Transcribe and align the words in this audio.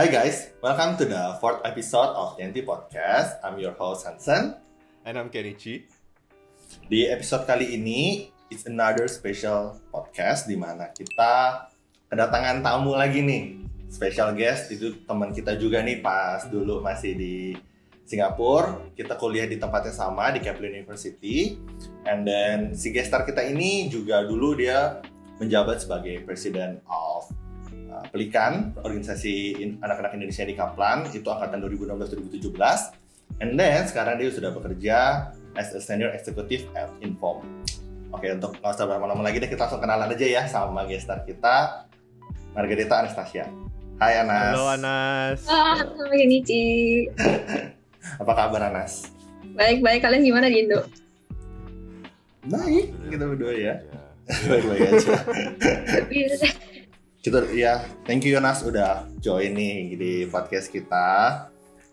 Hi 0.00 0.08
guys, 0.08 0.56
welcome 0.64 0.96
to 0.96 1.04
the 1.04 1.36
fourth 1.44 1.60
episode 1.60 2.16
of 2.16 2.32
TNT 2.40 2.64
Podcast. 2.64 3.36
I'm 3.44 3.60
your 3.60 3.76
host 3.76 4.08
Hansen. 4.08 4.56
And 5.04 5.20
I'm 5.20 5.28
Kenichi. 5.28 5.92
Di 6.88 7.04
episode 7.04 7.44
kali 7.44 7.76
ini, 7.76 8.32
it's 8.48 8.64
another 8.64 9.04
special 9.12 9.76
podcast 9.92 10.48
di 10.48 10.56
mana 10.56 10.88
kita 10.88 11.68
kedatangan 12.08 12.64
tamu 12.64 12.96
lagi 12.96 13.20
nih. 13.20 13.60
Special 13.92 14.32
guest 14.32 14.72
itu 14.72 15.04
teman 15.04 15.36
kita 15.36 15.60
juga 15.60 15.84
nih 15.84 16.00
pas 16.00 16.48
dulu 16.48 16.80
masih 16.80 17.12
di 17.20 17.52
Singapura. 18.08 18.80
Kita 18.96 19.20
kuliah 19.20 19.44
di 19.44 19.60
tempat 19.60 19.84
yang 19.84 20.00
sama 20.00 20.32
di 20.32 20.40
Kaplan 20.40 20.80
University. 20.80 21.60
And 22.08 22.24
then 22.24 22.72
si 22.72 22.88
gestar 22.88 23.28
kita 23.28 23.44
ini 23.44 23.92
juga 23.92 24.24
dulu 24.24 24.56
dia 24.56 25.04
menjabat 25.36 25.84
sebagai 25.84 26.24
President 26.24 26.80
of 26.88 27.28
Pelikan, 28.10 28.74
organisasi 28.82 29.54
anak-anak 29.78 30.18
Indonesia 30.18 30.42
di 30.42 30.58
Kaplan, 30.58 31.06
itu 31.14 31.30
angkatan 31.30 31.62
2016-2017. 31.62 33.38
And 33.38 33.54
then 33.54 33.86
sekarang 33.86 34.18
dia 34.18 34.34
sudah 34.34 34.50
bekerja 34.50 35.30
as 35.54 35.70
a 35.70 35.78
senior 35.78 36.10
executive 36.10 36.66
at 36.74 36.90
Inform. 37.06 37.46
Oke, 38.10 38.26
untuk 38.34 38.58
nggak 38.58 38.74
usah 38.74 38.90
berlama-lama 38.90 39.22
lagi 39.22 39.38
deh, 39.38 39.46
kita 39.46 39.70
langsung 39.70 39.78
kenalan 39.78 40.10
aja 40.10 40.26
ya 40.26 40.42
sama 40.50 40.82
gestar 40.90 41.22
kita, 41.22 41.86
Margarita 42.50 43.06
Anastasia. 43.06 43.46
Hai 44.02 44.18
Anas. 44.26 44.58
Halo 44.58 44.66
Anas. 44.74 45.38
Ah, 45.46 45.78
halo 45.78 46.10
Kenichi. 46.10 47.06
Apa 48.26 48.32
kabar 48.34 48.74
Anas? 48.74 49.06
Baik-baik, 49.54 50.02
kalian 50.02 50.26
gimana 50.26 50.50
di 50.50 50.66
Indo? 50.66 50.82
Baik, 52.50 52.90
kita 53.06 53.24
berdua 53.30 53.54
ya. 53.54 53.78
Ya. 53.78 54.02
Baik-baik 54.50 54.80
aja. 54.98 55.14
Kita 57.20 57.44
ya 57.52 57.84
thank 58.08 58.24
you 58.24 58.32
Yonas 58.32 58.64
udah 58.64 59.04
join 59.20 59.52
nih 59.52 59.92
di 59.92 60.12
podcast 60.24 60.72
kita. 60.72 61.44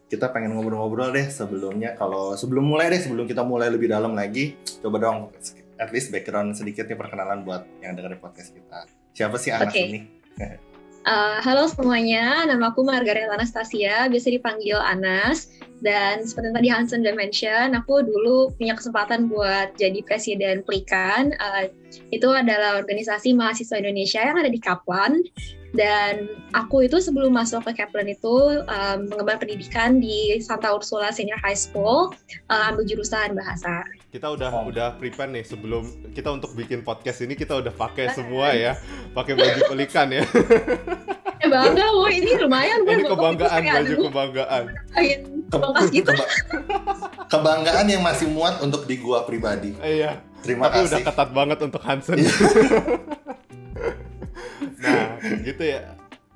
Kita 0.07 0.31
pengen 0.31 0.55
ngobrol-ngobrol 0.55 1.11
deh 1.11 1.27
sebelumnya. 1.27 1.99
Kalau 1.99 2.39
sebelum 2.39 2.63
mulai 2.63 2.87
deh 2.87 3.03
sebelum 3.03 3.27
kita 3.27 3.43
mulai 3.43 3.67
lebih 3.67 3.91
dalam 3.91 4.15
lagi 4.15 4.55
coba 4.79 5.03
dong 5.03 5.35
at 5.75 5.91
least 5.91 6.15
background 6.15 6.55
sedikit 6.55 6.87
nih 6.87 6.95
perkenalan 6.95 7.43
buat 7.43 7.67
yang 7.83 7.99
dengerin 7.99 8.23
podcast 8.23 8.55
kita. 8.55 8.87
Siapa 9.11 9.35
sih 9.35 9.51
Anas 9.51 9.75
Oke. 9.75 9.83
ini 9.83 9.99
Ah, 11.07 11.39
halo 11.39 11.71
semuanya, 11.71 12.43
nama 12.43 12.67
aku 12.67 12.83
Margaret 12.83 13.31
Anastasia, 13.31 14.11
biasa 14.11 14.27
dipanggil 14.27 14.75
Anas. 14.75 15.47
Dan 15.79 16.27
seperti 16.27 16.51
yang 16.51 16.57
tadi 16.57 16.67
Hansen 16.67 16.99
udah 17.07 17.15
mention, 17.15 17.79
aku 17.79 18.03
dulu 18.03 18.51
punya 18.59 18.75
kesempatan 18.75 19.31
buat 19.31 19.71
jadi 19.79 20.03
presiden 20.03 20.67
Pelikan. 20.67 21.31
Ah, 21.39 21.71
itu 22.11 22.27
adalah 22.27 22.75
organisasi 22.83 23.31
mahasiswa 23.39 23.79
Indonesia 23.79 24.19
yang 24.19 24.35
ada 24.35 24.51
di 24.51 24.59
Kaplan. 24.59 25.23
Dan 25.75 26.31
aku 26.55 26.87
itu 26.87 26.97
sebelum 26.97 27.35
masuk 27.35 27.61
ke 27.69 27.83
Kaplan 27.83 28.07
itu 28.09 28.65
ah, 28.67 28.97
mengemban 28.99 29.37
pendidikan 29.37 30.03
di 30.03 30.41
Santa 30.43 30.73
Ursula 30.73 31.13
Senior 31.13 31.37
High 31.39 31.59
School, 31.59 32.11
ah, 32.51 32.73
ambil 32.73 32.83
jurusan 32.83 33.31
bahasa. 33.37 33.85
Kita 34.11 34.33
udah 34.33 34.49
Oh. 34.49 34.71
udah 34.71 34.97
prepare 34.97 35.29
nih 35.29 35.45
sebelum 35.45 35.85
kita 36.15 36.33
untuk 36.33 36.57
bikin 36.57 36.81
podcast 36.81 37.21
ini 37.21 37.37
kita 37.37 37.53
udah 37.63 37.71
pakai 37.71 38.09
semua 38.17 38.55
ya. 38.57 38.73
Pakai 39.17 39.33
baju 39.33 39.61
pelikan 39.67 40.07
ya. 40.07 40.21
Eh 41.37 41.45
bangga, 41.47 41.85
woi 41.93 42.17
ini 42.17 42.33
lumayan. 42.35 42.81
ini 42.81 42.97
Bang. 42.99 43.13
kebanggaan 43.13 43.61
baju 43.63 43.93
kebanggaan. 44.03 44.63
kayak 44.89 45.17
Ke- 45.47 45.59
Bangkas 45.59 45.87
gitu. 45.91 46.09
keba- 46.09 46.31
kebanggaan 47.27 47.85
yang 47.87 48.01
masih 48.01 48.25
muat 48.27 48.57
untuk 48.59 48.85
di 48.85 48.97
gua 48.97 49.21
pribadi 49.21 49.77
Eh, 49.79 50.01
Iya. 50.01 50.17
terima 50.41 50.65
Tapi 50.65 50.81
udah 50.81 50.89
kasih 50.91 51.05
ketat 51.05 51.29
banget 51.31 51.59
untuk 51.61 51.77
Hansen. 51.79 52.17
nah, 54.77 55.07
gitu 55.39 55.63
ya. 55.63 55.93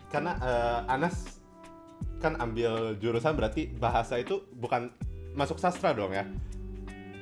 Karena 0.08 0.38
eh, 0.38 0.80
Anas 0.88 1.42
kan 2.18 2.38
ambil 2.38 2.94
jurusan 2.96 3.34
berarti 3.34 3.70
bahasa 3.72 4.18
itu 4.18 4.46
bukan 4.54 4.94
masuk 5.34 5.58
sastra 5.58 5.94
dong 5.94 6.14
ya. 6.14 6.30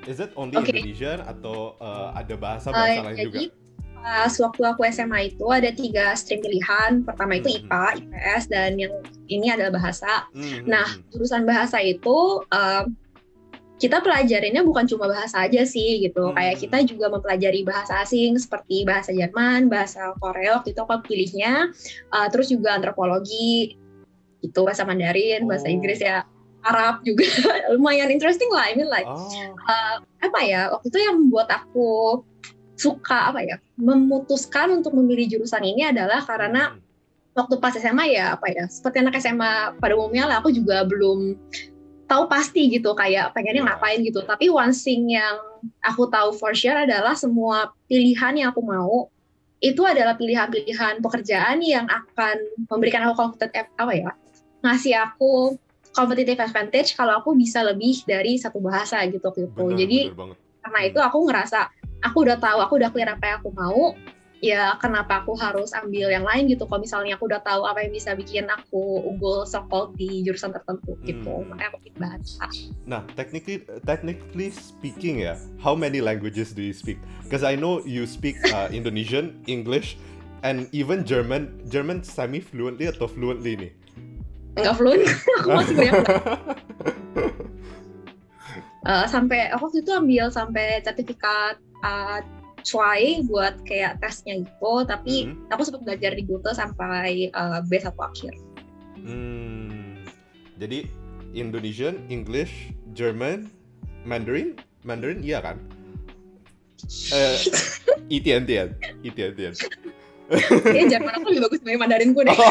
Is 0.03 0.17
it 0.17 0.35
only 0.35 0.55
Oke. 0.55 0.67
Indonesian 0.69 1.21
atau 1.21 1.75
eh, 1.77 2.07
ada 2.13 2.35
bahasa-bahasa 2.35 2.99
Uh, 2.99 3.05
lain 3.07 3.17
juga? 3.23 3.39
Pas 3.99 4.31
waktu 4.31 4.61
aku 4.63 4.81
SMA 4.87 5.19
itu 5.29 5.45
ada 5.47 5.69
tiga 5.69 6.15
stream 6.15 6.39
pilihan. 6.39 7.03
Pertama 7.03 7.37
itu 7.37 7.51
Mhm. 7.51 7.57
IPA, 7.67 7.85
IPS, 7.99 8.43
dan 8.47 8.71
yang 8.75 8.93
ini 9.27 9.47
adalah 9.51 9.75
bahasa. 9.75 10.25
Hmm, 10.31 10.65
Nah, 10.65 10.87
jurusan 11.11 11.43
bahasa 11.43 11.77
itu 11.79 12.41
um, 12.49 12.85
kita 13.79 14.03
pelajarinnya 14.03 14.59
bukan 14.63 14.83
cuma 14.85 15.07
bahasa 15.07 15.47
aja 15.47 15.63
sih 15.63 16.03
gitu. 16.03 16.31
Hmm. 16.31 16.35
Kayak 16.35 16.55
kita 16.59 16.77
juga 16.83 17.07
mempelajari 17.09 17.63
bahasa 17.63 18.03
asing 18.03 18.35
seperti 18.35 18.83
bahasa 18.83 19.11
Jerman, 19.11 19.71
bahasa 19.71 20.11
Korea 20.19 20.59
itu 20.63 20.75
aku 20.75 20.99
pilihnya. 21.05 21.71
Uh, 22.11 22.27
terus 22.27 22.51
juga 22.51 22.75
antropologi, 22.75 23.75
itu 24.39 24.59
bahasa 24.63 24.83
Mandarin, 24.83 25.47
bahasa 25.47 25.67
Oh. 25.67 25.75
Inggris 25.75 25.99
ya. 25.99 26.23
Arab 26.59 26.99
juga 27.07 27.23
lumayan 27.71 28.11
interesting 28.11 28.51
lah. 28.51 28.67
I 28.67 28.75
mean 28.75 28.91
like 28.91 29.07
Oh. 29.07 29.31
apa 30.19 30.39
ya 30.43 30.67
waktu 30.75 30.91
itu 30.91 30.99
yang 30.99 31.15
membuat 31.23 31.47
aku 31.47 32.19
suka 32.79 33.27
apa 33.27 33.43
ya 33.43 33.59
memutuskan 33.75 34.71
untuk 34.71 34.95
memilih 34.95 35.27
jurusan 35.27 35.59
ini 35.61 35.83
adalah 35.83 36.23
karena 36.23 36.71
Hmm. 36.71 36.79
waktu 37.35 37.55
pas 37.59 37.75
SMA 37.75 38.05
ya 38.09 38.35
apa 38.35 38.47
ya 38.47 38.65
seperti 38.67 39.03
anak 39.03 39.19
SMA 39.19 39.51
pada 39.77 39.93
umumnya 39.95 40.27
lah 40.27 40.35
aku 40.39 40.49
juga 40.49 40.83
belum 40.83 41.35
tahu 42.03 42.23
pasti 42.25 42.71
gitu 42.71 42.95
kayak 42.95 43.31
pengennya 43.31 43.61
Ya. 43.61 43.67
ngapain 43.69 43.99
gitu 44.01 44.23
tapi 44.23 44.49
one 44.49 44.71
thing 44.71 45.11
yang 45.11 45.37
aku 45.79 46.07
tahu 46.07 46.31
for 46.33 46.51
sure 46.51 46.75
adalah 46.75 47.13
semua 47.13 47.69
pilihan 47.85 48.33
yang 48.33 48.49
aku 48.49 48.63
mau 48.63 49.11
itu 49.59 49.83
adalah 49.83 50.15
pilihan-pilihan 50.15 51.03
pekerjaan 51.03 51.59
yang 51.59 51.83
akan 51.85 52.39
memberikan 52.65 53.03
aku 53.05 53.13
kompetitif 53.19 53.67
apa 53.75 53.91
ya 53.93 54.11
ngasih 54.63 54.95
aku 54.97 55.59
competitive 55.91 56.39
advantage 56.39 56.95
kalau 56.95 57.19
aku 57.19 57.35
bisa 57.35 57.59
lebih 57.61 58.03
dari 58.03 58.35
satu 58.35 58.57
bahasa 58.57 59.03
gitu 59.05 59.29
gitu 59.31 59.63
jadi 59.75 60.11
banget. 60.11 60.37
karena 60.59 60.79
itu 60.87 60.99
aku 60.99 61.17
ngerasa 61.27 61.59
aku 61.99 62.17
udah 62.23 62.37
tahu 62.37 62.57
aku 62.59 62.73
udah 62.79 62.89
clear 62.89 63.09
apa 63.09 63.23
yang 63.25 63.37
aku 63.39 63.51
mau 63.51 63.93
ya 64.39 64.71
kenapa 64.79 65.19
aku 65.19 65.35
harus 65.35 65.75
ambil 65.75 66.07
yang 66.07 66.23
lain 66.23 66.47
gitu 66.47 66.63
kalau 66.63 66.79
misalnya 66.79 67.19
aku 67.19 67.27
udah 67.27 67.43
tahu 67.43 67.67
apa 67.67 67.83
yang 67.83 67.91
bisa 67.91 68.15
bikin 68.15 68.47
aku 68.47 68.79
unggul 69.03 69.43
sekol 69.43 69.91
di 69.99 70.23
jurusan 70.23 70.55
tertentu 70.55 70.95
gitu 71.03 71.43
Hmm. 71.43 71.51
makanya 71.51 71.75
aku 71.75 71.79
pilih 71.83 71.99
bahasa 71.99 72.45
Nah, 72.87 73.03
technically 73.13 73.67
technically 73.83 74.49
speaking 74.49 75.19
ya, 75.19 75.35
how 75.59 75.75
many 75.75 75.99
languages 75.99 76.55
do 76.55 76.63
you 76.63 76.71
speak? 76.71 76.95
Because 77.27 77.43
I 77.43 77.59
know 77.59 77.83
you 77.83 78.07
speak 78.07 78.39
uh, 78.49 78.71
Indonesian, 78.73 79.43
English, 79.45 79.99
and 80.41 80.71
even 80.71 81.03
German. 81.03 81.59
German 81.67 81.99
semi 82.01 82.39
fluently 82.39 82.87
atau 82.87 83.11
fluently 83.11 83.59
nih? 83.59 83.71
nggak 84.55 84.75
fluent 84.75 85.03
aku 85.39 85.49
masih 85.51 85.75
banyak 85.79 85.95
Eh, 88.79 89.05
sampai 89.11 89.51
aku 89.51 89.67
waktu 89.67 89.83
itu 89.83 89.91
ambil 89.91 90.31
sampai 90.31 90.79
sertifikat 90.81 91.59
uh, 91.81 92.19
CUAI 92.59 93.23
buat 93.23 93.63
kayak 93.63 94.03
tesnya 94.03 94.43
gitu 94.43 94.73
tapi 94.83 95.31
Mhm. 95.31 95.47
aku 95.47 95.61
sempat 95.63 95.81
belajar 95.83 96.11
di 96.11 96.23
Goethe 96.23 96.51
sampai 96.51 97.31
uh, 97.31 97.63
B1 97.63 97.87
akhir. 97.95 98.33
Hmm, 98.99 100.03
jadi 100.59 100.83
Indonesian, 101.31 102.03
English, 102.07 102.73
German, 102.91 103.47
Mandarin, 104.03 104.59
Mandarin 104.83 105.23
iya 105.23 105.39
kan? 105.39 105.55
Eh, 107.11 107.37
Itian 108.19 108.43
Tian, 108.43 108.75
Itian 109.01 109.31
Tian. 109.35 109.53
Kayaknya 110.29 110.99
Jerman 110.99 111.13
aku 111.15 111.25
lebih 111.31 111.41
bagus 111.47 111.59
dari 111.63 111.77
Mandarinku 111.77 112.21
deh. 112.21 112.37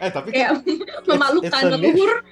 Eh 0.00 0.08
tapi 0.08 0.32
kayak 0.32 0.64
memalukan 1.04 1.60
leluhur. 1.76 2.24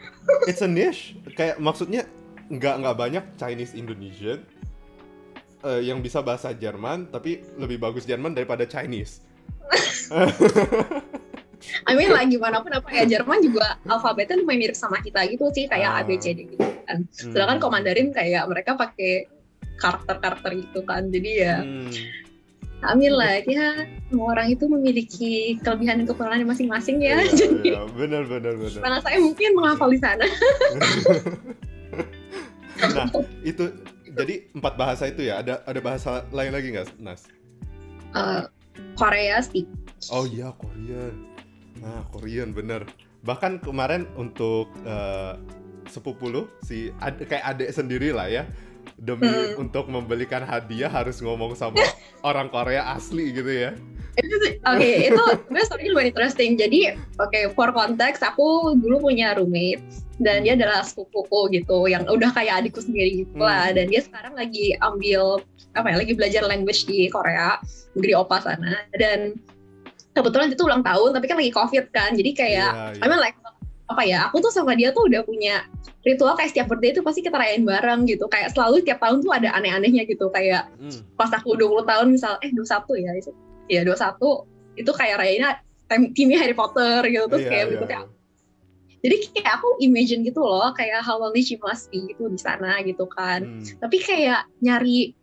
it's 0.48 0.64
a 0.64 0.68
niche. 0.68 1.12
Kayak 1.36 1.60
maksudnya 1.60 2.08
nggak 2.48 2.74
nggak 2.80 2.96
banyak 2.96 3.24
Chinese 3.36 3.76
Indonesian 3.76 4.40
eh, 5.62 5.80
yang 5.84 6.00
bisa 6.00 6.24
bahasa 6.24 6.52
Jerman 6.52 7.12
tapi 7.12 7.44
lebih 7.56 7.76
bagus 7.76 8.08
Jerman 8.08 8.32
daripada 8.32 8.64
Chinese 8.64 9.20
I 11.88 11.92
mean 11.98 12.08
lah 12.14 12.22
gimana 12.24 12.62
pun 12.62 12.70
apa 12.72 12.88
ya 12.92 13.04
Jerman 13.04 13.42
juga 13.42 13.76
alfabetnya 13.84 14.38
lumayan 14.38 14.70
mirip 14.70 14.76
sama 14.78 15.02
kita 15.02 15.26
gitu 15.28 15.50
sih 15.52 15.66
kayak 15.66 15.90
Ah. 15.90 16.00
A 16.00 16.06
B 16.06 16.16
C 16.16 16.32
D 16.32 16.46
gitu 16.54 16.62
kan. 16.86 17.04
Hmm. 17.04 17.32
Sedangkan 17.34 17.58
kalau 17.58 17.72
Mandarin 17.74 18.14
kayak 18.14 18.46
mereka 18.46 18.78
pakai 18.78 19.26
karakter-karakter 19.76 20.54
gitu 20.54 20.80
kan. 20.86 21.10
Jadi 21.10 21.30
ya 21.42 21.60
Hmm. 21.60 21.90
I 22.78 22.94
mean 22.94 23.10
lah 23.10 23.42
ya 23.42 23.90
semua 24.06 24.38
orang 24.38 24.54
itu 24.54 24.70
memiliki 24.70 25.58
kelebihan 25.66 25.98
dan 25.98 26.06
kekurangan 26.06 26.46
masing-masing 26.46 27.02
ya. 27.02 27.18
Iya, 27.18 27.34
Jadi 27.42 27.74
iya, 27.74 27.82
benar 27.90 28.22
benar 28.30 28.54
benar 28.54 28.78
karena 28.78 28.98
saya 29.02 29.18
mungkin 29.18 29.50
menghafal 29.58 29.90
di 29.90 29.98
sana. 29.98 30.22
nah 32.94 33.06
itu 33.42 33.64
jadi 34.14 34.48
empat 34.54 34.74
bahasa 34.74 35.04
itu 35.10 35.26
ya? 35.26 35.42
Ada 35.42 35.62
ada 35.66 35.80
bahasa 35.82 36.24
lain 36.32 36.52
lagi 36.54 36.72
nggak 36.72 36.98
Nas? 36.98 37.26
Eh, 38.16 38.42
Korea 38.96 39.42
sih. 39.42 39.66
oh 40.14 40.24
iya 40.24 40.54
Korean 40.54 41.14
nah 41.78 42.02
Korean 42.10 42.50
bener. 42.54 42.86
Bahkan 43.22 43.62
kemarin 43.62 44.06
untuk 44.14 44.70
eh, 44.86 45.34
sepupu 45.90 46.28
lu 46.30 46.42
si 46.62 46.92
ad- 47.00 47.22
kayak 47.24 47.44
adik 47.56 47.70
sendiri 47.72 48.12
lah 48.12 48.28
ya 48.28 48.44
demi 48.98 49.26
Hmm. 49.26 49.62
untuk 49.62 49.86
membelikan 49.86 50.42
hadiah 50.42 50.88
harus 50.88 51.18
ngomong 51.18 51.54
sama 51.54 51.78
orang 52.26 52.46
Korea 52.46 52.92
asli 52.92 53.30
gitu 53.30 53.46
ya. 53.48 53.72
oke 54.66 54.82
itu 55.06 55.22
gue 55.46 55.62
story 55.62 55.86
lumayan 55.88 56.10
interesting 56.10 56.54
jadi 56.54 56.98
oke 57.16 57.54
for 57.54 57.70
context 57.70 58.18
aku 58.20 58.74
dulu 58.74 59.06
punya 59.06 59.30
roommate 59.32 59.78
dan 60.18 60.42
dia 60.42 60.58
adalah 60.58 60.82
sepupuku 60.82 61.54
gitu 61.54 61.86
yang 61.86 62.02
udah 62.04 62.34
kayak 62.34 62.60
adikku 62.60 62.82
sendiri 62.82 63.22
gitu 63.22 63.38
lah 63.38 63.70
Hmm. 63.70 63.78
dan 63.78 63.84
dia 63.86 64.02
sekarang 64.02 64.34
lagi 64.34 64.74
ambil 64.80 65.38
apa 65.72 65.86
ya 65.88 65.96
lagi 65.96 66.12
belajar 66.12 66.42
language 66.42 66.82
di 66.84 67.06
Korea 67.06 67.62
negeri 67.94 68.12
opa 68.12 68.42
sana 68.42 68.82
dan 68.92 69.38
kebetulan 70.10 70.50
itu 70.50 70.66
ulang 70.66 70.82
tahun 70.82 71.14
tapi 71.14 71.30
kan 71.30 71.38
lagi 71.38 71.54
covid 71.54 71.84
kan 71.88 72.10
jadi 72.12 72.30
kayak 72.34 72.70
Iya, 72.74 72.86
iya. 72.98 73.02
I 73.02 73.06
mean 73.06 73.22
like 73.22 73.38
apa 73.88 74.02
ya 74.04 74.28
aku 74.28 74.38
tuh 74.38 74.52
sama 74.52 74.76
dia 74.76 74.92
tuh 74.92 75.08
udah 75.08 75.24
punya 75.24 75.64
ritual 76.04 76.36
kayak 76.36 76.52
setiap 76.52 76.68
birthday 76.68 76.92
itu 76.92 77.00
pasti 77.00 77.20
kita 77.20 77.34
rayain 77.34 77.64
bareng 77.64 78.04
gitu 78.04 78.28
kayak 78.28 78.52
selalu 78.52 78.84
tiap 78.84 79.00
tahun 79.00 79.20
tuh 79.20 79.32
ada 79.32 79.48
aneh-anehnya 79.52 80.04
gitu 80.04 80.28
kayak 80.28 80.68
Hmm. 80.76 81.00
pas 81.16 81.32
aku 81.32 81.56
20 81.56 81.84
tahun 81.84 82.06
misal 82.12 82.36
eh 82.40 82.52
21 82.52 82.68
ya 82.96 83.12
itu 83.12 83.30
ya 83.66 83.80
21 83.82 84.44
itu 84.76 84.90
kayak 84.92 85.16
rayainnya 85.16 85.50
tim- 85.88 86.12
timnya 86.12 86.38
Harry 86.38 86.52
Potter 86.52 87.00
gitu 87.02 87.24
terus 87.26 87.42
Iya, 87.42 87.48
kayak 87.48 87.58
iya, 87.58 87.68
berikutnya 87.72 87.98
iya. 87.98 88.16
jadi 88.98 89.16
kayak 89.32 89.52
aku 89.56 89.68
imagine 89.80 90.20
gitu 90.22 90.40
loh 90.40 90.68
kayak 90.70 91.00
how 91.00 91.16
lonely 91.16 91.40
she 91.40 91.56
must 91.56 91.88
be 91.88 92.04
gitu 92.06 92.28
di 92.28 92.36
sana 92.36 92.80
gitu 92.82 93.08
kan 93.08 93.40
Hmm. 93.40 93.64
tapi 93.80 93.96
kayak 93.98 94.44
nyari 94.60 95.16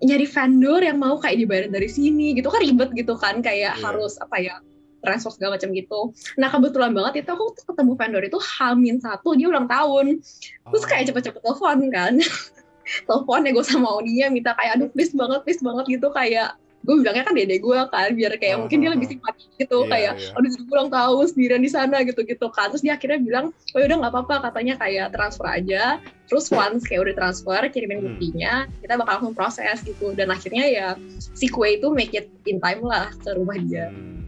nyari 0.00 0.26
vendor 0.26 0.80
yang 0.80 1.00
mau 1.00 1.16
kayak 1.16 1.40
dibayarin 1.40 1.72
dari 1.72 1.88
sini 1.88 2.36
gitu 2.36 2.52
kan 2.52 2.60
ribet 2.60 2.92
gitu 2.92 3.16
kan 3.16 3.40
kayak 3.40 3.80
Iya. 3.80 3.82
harus 3.82 4.20
apa 4.20 4.36
ya 4.36 4.60
transfer 5.04 5.30
segala 5.30 5.60
macam 5.60 5.70
gitu. 5.70 6.00
Nah 6.34 6.48
kebetulan 6.48 6.90
banget 6.90 7.22
itu 7.22 7.30
aku 7.30 7.46
ketemu 7.60 7.92
vendor 7.94 8.22
itu 8.24 8.38
Hamin 8.40 8.96
satu 8.98 9.36
dia 9.36 9.46
ulang 9.46 9.68
tahun. 9.68 10.24
Terus 10.72 10.84
kayak 10.84 11.02
Oh. 11.04 11.08
cepet-cepet 11.12 11.40
telepon 11.44 11.78
kan. 11.92 12.12
telepon 13.08 13.44
ya 13.44 13.50
gue 13.52 13.64
sama 13.64 13.88
dia 14.04 14.26
minta 14.28 14.52
kayak 14.52 14.76
aduh 14.76 14.88
please 14.92 15.12
banget 15.12 15.40
please 15.44 15.60
banget 15.60 15.84
gitu 15.88 16.12
kayak 16.12 16.52
gue 16.84 17.00
bilangnya 17.00 17.24
kan 17.24 17.32
dede 17.32 17.56
gue 17.56 17.78
kan 17.88 18.12
biar 18.12 18.36
kayak 18.36 18.60
Oh, 18.60 18.68
mungkin 18.68 18.84
dia 18.84 18.92
lebih 18.92 19.08
oh. 19.08 19.12
simpati 19.16 19.44
gitu 19.56 19.78
Iya, 19.80 19.88
kayak 19.88 20.12
iya. 20.20 20.36
aduh 20.36 20.48
gue 20.52 20.68
ulang 20.68 20.90
tahun 20.92 21.24
sendirian 21.32 21.62
di 21.64 21.70
sana 21.72 22.04
gitu 22.04 22.20
gitu 22.28 22.52
kan 22.52 22.68
terus 22.68 22.84
dia 22.84 23.00
akhirnya 23.00 23.24
bilang 23.24 23.46
oh 23.72 23.78
yaudah 23.80 23.96
nggak 24.04 24.12
apa-apa 24.12 24.52
katanya 24.52 24.76
kayak 24.76 25.06
transfer 25.16 25.48
aja 25.48 25.96
terus 26.28 26.52
once 26.52 26.84
kayak 26.84 27.08
udah 27.08 27.14
transfer 27.16 27.56
kirimin 27.72 28.04
Hmm. 28.04 28.06
buktinya 28.12 28.52
kita 28.84 29.00
bakal 29.00 29.12
langsung 29.16 29.32
proses 29.32 29.80
gitu 29.80 30.12
dan 30.12 30.28
akhirnya 30.28 30.64
ya 30.68 30.86
si 31.16 31.48
kue 31.48 31.80
itu 31.80 31.88
make 31.88 32.12
it 32.12 32.28
in 32.44 32.60
time 32.60 32.84
lah 32.84 33.08
ke 33.16 33.32
rumah 33.32 33.56
dia 33.56 33.88
Hmm. 33.88 34.20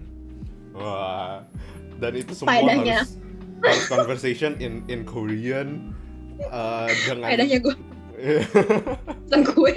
Wah. 0.76 1.40
Dan 1.96 2.12
itu 2.20 2.36
semua 2.36 2.60
Faedahnya. 2.60 3.02
harus 3.02 3.16
harus 3.64 3.84
conversation 3.88 4.52
in 4.60 4.84
in 4.92 5.02
Korean 5.08 5.96
uh, 6.52 6.88
dengan 7.08 7.32
faedahnya 7.32 7.58
gue 7.64 7.74
pesan 9.26 9.42
kue 9.44 9.72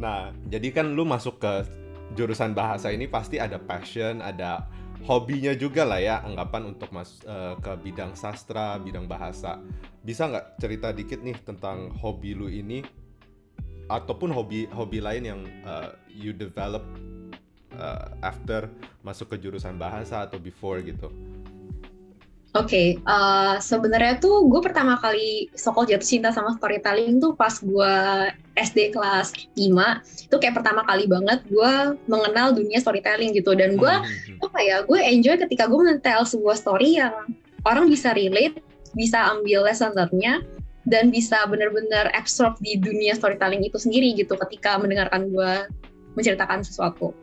Nah, 0.00 0.32
jadi 0.48 0.72
kan 0.72 0.96
lu 0.96 1.04
masuk 1.04 1.44
ke 1.44 1.68
jurusan 2.16 2.56
bahasa 2.56 2.88
ini 2.88 3.04
pasti 3.04 3.36
ada 3.36 3.60
passion, 3.60 4.24
ada 4.24 4.64
hobinya 5.04 5.52
juga 5.52 5.84
lah 5.84 6.00
ya, 6.00 6.24
anggapan 6.24 6.72
untuk 6.72 6.88
mas 6.88 7.20
eh, 7.28 7.52
ke 7.60 7.76
bidang 7.84 8.16
sastra, 8.16 8.80
bidang 8.80 9.04
bahasa. 9.04 9.60
Bisa 10.00 10.32
nggak 10.32 10.56
cerita 10.56 10.96
dikit 10.96 11.20
nih 11.20 11.36
tentang 11.44 11.92
hobi 12.00 12.32
lu 12.32 12.48
ini, 12.48 12.80
ataupun 13.92 14.32
hobi-hobi 14.32 15.04
lain 15.04 15.24
yang 15.28 15.40
eh, 15.44 15.92
you 16.08 16.32
develop 16.32 16.80
eh, 17.80 18.06
after 18.20 18.68
masuk 19.00 19.32
ke 19.32 19.36
jurusan 19.40 19.80
bahasa 19.80 20.28
atau 20.28 20.36
before 20.36 20.84
gitu? 20.84 21.08
Oke, 22.50 22.98
eh, 22.98 23.56
sebenarnya 23.62 24.18
tuh 24.18 24.50
gue 24.50 24.58
pertama 24.58 24.98
kali 24.98 25.46
sokol 25.54 25.86
jatuh 25.86 26.02
cinta 26.02 26.34
sama 26.34 26.58
storytelling 26.58 27.22
tuh 27.22 27.38
pas 27.38 27.54
gue 27.54 27.94
SD 28.58 28.90
kelas 28.90 29.30
5 29.54 30.26
itu 30.26 30.36
kayak 30.36 30.58
pertama 30.58 30.82
kali 30.82 31.06
banget 31.06 31.46
gue 31.46 31.72
mengenal 32.10 32.50
dunia 32.50 32.82
storytelling 32.82 33.32
gitu 33.38 33.54
dan 33.54 33.78
gue 33.78 33.86
Hmm, 33.90 34.06
hmm, 34.06 34.34
hmm. 34.38 34.46
apa 34.50 34.58
ya 34.66 34.76
gue 34.82 34.98
enjoy 34.98 35.34
ketika 35.46 35.70
gue 35.70 35.78
mentel 35.78 36.22
sebuah 36.26 36.56
story 36.58 36.98
yang 36.98 37.14
orang 37.62 37.86
bisa 37.86 38.10
relate 38.12 38.58
bisa 38.98 39.30
ambil 39.30 39.62
lesson 39.62 39.94
learn-nya 39.94 40.42
dan 40.88 41.12
bisa 41.12 41.44
benar-benar 41.46 42.10
absorb 42.16 42.58
di 42.58 42.80
dunia 42.80 43.14
storytelling 43.14 43.62
itu 43.62 43.78
sendiri 43.78 44.16
gitu 44.16 44.34
ketika 44.34 44.74
mendengarkan 44.80 45.30
gue 45.30 45.52
menceritakan 46.14 46.62
sesuatu. 46.64 47.14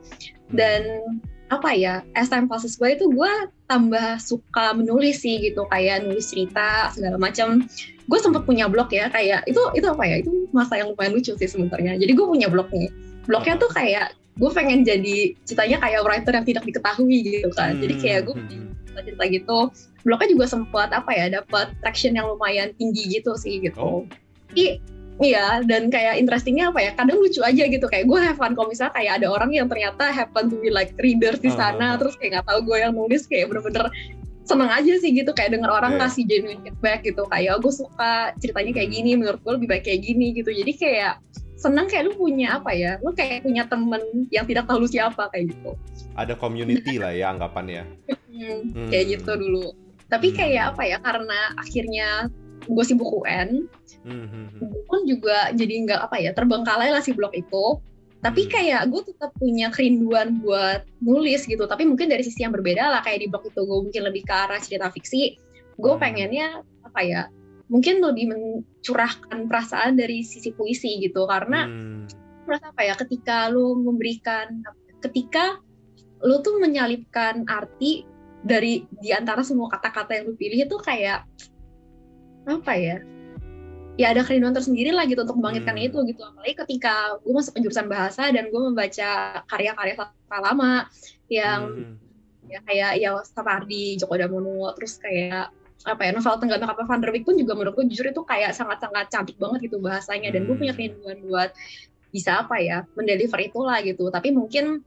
Dan 0.52 1.04
apa 1.48 1.72
ya 1.72 2.04
as 2.12 2.28
time 2.28 2.44
passes 2.44 2.76
by 2.76 2.92
itu 2.92 3.08
gue 3.08 3.32
tambah 3.72 4.20
suka 4.20 4.76
menulis 4.76 5.24
sih 5.24 5.40
gitu 5.40 5.64
kayak 5.72 6.04
nulis 6.04 6.28
cerita 6.28 6.92
segala 6.92 7.16
macam 7.16 7.64
gue 8.08 8.18
sempet 8.20 8.44
punya 8.44 8.68
blog 8.68 8.92
ya 8.92 9.08
kayak 9.08 9.48
itu 9.48 9.60
itu 9.72 9.84
apa 9.88 10.04
ya 10.04 10.20
itu 10.20 10.48
masa 10.52 10.80
yang 10.80 10.92
lumayan 10.92 11.16
lucu 11.16 11.32
sih 11.36 11.48
sebenarnya. 11.48 11.96
Jadi 11.96 12.12
gue 12.12 12.26
punya 12.28 12.48
blog 12.48 12.68
nih. 12.72 12.88
Blognya 13.28 13.60
tuh 13.60 13.68
kayak 13.72 14.16
gue 14.38 14.50
pengen 14.54 14.86
jadi 14.86 15.34
ceritanya 15.44 15.78
kayak 15.82 16.00
writer 16.04 16.32
yang 16.32 16.46
tidak 16.48 16.64
diketahui 16.64 17.18
gitu 17.24 17.50
kan. 17.56 17.76
Jadi 17.80 17.94
kayak 18.00 18.20
gue 18.28 18.34
Hmm, 18.36 18.48
hmm, 18.48 18.60
hmm. 18.60 18.72
cerita-cerita 18.88 19.24
gitu. 19.28 19.58
Blognya 20.04 20.28
juga 20.32 20.46
sempat 20.48 20.88
apa 20.92 21.10
ya 21.12 21.26
dapat 21.40 21.76
traction 21.84 22.16
yang 22.16 22.28
lumayan 22.28 22.72
tinggi 22.80 23.20
gitu 23.20 23.36
sih 23.36 23.60
gitu. 23.60 23.76
Oh. 23.76 24.02
Tapi 24.48 24.80
iya 25.20 25.60
dan 25.62 25.88
kayak 25.88 26.16
interestingnya 26.16 26.70
apa 26.70 26.80
ya 26.80 26.90
kadang 26.94 27.18
lucu 27.18 27.40
aja 27.40 27.64
gitu 27.64 27.86
kayak 27.86 28.06
gue 28.06 28.18
have 28.18 28.36
fun 28.36 28.54
kalau 28.54 28.68
misalnya 28.68 28.94
kayak 28.94 29.12
ada 29.18 29.26
orang 29.26 29.50
yang 29.50 29.66
ternyata 29.66 30.08
happen 30.08 30.46
to 30.46 30.56
be 30.58 30.70
like 30.70 30.94
readers 30.98 31.38
di 31.38 31.50
Ah, 31.50 31.74
sana 31.74 31.86
ah. 31.86 31.98
terus 31.98 32.14
kayak 32.14 32.38
nggak 32.38 32.46
tahu 32.46 32.60
gue 32.64 32.76
yang 32.78 32.94
nulis 32.94 33.26
kayak 33.26 33.48
bener-bener 33.48 33.90
seneng 34.42 34.70
aja 34.70 34.92
sih 34.96 35.10
gitu 35.12 35.30
kayak 35.32 35.52
denger 35.52 35.68
orang 35.68 35.92
Iya. 35.94 36.00
ngasih 36.00 36.24
genuine 36.24 36.62
feedback 36.62 36.98
gitu 37.02 37.22
kayak 37.26 37.50
oh, 37.52 37.60
gue 37.60 37.74
suka 37.74 38.12
ceritanya 38.38 38.72
kayak 38.74 38.90
gini 38.90 39.10
menurut 39.12 39.40
gue 39.42 39.52
lebih 39.58 39.68
baik 39.68 39.84
kayak 39.84 40.00
gini 40.02 40.26
gitu 40.32 40.50
jadi 40.50 40.72
kayak 40.72 41.14
seneng 41.58 41.84
kayak 41.84 42.06
lu 42.06 42.12
punya 42.14 42.56
apa 42.56 42.70
ya 42.70 42.96
lu 43.02 43.10
kayak 43.10 43.42
punya 43.42 43.66
temen 43.66 43.98
yang 44.30 44.46
tidak 44.46 44.64
tahu 44.64 44.86
lu 44.86 44.88
siapa 44.88 45.26
kayak 45.28 45.50
gitu 45.52 45.74
Ada 46.14 46.34
community 46.34 46.98
lah 46.98 47.10
ya 47.10 47.30
anggapannya. 47.30 47.82
Hmm, 48.38 48.70
Hmm. 48.70 48.86
kayak 48.86 49.18
gitu 49.18 49.34
dulu 49.34 49.74
tapi 50.06 50.30
Hmm. 50.30 50.36
kayak 50.38 50.64
apa 50.70 50.82
ya 50.86 50.98
karena 51.02 51.38
akhirnya 51.58 52.08
gue 52.68 52.84
sibuk 52.84 53.10
UN 53.24 53.64
Hmm, 54.06 54.24
hmm, 54.30 54.46
hmm. 54.54 54.60
gue 54.62 54.82
pun 54.86 55.00
juga 55.04 55.50
jadi 55.52 55.74
nggak 55.84 56.00
apa 56.08 56.16
ya 56.22 56.30
terbengkalai 56.32 56.94
lah 56.94 57.02
si 57.02 57.12
blog 57.16 57.34
itu 57.34 57.82
tapi 58.18 58.46
Hmm. 58.46 58.50
kayak 58.50 58.82
gue 58.90 59.02
tetap 59.14 59.30
punya 59.38 59.68
kerinduan 59.70 60.38
buat 60.42 60.86
nulis 61.02 61.44
gitu 61.46 61.66
tapi 61.66 61.86
mungkin 61.86 62.10
dari 62.10 62.22
sisi 62.22 62.46
yang 62.46 62.54
berbeda 62.54 62.88
lah 62.88 63.00
kayak 63.02 63.24
di 63.24 63.26
blog 63.30 63.46
itu 63.46 63.60
gue 63.62 63.78
mungkin 63.90 64.02
lebih 64.06 64.22
ke 64.26 64.34
arah 64.34 64.60
cerita 64.62 64.88
fiksi 64.92 65.36
gue 65.78 65.92
Hmm. 65.92 66.02
pengennya 66.02 66.62
apa 66.86 67.00
ya 67.04 67.22
mungkin 67.68 68.00
lebih 68.00 68.32
mencurahkan 68.32 69.44
perasaan 69.44 70.00
dari 70.00 70.24
sisi 70.24 70.54
puisi 70.56 70.98
gitu 71.04 71.28
karena 71.28 71.68
Hmm. 71.68 72.06
merasa 72.48 72.72
apa 72.72 72.82
ya 72.86 72.94
ketika 72.96 73.50
lu 73.52 73.76
memberikan 73.76 74.62
ketika 75.04 75.60
lu 76.24 76.40
tuh 76.42 76.58
menyalipkan 76.58 77.46
arti 77.46 78.02
dari 78.42 78.86
di 78.98 79.10
antara 79.14 79.42
semua 79.42 79.70
kata-kata 79.70 80.14
yang 80.18 80.30
lu 80.30 80.34
pilih 80.34 80.66
itu 80.66 80.76
kayak 80.82 81.26
apa 82.48 82.72
ya 82.74 82.98
ya 83.98 84.14
ada 84.14 84.22
kerinduan 84.22 84.54
tersendiri 84.54 84.94
lah 84.94 85.04
gitu 85.04 85.26
untuk 85.26 85.36
membangkitkan 85.42 85.74
Hmm. 85.74 85.86
itu 85.90 85.98
gitu 86.06 86.22
apalagi 86.22 86.54
ketika 86.54 87.18
gue 87.18 87.34
masuk 87.34 87.52
ke 87.58 87.60
jurusan 87.66 87.90
bahasa 87.90 88.30
dan 88.30 88.46
gue 88.48 88.60
membaca 88.62 89.10
karya-karya 89.44 89.94
sastra 89.98 90.38
lama 90.38 90.86
yang 91.28 91.60
Hmm. 91.68 91.94
ya 92.48 92.64
kayak 92.64 92.92
ya 92.96 93.10
Sapardi, 93.28 94.00
Joko 94.00 94.16
Damono, 94.16 94.72
terus 94.72 94.96
kayak 94.96 95.52
apa 95.84 96.00
ya 96.00 96.10
novel 96.10 96.40
Tenggat 96.40 96.64
Kapal 96.64 96.88
Van 96.88 96.98
der 96.98 97.12
Wijk 97.12 97.28
pun 97.28 97.36
juga 97.36 97.52
menurutku 97.54 97.84
jujur 97.86 98.08
itu 98.08 98.22
kayak 98.24 98.56
sangat-sangat 98.56 99.12
cantik 99.12 99.36
banget 99.36 99.68
gitu 99.68 99.78
bahasanya 99.78 100.32
dan 100.32 100.48
gue 100.48 100.54
Hmm. 100.56 100.62
punya 100.62 100.72
kerinduan 100.74 101.18
buat 101.28 101.50
bisa 102.08 102.40
apa 102.46 102.56
ya 102.56 102.88
mendeliver 102.96 103.36
itulah 103.36 103.78
gitu 103.84 104.08
tapi 104.08 104.32
mungkin 104.32 104.80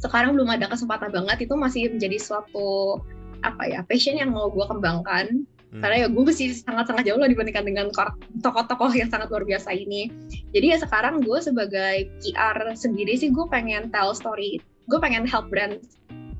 sekarang 0.00 0.32
belum 0.32 0.48
ada 0.48 0.66
kesempatan 0.66 1.12
banget 1.12 1.44
itu 1.44 1.54
masih 1.54 1.92
menjadi 1.92 2.16
suatu 2.18 2.98
apa 3.44 3.62
ya 3.68 3.84
passion 3.84 4.16
yang 4.16 4.32
mau 4.32 4.48
gue 4.48 4.64
kembangkan 4.64 5.44
Hmm. 5.74 5.82
karena 5.82 5.96
ya 5.96 6.08
gue 6.08 6.22
masih 6.22 6.54
sangat-sangat 6.54 7.02
jauh 7.02 7.18
lah 7.18 7.26
dibandingkan 7.26 7.66
dengan 7.66 7.90
tokoh-tokoh 8.38 8.94
yang 8.94 9.10
sangat 9.10 9.26
luar 9.26 9.42
biasa 9.42 9.74
ini 9.74 10.06
jadi 10.54 10.78
ya 10.78 10.78
sekarang 10.78 11.18
gue 11.18 11.38
sebagai 11.42 12.14
PR 12.22 12.78
sendiri 12.78 13.18
sih 13.18 13.34
gue 13.34 13.42
pengen 13.50 13.90
tell 13.90 14.14
story 14.14 14.62
gue 14.86 14.98
pengen 15.02 15.26
help 15.26 15.50
brand 15.50 15.82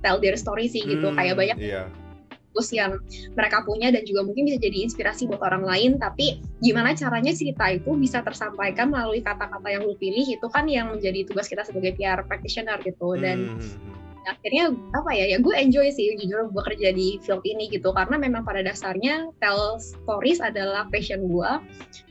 tell 0.06 0.22
their 0.22 0.38
story 0.38 0.70
sih 0.70 0.86
gitu 0.86 1.10
Hmm, 1.10 1.18
kayak 1.18 1.34
banyak 1.34 1.58
Iya. 1.58 1.90
bagus 2.54 2.70
yang 2.70 2.94
mereka 3.34 3.66
punya 3.66 3.90
dan 3.90 4.06
juga 4.06 4.22
mungkin 4.22 4.46
bisa 4.46 4.62
jadi 4.62 4.86
inspirasi 4.86 5.26
buat 5.26 5.42
orang 5.42 5.66
lain 5.66 5.98
tapi 5.98 6.38
gimana 6.62 6.94
caranya 6.94 7.34
cerita 7.34 7.66
itu 7.74 7.90
bisa 7.98 8.22
tersampaikan 8.22 8.94
melalui 8.94 9.18
kata-kata 9.18 9.66
yang 9.66 9.82
lu 9.82 9.98
pilih 9.98 10.22
itu 10.22 10.46
kan 10.46 10.70
yang 10.70 10.94
menjadi 10.94 11.26
tugas 11.26 11.50
kita 11.50 11.66
sebagai 11.66 11.98
PR 11.98 12.22
practitioner 12.22 12.78
gitu 12.86 13.18
dan 13.18 13.50
Hmm, 13.50 13.58
hmm, 13.58 13.74
hmm. 13.82 14.13
Akhirnya 14.24 14.72
apa 14.96 15.10
ya 15.12 15.36
ya 15.36 15.38
gue 15.40 15.54
enjoy 15.54 15.88
sih 15.92 16.16
jujur 16.18 16.50
gue 16.50 16.62
kerja 16.72 16.90
di 16.92 17.20
film 17.22 17.40
ini 17.44 17.68
gitu. 17.70 17.92
Karena 17.92 18.16
memang 18.16 18.42
pada 18.42 18.64
dasarnya 18.64 19.30
tell 19.38 19.76
stories 19.78 20.40
adalah 20.40 20.88
passion 20.88 21.28
gue. 21.28 21.50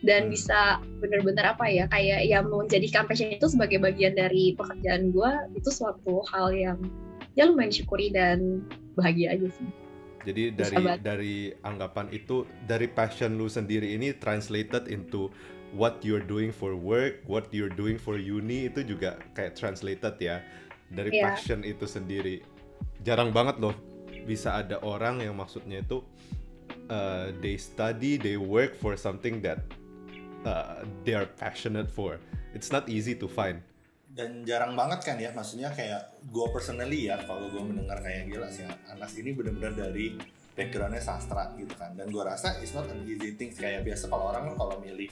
Dan 0.06 0.28
Hmm. 0.28 0.32
bisa 0.34 0.80
bener-bener 1.02 1.44
apa 1.44 1.66
ya 1.68 1.86
kayak 1.90 2.28
ya 2.28 2.40
menjadikan 2.46 3.06
passion 3.10 3.34
itu 3.34 3.50
sebagai 3.50 3.82
bagian 3.82 4.14
dari 4.16 4.54
pekerjaan 4.56 5.12
gue 5.12 5.32
itu 5.58 5.70
suatu 5.70 6.24
hal 6.32 6.54
yang 6.54 6.80
ya 7.34 7.50
lumayan 7.50 7.74
syukuri 7.74 8.14
dan 8.14 8.62
bahagia 8.94 9.34
aja 9.34 9.50
sih. 9.50 9.70
Jadi 10.24 10.56
dari 10.56 10.78
dari 11.04 11.36
anggapan 11.68 12.08
itu 12.16 12.48
dari 12.64 12.88
passion 12.88 13.36
lu 13.36 13.52
sendiri 13.52 13.92
ini 13.92 14.16
translated 14.16 14.88
into 14.88 15.28
what 15.76 16.00
you're 16.06 16.24
doing 16.24 16.54
for 16.54 16.78
work, 16.78 17.20
what 17.28 17.52
you're 17.52 17.72
doing 17.74 18.00
for 18.00 18.16
uni 18.16 18.72
itu 18.72 18.86
juga 18.88 19.20
kayak 19.36 19.60
translated 19.60 20.16
ya 20.22 20.40
dari 20.90 21.12
Iya. 21.14 21.24
passion 21.36 21.62
itu 21.64 21.86
sendiri. 21.86 22.44
Jarang 23.04 23.32
banget 23.32 23.60
loh 23.60 23.76
bisa 24.24 24.60
ada 24.60 24.80
orang 24.82 25.20
yang 25.20 25.36
maksudnya 25.36 25.84
itu 25.84 26.00
uh, 26.88 27.32
they 27.44 27.60
study, 27.60 28.16
they 28.16 28.40
work 28.40 28.76
for 28.76 28.96
something 28.96 29.44
that 29.44 29.60
uh, 30.44 30.84
they 31.04 31.16
are 31.16 31.28
passionate 31.28 31.92
for. 31.92 32.20
It's 32.56 32.72
not 32.72 32.88
easy 32.88 33.16
to 33.20 33.28
find. 33.28 33.62
dan 34.14 34.46
jarang 34.46 34.78
banget 34.78 35.02
kan 35.02 35.18
ya 35.18 35.34
maksudnya 35.34 35.74
kayak 35.74 36.22
gue 36.30 36.48
personally 36.54 37.10
ya 37.10 37.18
kalau 37.26 37.50
gue 37.50 37.58
mendengar 37.66 37.98
kayak 37.98 38.30
gila 38.30 38.46
sih 38.46 38.62
Anas 38.86 39.18
ini 39.18 39.34
bener-bener 39.34 39.74
dari 39.74 40.14
backgroundnya 40.54 41.02
sastra 41.02 41.50
gitu 41.58 41.74
kan 41.74 41.98
dan 41.98 42.14
gue 42.14 42.22
rasa 42.22 42.62
it's 42.62 42.78
not 42.78 42.86
an 42.94 43.02
easy 43.10 43.34
thing 43.34 43.50
kayak 43.50 43.82
biasa 43.82 44.06
kalau 44.14 44.30
orang 44.30 44.54
kan 44.54 44.56
kalau 44.62 44.78
milih 44.86 45.10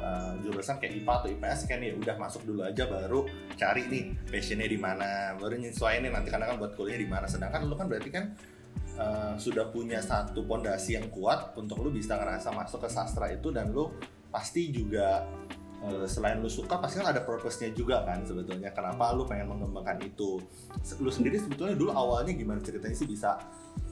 uh, 0.00 0.32
jurusan 0.42 0.76
kayak 0.78 1.02
IPA 1.02 1.12
atau 1.12 1.28
IPS 1.32 1.60
kan 1.66 1.78
ya 1.80 1.92
udah 1.96 2.16
masuk 2.20 2.42
dulu 2.44 2.60
aja 2.66 2.84
baru 2.86 3.26
cari 3.56 3.82
nih 3.88 4.04
passionnya 4.28 4.68
di 4.68 4.78
mana 4.78 5.34
baru 5.38 5.56
nyesuaiin 5.56 6.08
nanti 6.10 6.28
karena 6.28 6.52
kan 6.52 6.56
buat 6.60 6.72
kuliah 6.76 6.98
di 6.98 7.08
mana. 7.08 7.26
Sedangkan 7.30 7.66
lu 7.66 7.74
kan 7.74 7.86
berarti 7.88 8.10
kan 8.12 8.34
uh, 8.98 9.34
sudah 9.38 9.70
punya 9.70 9.98
satu 10.04 10.44
pondasi 10.44 10.98
yang 10.98 11.08
kuat 11.10 11.56
untuk 11.56 11.80
lu 11.82 11.90
bisa 11.90 12.18
ngerasa 12.18 12.52
masuk 12.52 12.84
ke 12.84 12.88
sastra 12.90 13.30
itu 13.32 13.50
dan 13.50 13.72
lu 13.72 13.90
pasti 14.28 14.74
juga 14.74 15.24
uh, 15.86 16.06
selain 16.10 16.42
lu 16.42 16.50
suka 16.50 16.82
pasti 16.82 16.98
kan 16.98 17.14
ada 17.14 17.22
purpose-nya 17.22 17.70
juga 17.72 18.02
kan 18.02 18.22
sebetulnya. 18.26 18.74
Kenapa 18.74 19.14
lu 19.14 19.24
pengen 19.24 19.50
mengembangkan 19.50 20.02
itu? 20.04 20.42
Lu 21.00 21.10
sendiri 21.10 21.38
sebetulnya 21.40 21.78
dulu 21.78 21.94
awalnya 21.94 22.34
gimana 22.34 22.60
ceritanya 22.60 22.96
sih 22.96 23.08
bisa 23.08 23.38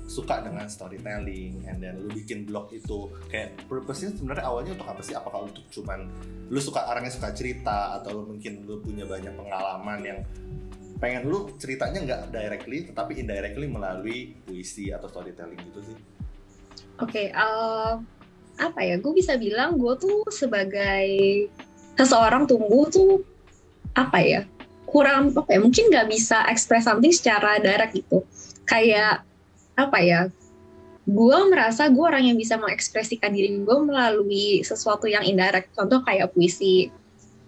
suka 0.06 0.42
dengan 0.42 0.66
storytelling 0.66 1.64
and 1.66 1.78
then 1.78 1.96
lu 2.02 2.10
bikin 2.12 2.44
blog 2.44 2.68
itu 2.74 3.08
kayak 3.30 3.54
purpose-nya 3.70 4.12
sebenarnya 4.12 4.44
awalnya 4.44 4.72
untuk 4.74 4.88
apa 4.90 5.00
sih 5.00 5.14
apakah 5.14 5.46
untuk 5.46 5.64
cuman 5.70 6.10
lu 6.50 6.60
suka 6.60 6.84
orangnya 6.90 7.14
suka 7.14 7.32
cerita 7.32 7.96
atau 8.02 8.20
lu 8.20 8.22
mungkin 8.36 8.66
lu 8.66 8.82
punya 8.82 9.06
banyak 9.06 9.32
pengalaman 9.32 10.00
yang 10.02 10.18
pengen 10.98 11.26
lu 11.30 11.50
ceritanya 11.58 11.98
nggak 12.02 12.20
directly 12.34 12.86
tetapi 12.86 13.18
indirectly 13.18 13.66
melalui 13.70 14.36
puisi 14.46 14.90
atau 14.90 15.10
storytelling 15.10 15.58
gitu 15.70 15.80
sih 15.82 15.98
Oke, 17.00 17.32
eh, 17.34 17.92
apa 18.60 18.80
ya? 18.84 19.00
Gue 19.00 19.12
bisa 19.16 19.34
bilang 19.40 19.80
gue 19.80 19.94
tuh 19.96 20.28
sebagai 20.28 21.08
seseorang 21.96 22.44
tumbuh 22.44 22.86
tuh 22.92 23.26
apa 23.96 24.22
ya? 24.22 24.40
Kurang 24.84 25.32
apa 25.32 25.50
ya? 25.56 25.60
Mungkin 25.62 25.88
nggak 25.88 26.08
bisa 26.12 26.46
express 26.52 26.84
something 26.86 27.10
secara 27.10 27.58
direct 27.58 27.96
gitu. 27.96 28.22
Kayak 28.68 29.26
apa 29.76 29.98
ya? 30.00 30.28
Gue 31.02 31.38
merasa 31.50 31.90
gue 31.90 32.04
orang 32.04 32.30
yang 32.30 32.38
bisa 32.38 32.54
mengekspresikan 32.60 33.34
diri 33.34 33.58
gue 33.58 33.78
melalui 33.82 34.62
sesuatu 34.62 35.10
yang 35.10 35.26
indirect. 35.26 35.74
Contoh 35.74 35.98
kayak 36.06 36.30
puisi, 36.30 36.94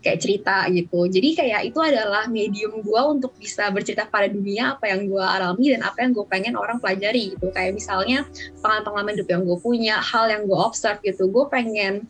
kayak 0.04 0.20
cerita 0.20 0.66
gitu. 0.68 1.06
Jadi 1.08 1.28
kayak 1.38 1.60
itu 1.72 1.78
adalah 1.80 2.26
medium 2.28 2.84
gue 2.84 3.02
untuk 3.06 3.32
bisa 3.38 3.70
bercerita 3.70 4.04
pada 4.10 4.28
dunia 4.28 4.76
apa 4.76 4.92
yang 4.92 5.08
gue 5.08 5.24
alami 5.24 5.72
dan 5.72 5.86
apa 5.86 6.02
yang 6.02 6.10
gue 6.12 6.26
pengen 6.28 6.54
orang 6.58 6.82
pelajari 6.82 7.38
gitu. 7.38 7.48
Kayak 7.54 7.78
misalnya 7.78 8.28
pengalaman-pengalaman 8.60 9.12
hidup 9.16 9.28
yang 9.32 9.42
gue 9.46 9.58
punya, 9.62 9.96
hal 10.02 10.28
yang 10.28 10.44
gue 10.44 10.58
observe 10.58 10.98
gitu. 11.00 11.30
Gue 11.30 11.48
pengen 11.48 12.04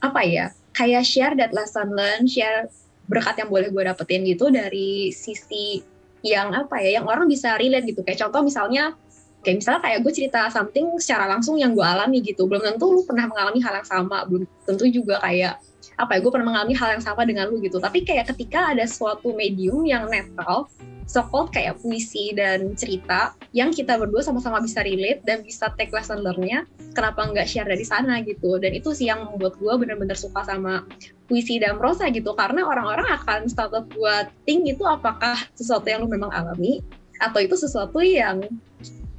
apa 0.00 0.24
ya? 0.24 0.50
Kayak 0.72 1.04
share 1.04 1.34
that 1.36 1.52
lesson 1.54 1.92
learn, 1.92 2.24
share 2.26 2.72
berkat 3.06 3.36
yang 3.42 3.50
boleh 3.52 3.68
gue 3.68 3.82
dapetin 3.84 4.22
gitu 4.24 4.48
dari 4.48 5.12
sisi 5.12 5.82
yang 6.24 6.52
apa 6.52 6.78
ya, 6.80 7.00
yang 7.00 7.06
orang 7.06 7.28
bisa 7.30 7.54
relate 7.60 7.84
gitu. 7.84 8.02
Kayak 8.06 8.26
contoh 8.26 8.46
misalnya, 8.46 8.94
kayak 9.40 9.56
misalnya 9.64 9.80
kayak 9.80 9.98
gue 10.04 10.12
cerita 10.12 10.40
something 10.52 10.86
secara 11.00 11.24
langsung 11.28 11.56
yang 11.56 11.72
gue 11.72 11.84
alami 11.84 12.20
gitu. 12.20 12.44
Belum 12.44 12.60
tentu 12.60 12.92
lu 12.92 13.02
pernah 13.08 13.28
mengalami 13.28 13.60
hal 13.64 13.80
yang 13.80 13.88
sama, 13.88 14.24
belum 14.28 14.44
tentu 14.68 14.84
juga 14.88 15.20
kayak 15.24 15.60
apa 16.00 16.16
ya, 16.16 16.18
gue 16.20 16.30
pernah 16.32 16.46
mengalami 16.52 16.74
hal 16.76 16.88
yang 16.96 17.04
sama 17.04 17.24
dengan 17.24 17.48
lu 17.48 17.60
gitu. 17.60 17.80
Tapi 17.80 18.04
kayak 18.04 18.32
ketika 18.32 18.72
ada 18.72 18.84
suatu 18.84 19.32
medium 19.32 19.84
yang 19.84 20.08
netral, 20.08 20.68
so 21.10 21.26
called 21.26 21.50
kayak 21.50 21.74
puisi 21.82 22.30
dan 22.30 22.78
cerita 22.78 23.34
yang 23.50 23.74
kita 23.74 23.98
berdua 23.98 24.22
sama-sama 24.22 24.62
bisa 24.62 24.86
relate 24.86 25.26
dan 25.26 25.42
bisa 25.42 25.66
take 25.74 25.90
lesson 25.90 26.22
learn-nya 26.22 26.62
kenapa 26.94 27.26
nggak 27.26 27.50
share 27.50 27.66
dari 27.66 27.82
sana 27.82 28.22
gitu 28.22 28.62
dan 28.62 28.70
itu 28.78 28.94
sih 28.94 29.10
yang 29.10 29.26
membuat 29.26 29.58
gue 29.58 29.74
bener-bener 29.74 30.14
suka 30.14 30.46
sama 30.46 30.86
puisi 31.26 31.58
dan 31.58 31.82
prosa 31.82 32.06
gitu 32.14 32.30
karena 32.38 32.62
orang-orang 32.62 33.10
akan 33.18 33.50
startup 33.50 33.90
buat 33.90 34.30
think 34.46 34.70
itu 34.70 34.86
apakah 34.86 35.34
sesuatu 35.58 35.90
yang 35.90 36.06
lu 36.06 36.08
memang 36.08 36.30
alami 36.30 36.78
atau 37.18 37.42
itu 37.42 37.58
sesuatu 37.58 37.98
yang 37.98 38.46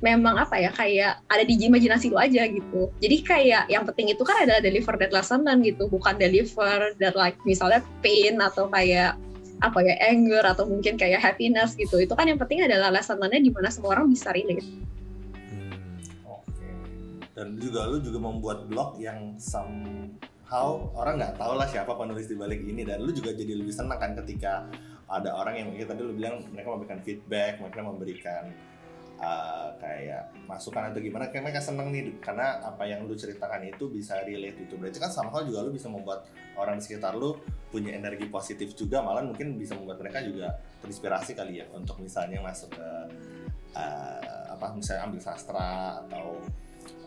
memang 0.02 0.34
apa 0.42 0.58
ya 0.58 0.74
kayak 0.74 1.22
ada 1.30 1.44
di 1.46 1.54
imajinasi 1.62 2.10
lu 2.10 2.18
aja 2.18 2.50
gitu. 2.50 2.90
Jadi 2.98 3.18
kayak 3.22 3.70
yang 3.70 3.86
penting 3.86 4.10
itu 4.10 4.26
kan 4.26 4.42
adalah 4.42 4.60
deliver 4.60 4.98
that 4.98 5.14
lesson 5.14 5.46
learn 5.46 5.62
gitu 5.62 5.86
bukan 5.88 6.18
deliver 6.18 6.98
that 6.98 7.14
like 7.14 7.38
misalnya 7.46 7.86
pain 8.02 8.42
atau 8.42 8.66
kayak 8.74 9.16
apa 9.62 9.78
ya 9.86 9.94
anger 10.02 10.42
atau 10.42 10.66
mungkin 10.66 10.98
kayak 10.98 11.22
happiness 11.22 11.78
gitu. 11.78 12.02
Itu 12.02 12.18
kan 12.18 12.26
yang 12.26 12.42
penting 12.42 12.66
adalah 12.66 12.90
lesson 12.90 13.22
learn-nya 13.22 13.46
di 13.46 13.54
mana 13.54 13.70
semua 13.70 13.94
orang 13.94 14.10
bisa 14.10 14.34
relate. 14.34 14.66
Hmm. 15.54 15.78
Dan 17.38 17.62
juga 17.62 17.86
lu 17.86 18.02
juga 18.02 18.18
membuat 18.18 18.66
blog 18.66 18.98
yang 18.98 19.38
somehow 19.38 20.90
orang 20.98 21.22
nggak 21.22 21.38
tahu 21.38 21.54
lah 21.62 21.70
siapa 21.70 21.94
penulis 21.94 22.26
di 22.26 22.34
balik 22.34 22.66
ini. 22.66 22.82
Dan 22.82 23.06
lu 23.06 23.14
juga 23.14 23.38
jadi 23.38 23.54
lebih 23.54 23.70
senang 23.70 24.02
kan 24.02 24.18
ketika 24.18 24.66
ada 25.14 25.30
orang 25.30 25.62
yang 25.62 25.68
kayak 25.78 25.94
tadi 25.94 26.02
lu 26.02 26.18
bilang 26.18 26.42
mereka 26.50 26.74
memberikan 26.74 27.00
feedback, 27.06 27.62
mereka 27.62 27.86
memberikan 27.86 28.44
uh, 29.22 29.70
kayak 29.78 30.34
masukan 30.50 30.92
atau 30.92 31.00
gimana 31.00 31.30
kayak 31.30 31.46
mereka 31.48 31.62
seneng 31.62 31.94
nih 31.94 32.18
karena 32.20 32.60
apa 32.66 32.84
yang 32.90 33.06
lu 33.06 33.14
ceritakan 33.14 33.70
itu 33.70 33.88
bisa 33.88 34.20
relate 34.26 34.58
itu 34.58 34.74
berarti 34.76 34.98
kan 34.98 35.14
somehow 35.14 35.46
juga 35.46 35.64
lu 35.64 35.72
bisa 35.72 35.88
membuat 35.88 36.26
orang 36.58 36.82
di 36.82 36.84
sekitar 36.84 37.16
lu 37.16 37.38
punya 37.70 37.96
energi 37.96 38.28
positif 38.28 38.74
juga 38.76 39.00
malah 39.00 39.24
mungkin 39.24 39.56
bisa 39.56 39.78
membuat 39.78 40.02
mereka 40.04 40.20
juga 40.26 40.60
terinspirasi 40.84 41.38
kali 41.38 41.64
ya 41.64 41.66
untuk 41.72 42.02
misalnya 42.02 42.42
masuk 42.44 42.74
ke 42.76 42.90
uh, 43.78 44.44
apa 44.52 44.76
misalnya 44.76 45.08
ambil 45.08 45.22
sastra 45.24 46.02
atau 46.04 46.42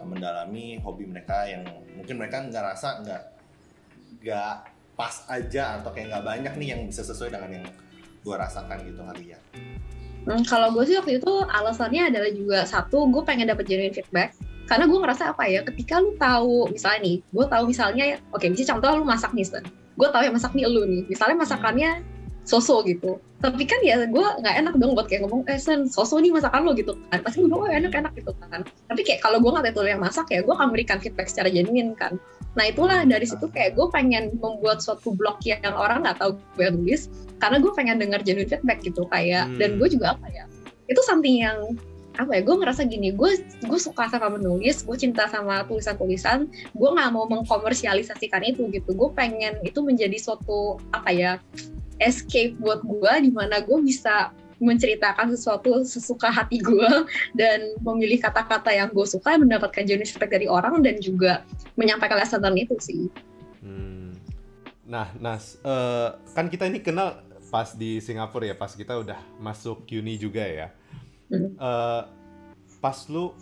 mendalami 0.06 0.78
hobi 0.80 1.04
mereka 1.10 1.44
yang 1.50 1.66
mungkin 1.98 2.16
mereka 2.16 2.40
nggak 2.46 2.64
rasa 2.64 3.02
nggak 3.02 3.22
nggak 4.22 4.54
pas 4.94 5.14
aja 5.26 5.82
atau 5.82 5.90
kayak 5.90 6.14
nggak 6.14 6.24
banyak 6.24 6.54
nih 6.62 6.68
yang 6.76 6.80
bisa 6.86 7.02
sesuai 7.02 7.34
dengan 7.34 7.50
yang 7.60 7.66
gue 8.24 8.36
rasakan 8.38 8.78
gitu 8.86 9.02
kali 9.02 9.34
ya 9.34 9.40
Hmm, 10.24 10.40
kalau 10.48 10.72
gue 10.72 10.84
sih 10.88 10.96
waktu 10.96 11.20
itu 11.20 11.32
alasannya 11.52 12.08
adalah 12.08 12.30
juga 12.32 12.58
satu 12.64 13.12
gue 13.12 13.22
pengen 13.28 13.52
dapet 13.52 13.68
genuine 13.68 13.92
feedback. 13.92 14.32
Karena 14.64 14.88
gue 14.88 14.96
ngerasa 14.96 15.36
apa 15.36 15.44
ya 15.44 15.60
ketika 15.60 16.00
lu 16.00 16.16
tahu 16.16 16.72
misalnya 16.72 17.00
nih 17.04 17.16
gue 17.20 17.44
tahu 17.44 17.62
misalnya 17.68 18.04
oke 18.32 18.44
misalnya 18.48 18.70
contoh 18.72 18.90
lu 18.96 19.04
masak 19.04 19.30
nih 19.36 19.44
Sen 19.44 19.64
gue 19.94 20.08
tahu 20.08 20.22
yang 20.24 20.34
masak 20.34 20.52
nih 20.56 20.64
lu 20.64 20.82
nih. 20.88 21.02
Misalnya 21.12 21.36
masakannya 21.36 21.90
soso 22.48 22.80
gitu. 22.88 23.20
Tapi 23.44 23.68
kan 23.68 23.76
ya 23.84 24.08
gue 24.08 24.26
nggak 24.40 24.56
enak 24.64 24.74
dong 24.80 24.96
buat 24.96 25.04
kayak 25.04 25.28
ngomong 25.28 25.44
eh 25.52 25.60
Sen 25.60 25.84
soso 25.84 26.16
nih 26.16 26.32
masakan 26.32 26.64
lo 26.64 26.72
gitu. 26.72 26.96
Kan 27.12 27.20
pasti 27.20 27.44
gue 27.44 27.52
oh 27.52 27.68
enak 27.68 27.92
enak 27.92 28.12
gitu 28.16 28.32
kan. 28.40 28.64
Tapi 28.64 29.00
kayak 29.04 29.20
kalau 29.20 29.36
gue 29.44 29.52
nggak 29.52 29.76
tahu 29.76 29.84
yang 29.84 30.00
masak 30.00 30.24
ya 30.32 30.40
gue 30.40 30.54
akan 30.56 30.72
berikan 30.72 30.96
feedback 30.96 31.28
secara 31.28 31.52
genuine 31.52 31.92
kan. 31.92 32.16
Nah 32.56 32.64
itulah 32.70 33.04
dari 33.04 33.28
situ 33.28 33.44
kayak 33.52 33.76
gue 33.76 33.86
pengen 33.92 34.40
membuat 34.40 34.80
suatu 34.80 35.12
blog 35.12 35.44
yang 35.44 35.60
orang 35.76 36.08
nggak 36.08 36.16
tahu 36.16 36.40
gue 36.56 36.72
nulis 36.72 37.12
karena 37.42 37.58
gue 37.62 37.72
pengen 37.74 37.96
dengar 37.98 38.20
genuine 38.22 38.48
feedback 38.48 38.80
gitu 38.82 39.06
kayak 39.10 39.46
Hmm. 39.50 39.58
dan 39.58 39.70
gue 39.80 39.88
juga 39.90 40.14
apa 40.18 40.26
ya 40.30 40.44
itu 40.86 41.00
something 41.04 41.40
yang 41.40 41.76
apa 42.14 42.38
ya 42.38 42.42
gue 42.46 42.54
ngerasa 42.54 42.86
gini 42.86 43.10
gue 43.10 43.42
gue 43.66 43.78
suka 43.80 44.06
sama 44.06 44.38
menulis 44.38 44.86
gue 44.86 44.94
cinta 44.94 45.26
sama 45.26 45.66
tulisan 45.66 45.98
tulisan 45.98 46.38
gue 46.70 46.88
nggak 46.94 47.10
mau 47.10 47.26
mengkomersialisasikan 47.26 48.46
itu 48.46 48.70
gitu 48.70 48.94
gue 48.94 49.10
pengen 49.18 49.58
itu 49.66 49.82
menjadi 49.82 50.14
suatu 50.22 50.78
apa 50.94 51.10
ya 51.10 51.32
escape 51.98 52.54
buat 52.62 52.86
gue 52.86 53.12
di 53.26 53.30
mana 53.34 53.58
gue 53.66 53.78
bisa 53.82 54.30
menceritakan 54.62 55.34
sesuatu 55.34 55.82
sesuka 55.82 56.30
hati 56.30 56.62
gue 56.62 56.90
dan 57.40 57.74
memilih 57.82 58.22
kata-kata 58.22 58.70
yang 58.70 58.94
gue 58.94 59.06
suka 59.10 59.34
mendapatkan 59.34 59.82
genuine 59.82 60.06
feedback 60.06 60.30
dari 60.30 60.46
orang 60.46 60.86
dan 60.86 61.02
juga 61.02 61.42
menyampaikan 61.74 62.22
lesson 62.22 62.40
learn 62.46 62.54
itu 62.62 62.78
sih 62.78 63.10
Hmm. 63.64 64.13
Nah, 64.84 65.08
Nas, 65.16 65.56
eh, 65.64 66.08
kan 66.36 66.52
kita 66.52 66.68
ini 66.68 66.84
kenal 66.84 67.24
pas 67.48 67.72
di 67.72 68.02
Singapura 68.04 68.52
ya, 68.52 68.56
pas 68.56 68.72
kita 68.72 69.00
udah 69.00 69.16
masuk 69.40 69.88
uni 69.88 70.20
juga 70.20 70.44
ya. 70.44 70.68
Eh, 71.32 72.02
pas 72.84 72.98
lu, 73.08 73.32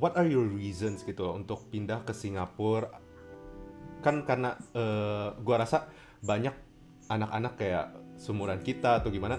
what 0.00 0.16
are 0.16 0.24
your 0.24 0.48
reasons 0.48 1.04
gitu 1.04 1.28
loh 1.28 1.34
untuk 1.36 1.68
pindah 1.68 2.00
ke 2.08 2.16
Singapura? 2.16 2.88
Kan 4.00 4.24
karena 4.24 4.56
eh, 4.72 5.28
gua 5.44 5.56
rasa 5.60 5.92
banyak 6.24 6.56
anak-anak 7.12 7.52
kayak 7.60 7.86
sumuran 8.16 8.64
kita 8.64 9.04
atau 9.04 9.12
gimana, 9.12 9.36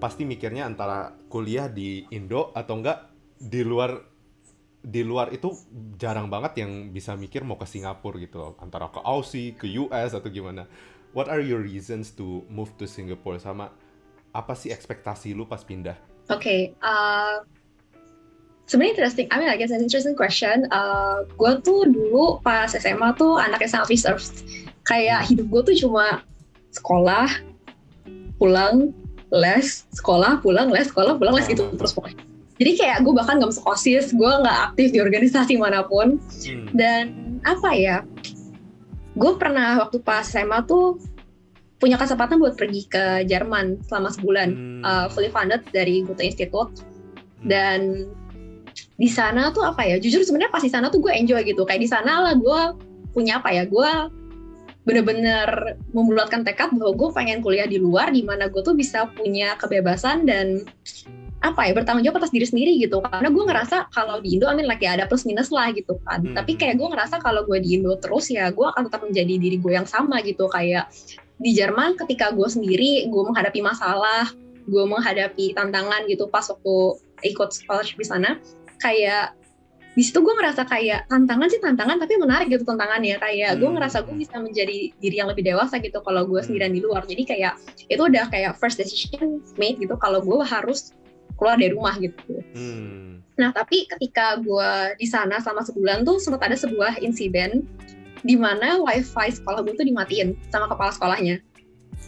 pasti 0.00 0.24
mikirnya 0.24 0.64
antara 0.64 1.12
kuliah 1.28 1.68
di 1.68 2.08
Indo 2.08 2.56
atau 2.56 2.80
enggak 2.80 3.12
di 3.36 3.60
luar 3.66 4.11
di 4.82 5.06
luar 5.06 5.30
itu 5.30 5.54
jarang 5.94 6.26
banget 6.26 6.66
yang 6.66 6.90
bisa 6.90 7.14
mikir 7.14 7.46
mau 7.46 7.54
ke 7.54 7.64
Singapura 7.64 8.18
gitu 8.18 8.36
loh. 8.42 8.52
Antara 8.58 8.90
ke 8.90 8.98
Aussie, 9.06 9.54
ke 9.54 9.70
US 9.86 10.12
atau 10.12 10.26
gimana. 10.26 10.66
What 11.14 11.30
are 11.30 11.40
your 11.40 11.62
reasons 11.62 12.10
to 12.18 12.42
move 12.50 12.74
to 12.82 12.90
Singapore 12.90 13.38
sama 13.38 13.70
apa 14.34 14.52
sih 14.58 14.74
ekspektasi 14.74 15.36
lu 15.38 15.46
pas 15.46 15.60
pindah? 15.62 15.94
Oke, 16.32 16.72
uh, 16.80 17.44
sebenarnya 18.64 18.92
interesting. 18.96 19.26
I 19.28 19.36
mean, 19.38 19.48
like 19.52 19.60
it's 19.60 19.74
an 19.74 19.84
interesting 19.84 20.16
question. 20.16 20.66
Uh, 20.72 21.28
gue 21.36 21.52
tuh 21.60 21.86
dulu 21.86 22.40
pas 22.40 22.72
SMA 22.72 23.12
tuh 23.14 23.38
anaknya 23.38 23.68
sangat 23.68 23.88
reserved. 23.92 24.34
kayak 24.82 25.30
hidup 25.30 25.46
gue 25.46 25.62
tuh 25.72 25.76
cuma 25.86 26.26
sekolah 26.74 27.30
pulang 28.38 28.90
les 29.30 29.86
sekolah 29.94 30.42
pulang 30.42 30.68
les 30.68 30.90
sekolah 30.90 31.14
pulang 31.16 31.34
les 31.38 31.46
gitu 31.46 31.70
terus 31.78 31.94
pokoknya 31.94 32.18
jadi 32.62 32.72
kayak 32.78 32.98
gue 33.02 33.12
bahkan 33.18 33.42
gak 33.42 33.50
masuk 33.50 33.66
osis 33.66 34.14
gue 34.14 34.32
nggak 34.46 34.58
aktif 34.70 34.94
di 34.94 35.02
organisasi 35.02 35.58
mana 35.58 35.82
pun. 35.82 36.22
Hmm. 36.22 36.70
dan 36.70 37.04
apa 37.42 37.74
ya 37.74 38.06
gue 39.18 39.32
pernah 39.36 39.82
waktu 39.82 39.98
pas 40.00 40.24
SMA 40.24 40.64
tuh 40.64 41.02
punya 41.82 41.98
kesempatan 41.98 42.38
buat 42.38 42.54
pergi 42.54 42.86
ke 42.86 43.26
Jerman 43.26 43.82
selama 43.90 44.14
sebulan. 44.14 44.48
Hmm. 44.54 44.82
uh, 44.86 45.06
fully 45.10 45.34
funded 45.34 45.66
dari 45.74 46.06
Goethe 46.06 46.22
Institute. 46.22 46.86
Dan 47.42 48.06
di 48.94 49.10
sana 49.10 49.50
tuh 49.50 49.66
apa 49.66 49.82
ya 49.82 49.98
jujur 49.98 50.22
sebenarnya 50.22 50.54
pas 50.54 50.62
di 50.62 50.70
sana 50.70 50.86
tuh 50.94 51.02
gue 51.02 51.10
enjoy 51.10 51.42
gitu. 51.42 51.66
Kayak 51.66 51.82
di 51.82 51.90
sana 51.90 52.22
lah 52.22 52.38
gue 52.38 52.60
punya 53.10 53.42
apa 53.42 53.50
ya 53.50 53.66
gue 53.66 53.90
bener-bener 54.86 55.78
membulatkan 55.90 56.46
tekad 56.46 56.70
bahwa 56.74 56.94
gue 56.94 57.08
pengen 57.14 57.38
kuliah 57.42 57.66
di 57.66 57.82
luar 57.82 58.14
di 58.14 58.22
mana 58.22 58.46
gue 58.46 58.62
tuh 58.62 58.78
bisa 58.78 59.10
punya 59.14 59.58
kebebasan 59.58 60.26
dan 60.26 60.62
apa 61.42 61.66
ya 61.66 61.74
bertanggung 61.74 62.06
jawab 62.06 62.22
atas 62.22 62.30
diri 62.30 62.46
sendiri 62.46 62.78
gitu 62.78 63.02
karena 63.02 63.26
gue 63.26 63.44
ngerasa 63.44 63.90
kalau 63.90 64.22
di 64.22 64.38
Indo 64.38 64.46
amin 64.46 64.62
like 64.64 64.78
ya 64.78 64.94
ada 64.94 65.04
plus 65.04 65.26
minus 65.26 65.50
lah 65.50 65.74
gitu 65.74 65.98
kan 66.06 66.22
Hmm. 66.22 66.38
tapi 66.38 66.54
kayak 66.54 66.78
gue 66.78 66.86
ngerasa 66.86 67.18
kalau 67.18 67.42
gue 67.42 67.58
di 67.58 67.74
Indo 67.74 67.98
terus 67.98 68.30
ya 68.30 68.48
gue 68.48 68.62
akan 68.62 68.86
tetap 68.86 69.02
menjadi 69.02 69.34
diri 69.36 69.58
gue 69.58 69.72
yang 69.74 69.84
sama 69.84 70.22
gitu 70.22 70.46
kayak 70.46 70.86
di 71.36 71.50
Jerman 71.50 71.98
ketika 71.98 72.30
gue 72.30 72.46
sendiri 72.46 73.10
gue 73.10 73.22
menghadapi 73.26 73.58
masalah 73.58 74.30
gue 74.62 74.84
menghadapi 74.86 75.50
tantangan 75.52 76.06
gitu 76.06 76.30
pas 76.30 76.46
waktu 76.46 76.76
ikut 77.24 77.50
scholarship 77.50 77.98
di 77.98 78.06
sana 78.06 78.38
kayak 78.78 79.34
di 79.92 80.00
situ 80.00 80.24
gue 80.24 80.32
ngerasa 80.32 80.64
kayak 80.64 81.04
tantangan 81.04 81.52
sih 81.52 81.60
tantangan 81.60 82.00
tapi 82.00 82.16
menarik 82.16 82.48
gitu 82.48 82.64
tantangannya 82.64 83.18
kayak 83.18 83.58
gue 83.58 83.66
Hmm. 83.66 83.76
ngerasa 83.76 84.06
gue 84.06 84.14
bisa 84.14 84.38
menjadi 84.38 84.94
diri 84.94 85.16
yang 85.18 85.26
lebih 85.26 85.42
dewasa 85.42 85.82
gitu 85.82 85.98
kalau 86.00 86.22
gue 86.22 86.38
Hmm. 86.38 86.46
sendirian 86.46 86.72
di 86.72 86.80
luar 86.80 87.02
jadi 87.04 87.22
kayak 87.26 87.52
itu 87.90 88.00
udah 88.00 88.30
kayak 88.30 88.54
first 88.56 88.78
decision 88.78 89.42
made 89.58 89.76
gitu 89.76 89.98
kalau 89.98 90.22
gue 90.22 90.38
harus 90.40 90.94
keluar 91.42 91.58
dari 91.58 91.74
rumah 91.74 91.98
gitu 91.98 92.38
Hmm. 92.54 93.18
Nah, 93.32 93.48
tapi 93.50 93.88
ketika 93.88 94.38
gue 94.38 94.72
di 95.00 95.08
sana 95.08 95.40
selama 95.42 95.64
sebulan 95.66 96.04
tuh 96.06 96.20
sempat 96.22 96.46
ada 96.46 96.54
sebuah 96.54 97.00
insiden 97.02 97.64
di 98.22 98.38
mana 98.38 98.78
wifi 98.78 99.34
sekolah 99.34 99.64
gue 99.66 99.74
tuh 99.74 99.88
dimatiin 99.88 100.36
sama 100.52 100.70
kepala 100.70 100.94
sekolahnya 100.94 101.40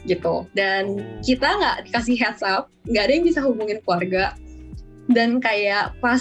gitu. 0.05 0.45
Dan 0.53 1.01
Oh. 1.01 1.21
kita 1.25 1.49
nggak 1.49 1.77
dikasih 1.91 2.17
heads 2.21 2.45
up, 2.45 2.69
nggak 2.85 3.03
ada 3.09 3.13
yang 3.17 3.25
bisa 3.25 3.41
hubungin 3.41 3.81
keluarga. 3.83 4.37
Dan 5.09 5.41
kayak 5.41 5.97
pas 5.99 6.21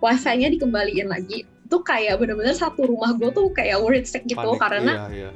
wifi-nya 0.00 0.48
dikembaliin 0.48 1.12
lagi, 1.12 1.44
tuh 1.68 1.84
kayak 1.84 2.16
bener-bener 2.16 2.56
satu 2.56 2.88
rumah 2.88 3.12
gue 3.20 3.28
tuh 3.28 3.52
kayak 3.52 3.78
worried 3.84 4.08
sick 4.08 4.24
gitu 4.24 4.40
Panik, 4.40 4.60
karena 4.60 4.92
iya, 5.12 5.28
iya. 5.28 5.30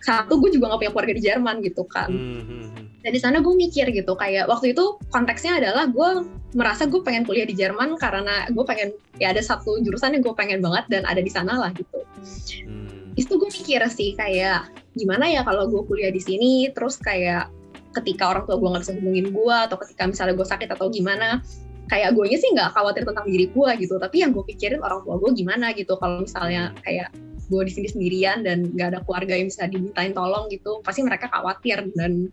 satu 0.00 0.40
gue 0.40 0.56
juga 0.56 0.72
nggak 0.72 0.80
punya 0.80 0.92
keluarga 0.96 1.14
di 1.14 1.22
Jerman 1.22 1.56
gitu 1.60 1.84
kan 1.84 2.08
Hmm, 2.08 2.40
hmm, 2.40 2.66
hmm. 2.72 2.86
Dan 3.00 3.10
di 3.16 3.20
sana 3.20 3.40
gue 3.40 3.54
mikir 3.56 3.88
gitu 3.90 4.12
kayak 4.12 4.44
waktu 4.48 4.76
itu 4.76 5.00
konteksnya 5.08 5.56
adalah 5.56 5.88
gue 5.88 6.28
merasa 6.52 6.84
gue 6.84 7.00
pengen 7.00 7.24
kuliah 7.24 7.48
di 7.48 7.56
Jerman 7.56 7.96
karena 7.96 8.48
gue 8.52 8.64
pengen 8.66 8.92
ya 9.16 9.32
ada 9.32 9.40
satu 9.40 9.80
jurusan 9.80 10.18
yang 10.18 10.22
gue 10.22 10.34
pengen 10.36 10.60
banget 10.60 10.84
dan 10.92 11.02
ada 11.08 11.24
di 11.24 11.32
sana 11.32 11.56
lah 11.56 11.72
gitu 11.72 12.00
Hmm. 12.20 13.16
itu 13.16 13.32
gue 13.32 13.50
mikir 13.50 13.80
sih 13.90 14.12
kayak 14.12 14.68
gimana 14.92 15.24
ya 15.26 15.40
kalau 15.40 15.66
gue 15.66 15.82
kuliah 15.88 16.12
di 16.12 16.20
sini 16.20 16.68
terus 16.70 17.00
kayak 17.00 17.48
ketika 17.96 18.30
orang 18.30 18.44
tua 18.46 18.56
gue 18.60 18.68
nggak 18.70 18.82
bisa 18.86 18.94
hubungin 19.00 19.26
gue 19.34 19.56
atau 19.56 19.76
ketika 19.80 20.02
misalnya 20.06 20.34
gue 20.38 20.46
sakit 20.46 20.68
atau 20.70 20.86
gimana 20.92 21.42
kayak 21.90 22.14
gue 22.14 22.24
sih 22.38 22.50
nggak 22.54 22.70
khawatir 22.70 23.02
tentang 23.02 23.26
diri 23.26 23.50
gue 23.50 23.70
gitu 23.82 23.98
tapi 23.98 24.22
yang 24.22 24.30
gue 24.30 24.44
pikirin 24.46 24.78
orang 24.78 25.02
tua 25.02 25.18
gue 25.18 25.30
gimana 25.34 25.74
gitu 25.74 25.98
kalau 25.98 26.22
misalnya 26.22 26.70
kayak 26.86 27.10
gue 27.50 27.62
di 27.66 27.72
sini 27.74 27.88
sendirian 27.90 28.46
dan 28.46 28.70
nggak 28.70 28.88
ada 28.94 29.00
keluarga 29.02 29.34
yang 29.34 29.50
bisa 29.50 29.66
dimintain 29.66 30.14
tolong 30.14 30.46
gitu 30.48 30.78
pasti 30.80 31.02
mereka 31.02 31.26
khawatir 31.26 31.90
dan 31.98 32.30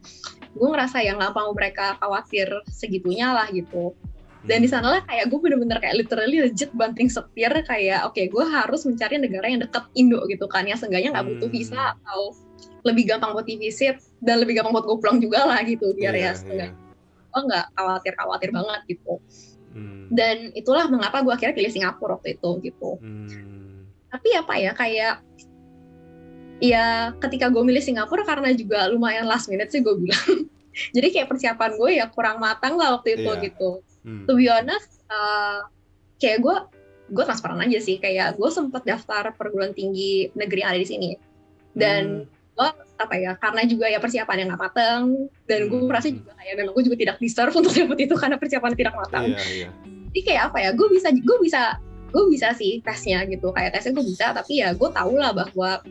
gue 0.53 0.67
ngerasa 0.69 1.01
yang 1.01 1.17
nggak 1.17 1.33
mau 1.33 1.49
mereka 1.51 1.97
khawatir 1.97 2.45
segitunya 2.69 3.33
lah 3.33 3.49
gitu 3.49 3.97
dan 4.45 4.61
di 4.61 4.69
sana 4.69 4.87
lah 4.93 5.01
kayak 5.03 5.27
gue 5.27 5.39
bener-bener 5.41 5.81
kayak 5.81 5.97
literally 5.97 6.39
legit 6.39 6.69
banting 6.71 7.09
setir 7.09 7.49
kayak 7.65 8.05
oke 8.05 8.21
gue 8.21 8.45
harus 8.45 8.85
mencari 8.85 9.17
negara 9.17 9.49
yang 9.49 9.59
deket 9.59 9.83
Indo 9.97 10.21
gitu 10.29 10.45
kan 10.45 10.63
yang 10.63 10.77
seenggaknya 10.77 11.11
nggak 11.11 11.27
butuh 11.27 11.49
Hmm. 11.49 11.57
visa 11.57 11.81
atau 11.97 12.21
lebih 12.85 13.09
gampang 13.09 13.35
buat 13.35 13.43
visit 13.43 13.99
dan 14.23 14.39
lebih 14.39 14.61
gampang 14.61 14.71
buat 14.71 14.85
gue 14.85 14.97
pulang 15.01 15.19
juga 15.19 15.43
lah 15.43 15.59
gitu 15.65 15.91
biar 15.97 16.13
Iya, 16.15 16.31
ya 16.31 16.31
seenggaknya 16.37 16.77
gue 17.27 17.41
nggak 17.43 17.65
khawatir 17.75 18.13
khawatir 18.15 18.49
banget 18.53 18.81
gitu 18.87 19.13
Hmm. 19.67 20.07
dan 20.09 20.49
itulah 20.55 20.87
mengapa 20.87 21.21
gue 21.21 21.29
akhirnya 21.29 21.53
pilih 21.53 21.69
Singapura 21.69 22.15
waktu 22.17 22.39
itu 22.39 22.49
gitu 22.63 22.97
Hmm. 23.03 23.66
Tapi 24.07 24.29
apa 24.33 24.53
ya 24.55 24.71
kayak 24.71 25.13
ya 26.57 26.85
ketika 27.21 27.47
gue 27.47 27.61
milih 27.61 27.79
Singapura 27.79 28.25
karena 28.25 28.49
juga 28.51 28.89
lumayan 28.89 29.29
last 29.29 29.45
minute 29.45 29.69
sih 29.69 29.79
gue 29.79 29.93
bilang 29.93 30.47
jadi 30.95 31.07
kayak 31.11 31.27
persiapan 31.29 31.71
gue 31.75 31.89
ya 31.95 32.05
kurang 32.09 32.41
matang 32.41 32.77
lah 32.77 32.97
waktu 32.97 33.17
itu 33.17 33.29
Iya. 33.29 33.41
gitu 33.43 33.71
Hmm. 34.01 34.23
to 34.23 34.39
be 34.39 34.47
honest 34.47 35.03
uh, 35.07 35.67
kayak 36.15 36.39
gue 36.39 36.55
gue 37.07 37.23
transparan 37.23 37.59
aja 37.59 37.75
sih 37.77 37.99
kayak 37.99 38.39
gue 38.39 38.47
sempet 38.47 38.83
daftar 38.83 39.35
perguruan 39.35 39.75
tinggi 39.75 40.31
negeri 40.31 40.63
yang 40.63 40.71
ada 40.71 40.79
di 40.79 40.87
sini 40.87 41.09
dan 41.75 42.23
Hmm. 42.55 42.73
apa 42.97 43.13
ya 43.13 43.37
karena 43.37 43.61
juga 43.67 43.85
ya 43.85 43.99
persiapan 43.99 44.37
yang 44.41 44.47
nggak 44.49 44.63
matang 44.63 45.03
dan 45.45 45.59
gue 45.67 45.77
Hmm. 45.77 45.85
merasa 45.85 46.07
juga 46.07 46.33
kayak 46.33 46.55
memang 46.55 46.73
gue 46.73 46.83
juga 46.87 46.97
tidak 46.97 47.15
deserve 47.19 47.53
untuk 47.59 47.69
dapat 47.69 47.97
itu 48.01 48.15
karena 48.15 48.35
persiapan 48.35 48.71
tidak 48.73 48.93
matang 48.95 49.25
Iya, 49.27 49.43
iya. 49.45 49.69
jadi 50.09 50.21
kayak 50.23 50.41
apa 50.49 50.57
ya 50.57 50.69
gue 50.71 50.87
bisa 50.89 51.07
gue 51.13 51.37
bisa 51.37 51.61
gue 52.11 52.23
bisa 52.31 52.55
sih 52.55 52.79
tesnya 52.81 53.23
gitu. 53.27 53.51
Kayak 53.51 53.79
tesnya 53.79 53.91
gue 53.97 54.05
bisa 54.05 54.25
tapi 54.31 54.63
ya 54.63 54.71
gue 54.73 54.89
tau 54.91 55.11
lah 55.13 55.31
bahwa 55.35 55.81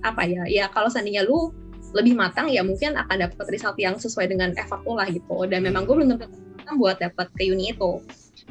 apa 0.00 0.22
ya 0.24 0.48
ya 0.48 0.64
kalau 0.72 0.88
seandainya 0.88 1.28
lu 1.28 1.52
lebih 1.90 2.14
matang 2.14 2.46
ya 2.48 2.62
mungkin 2.62 2.94
akan 2.96 3.28
dapat 3.28 3.46
result 3.50 3.76
yang 3.76 3.98
sesuai 3.98 4.30
dengan 4.30 4.54
effort 4.58 4.82
lu 4.86 4.94
lah 4.98 5.08
gitu. 5.10 5.46
Dan 5.46 5.66
memang 5.66 5.86
gue 5.86 5.94
belum 5.94 6.18
tentu 6.18 6.38
matang 6.58 6.76
buat 6.78 6.96
dapat 6.98 7.26
ke 7.34 7.50
uni 7.50 7.74
itu. 7.74 8.02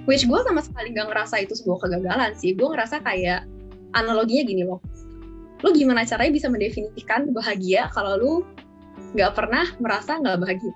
Which 0.08 0.24
gue 0.28 0.40
sama 0.48 0.64
sekali 0.64 0.96
gak 0.96 1.12
ngerasa 1.12 1.44
itu 1.44 1.56
sebuah 1.60 1.88
kegagalan 1.88 2.32
sih. 2.36 2.56
Gue 2.56 2.72
ngerasa 2.72 3.04
kayak 3.04 3.44
analoginya 3.96 4.44
gini 4.48 4.64
loh. 4.64 4.80
Lu 5.60 5.76
gimana 5.76 6.08
caranya 6.08 6.32
bisa 6.32 6.48
mendefinisikan 6.48 7.36
bahagia 7.36 7.92
kalau 7.92 8.16
lu 8.16 8.34
nggak 9.12 9.32
pernah 9.36 9.66
merasa 9.82 10.16
nggak 10.16 10.38
bahagia? 10.40 10.74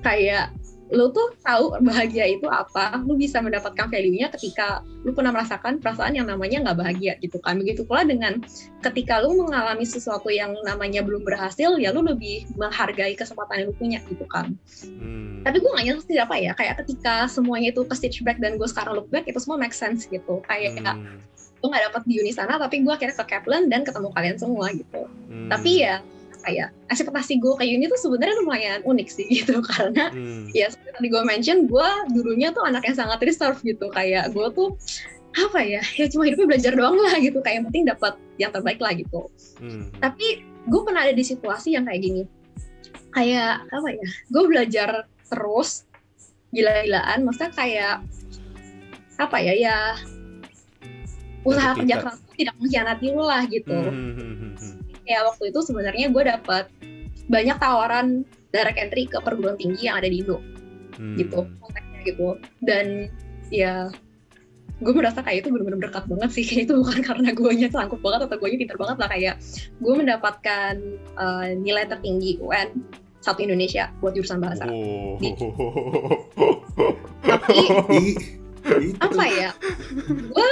Kayak 0.00 0.52
lu 0.94 1.10
tuh 1.10 1.34
tahu 1.42 1.74
bahagia 1.82 2.30
itu 2.30 2.46
apa, 2.46 3.02
lu 3.02 3.18
bisa 3.18 3.42
mendapatkan 3.42 3.90
value-nya 3.90 4.30
ketika 4.32 4.86
lu 5.02 5.12
pernah 5.12 5.34
merasakan 5.34 5.82
perasaan 5.82 6.14
yang 6.16 6.30
namanya 6.30 6.62
nggak 6.64 6.78
bahagia 6.78 7.12
gitu 7.20 7.42
kan. 7.42 7.58
Begitu 7.60 7.82
pula 7.84 8.06
dengan 8.06 8.40
ketika 8.80 9.20
lu 9.20 9.34
mengalami 9.36 9.82
sesuatu 9.82 10.30
yang 10.30 10.54
namanya 10.62 11.02
belum 11.02 11.26
berhasil, 11.26 11.74
ya 11.76 11.90
lu 11.90 12.06
lebih 12.06 12.46
menghargai 12.54 13.18
kesempatan 13.18 13.66
yang 13.66 13.68
lu 13.68 13.76
punya 13.76 13.98
gitu 14.06 14.24
kan. 14.30 14.54
Hmm. 14.86 15.42
Tapi 15.42 15.60
gue 15.60 15.70
nggak 15.74 15.86
nyesel 15.90 16.18
apa 16.22 16.36
ya, 16.38 16.52
kayak 16.54 16.74
ketika 16.86 17.26
semuanya 17.28 17.74
itu 17.74 17.82
ke 17.84 17.94
stitch 17.98 18.22
back 18.24 18.38
dan 18.38 18.56
gue 18.56 18.68
sekarang 18.70 18.96
look 18.96 19.10
back, 19.10 19.26
itu 19.26 19.36
semua 19.42 19.58
make 19.58 19.74
sense 19.74 20.06
gitu. 20.08 20.40
Kayak 20.46 20.78
Hmm. 20.84 21.18
gue 21.60 21.68
nggak 21.72 21.84
dapet 21.90 22.02
di 22.04 22.20
uni 22.20 22.32
sana, 22.32 22.60
tapi 22.60 22.84
gue 22.84 22.92
akhirnya 22.92 23.16
ke 23.16 23.24
Kaplan 23.24 23.72
dan 23.72 23.88
ketemu 23.88 24.12
kalian 24.12 24.36
semua 24.36 24.68
gitu. 24.70 25.08
Hmm. 25.32 25.48
Tapi 25.48 25.80
ya, 25.80 26.04
ya, 26.50 26.66
ekspektasi 26.92 27.38
gue 27.40 27.52
ke 27.56 27.64
uni 27.64 27.86
tuh 27.88 28.00
sebenarnya 28.00 28.36
lumayan 28.42 28.80
unik 28.84 29.08
sih 29.08 29.26
gitu, 29.42 29.60
karena 29.64 30.10
Hmm. 30.12 30.48
ya 30.52 30.68
seperti 30.68 30.90
tadi 30.96 31.08
gue 31.10 31.22
mention 31.24 31.58
gue 31.68 31.88
dulunya 32.12 32.52
tuh 32.52 32.64
anak 32.66 32.84
yang 32.84 32.96
sangat 32.96 33.20
reserve 33.24 33.58
gitu. 33.64 33.88
Kayak 33.92 34.32
gue 34.32 34.46
tuh 34.52 34.76
apa 35.34 35.58
ya 35.66 35.82
ya 35.98 36.06
cuma 36.06 36.30
hidupnya 36.30 36.46
belajar 36.56 36.72
doang 36.78 36.94
lah 37.00 37.14
gitu. 37.18 37.38
Kayak 37.42 37.56
yang 37.62 37.66
penting 37.70 37.84
dapat 37.88 38.12
yang 38.40 38.50
terbaik 38.54 38.80
lah 38.82 38.92
gitu. 38.94 39.20
Hmm. 39.62 39.86
tapi 40.02 40.42
gue 40.66 40.80
pernah 40.82 41.06
ada 41.06 41.14
di 41.14 41.24
situasi 41.24 41.76
yang 41.78 41.84
kayak 41.86 42.00
gini. 42.02 42.22
Kayak 43.14 43.64
apa 43.70 43.88
ya 43.94 44.08
gue 44.30 44.42
belajar 44.50 44.88
terus 45.30 45.86
gila-gilaan 46.54 47.26
maksudnya 47.26 47.50
kayak 47.54 47.96
apa 49.18 49.36
ya 49.42 49.54
ya 49.54 49.76
usaha 51.44 51.76
kerja 51.76 52.00
keras 52.00 52.18
tidak 52.34 52.54
mengkhianati 52.58 53.06
lu 53.14 53.22
lah 53.22 53.42
gitu. 53.46 53.74
Hmm, 53.74 54.54
ya 55.04 55.24
waktu 55.24 55.52
itu 55.52 55.60
sebenarnya 55.64 56.10
gue 56.10 56.22
dapat 56.24 56.68
banyak 57.28 57.56
tawaran 57.56 58.24
direct 58.52 58.78
entry 58.78 59.08
ke 59.08 59.18
perguruan 59.20 59.56
tinggi 59.56 59.88
yang 59.88 60.00
ada 60.00 60.08
di 60.08 60.20
Indo. 60.20 60.38
Hmm. 60.94 61.18
gitu 61.18 61.42
konteksnya 61.58 62.00
gitu. 62.06 62.28
Dan 62.62 63.10
ya 63.50 63.90
gue 64.82 64.92
merasa 64.94 65.22
kayak 65.22 65.46
itu 65.46 65.48
benar-benar 65.50 65.90
dekat 65.90 66.04
banget 66.06 66.30
sih. 66.34 66.44
Kayak 66.48 66.62
itu 66.70 66.74
bukan 66.78 66.98
karena 67.02 67.30
gue 67.34 67.50
nya 67.54 67.68
sanggup 67.70 68.00
banget 68.02 68.30
atau 68.30 68.36
gue 68.38 68.48
nya 68.50 68.58
pintar 68.62 68.78
banget 68.78 68.96
lah. 69.02 69.08
Kayak 69.10 69.34
gue 69.82 69.94
mendapatkan 69.94 70.74
eh, 71.18 71.48
nilai 71.58 71.84
tertinggi 71.86 72.38
UN 72.42 72.68
satu 73.24 73.40
Indonesia 73.40 73.88
buat 74.04 74.12
jurusan 74.12 74.38
bahasa. 74.38 74.68
Oh. 74.68 75.16
Di- 75.18 75.34
tapi 77.24 77.58
apa 79.06 79.24
ya? 79.28 79.50
Gue 80.04 80.48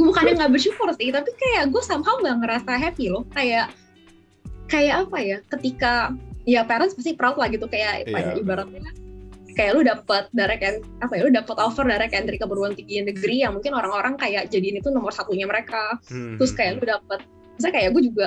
gue 0.00 0.06
bukannya 0.08 0.32
nggak 0.34 0.48
bersyukur 0.50 0.88
sih 0.96 1.12
tapi 1.12 1.28
kayak 1.36 1.68
gue 1.68 1.82
somehow 1.84 2.16
nggak 2.16 2.40
ngerasa 2.40 2.72
happy 2.72 3.12
loh. 3.12 3.28
Kayak 3.28 3.68
kayak 4.64 5.04
apa 5.04 5.18
ya 5.20 5.38
ketika 5.46 5.92
ya 6.48 6.64
parents 6.64 6.96
pasti 6.96 7.12
proud 7.12 7.36
lah 7.36 7.52
gitu. 7.52 7.68
Kayak 7.68 8.08
ya, 8.08 8.16
Iya. 8.32 8.40
ibaratnya 8.40 8.80
kayak 9.50 9.76
lu 9.76 9.82
dapat 9.82 10.24
direct 10.32 10.62
en- 10.62 10.84
apa 11.02 11.12
ya 11.12 11.26
lu 11.26 11.32
dapat 11.34 11.56
offer 11.58 11.84
direct 11.84 12.14
entry 12.14 12.38
ke 12.38 12.46
perguruan 12.46 12.72
tinggi 12.72 13.02
negeri 13.02 13.44
yang 13.44 13.52
mungkin 13.52 13.74
orang-orang 13.74 14.16
kayak 14.16 14.48
jadiin 14.48 14.80
itu 14.80 14.88
nomor 14.88 15.12
satunya 15.12 15.44
mereka. 15.44 16.00
Hmm, 16.08 16.40
terus 16.40 16.56
kayak 16.56 16.80
lu 16.80 16.88
dapat 16.88 17.20
misalnya 17.58 17.74
kayak 17.76 17.88
gue 17.92 18.02
juga 18.08 18.26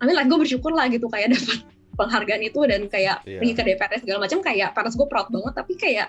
mean 0.00 0.16
like 0.16 0.28
gue 0.28 0.38
bersyukur 0.40 0.72
lah 0.72 0.88
gitu 0.88 1.12
kayak 1.12 1.28
dapat 1.36 1.60
penghargaan 1.92 2.40
itu 2.40 2.56
dan 2.64 2.88
kayak 2.88 3.20
Iya. 3.28 3.36
pergi 3.36 3.52
ke 3.52 3.62
DPR 3.68 3.92
segala 4.00 4.18
macam 4.24 4.38
kayak 4.40 4.68
parents 4.72 4.96
gue 4.96 5.08
proud 5.10 5.28
banget. 5.28 5.52
Tapi 5.60 5.72
kayak 5.76 6.08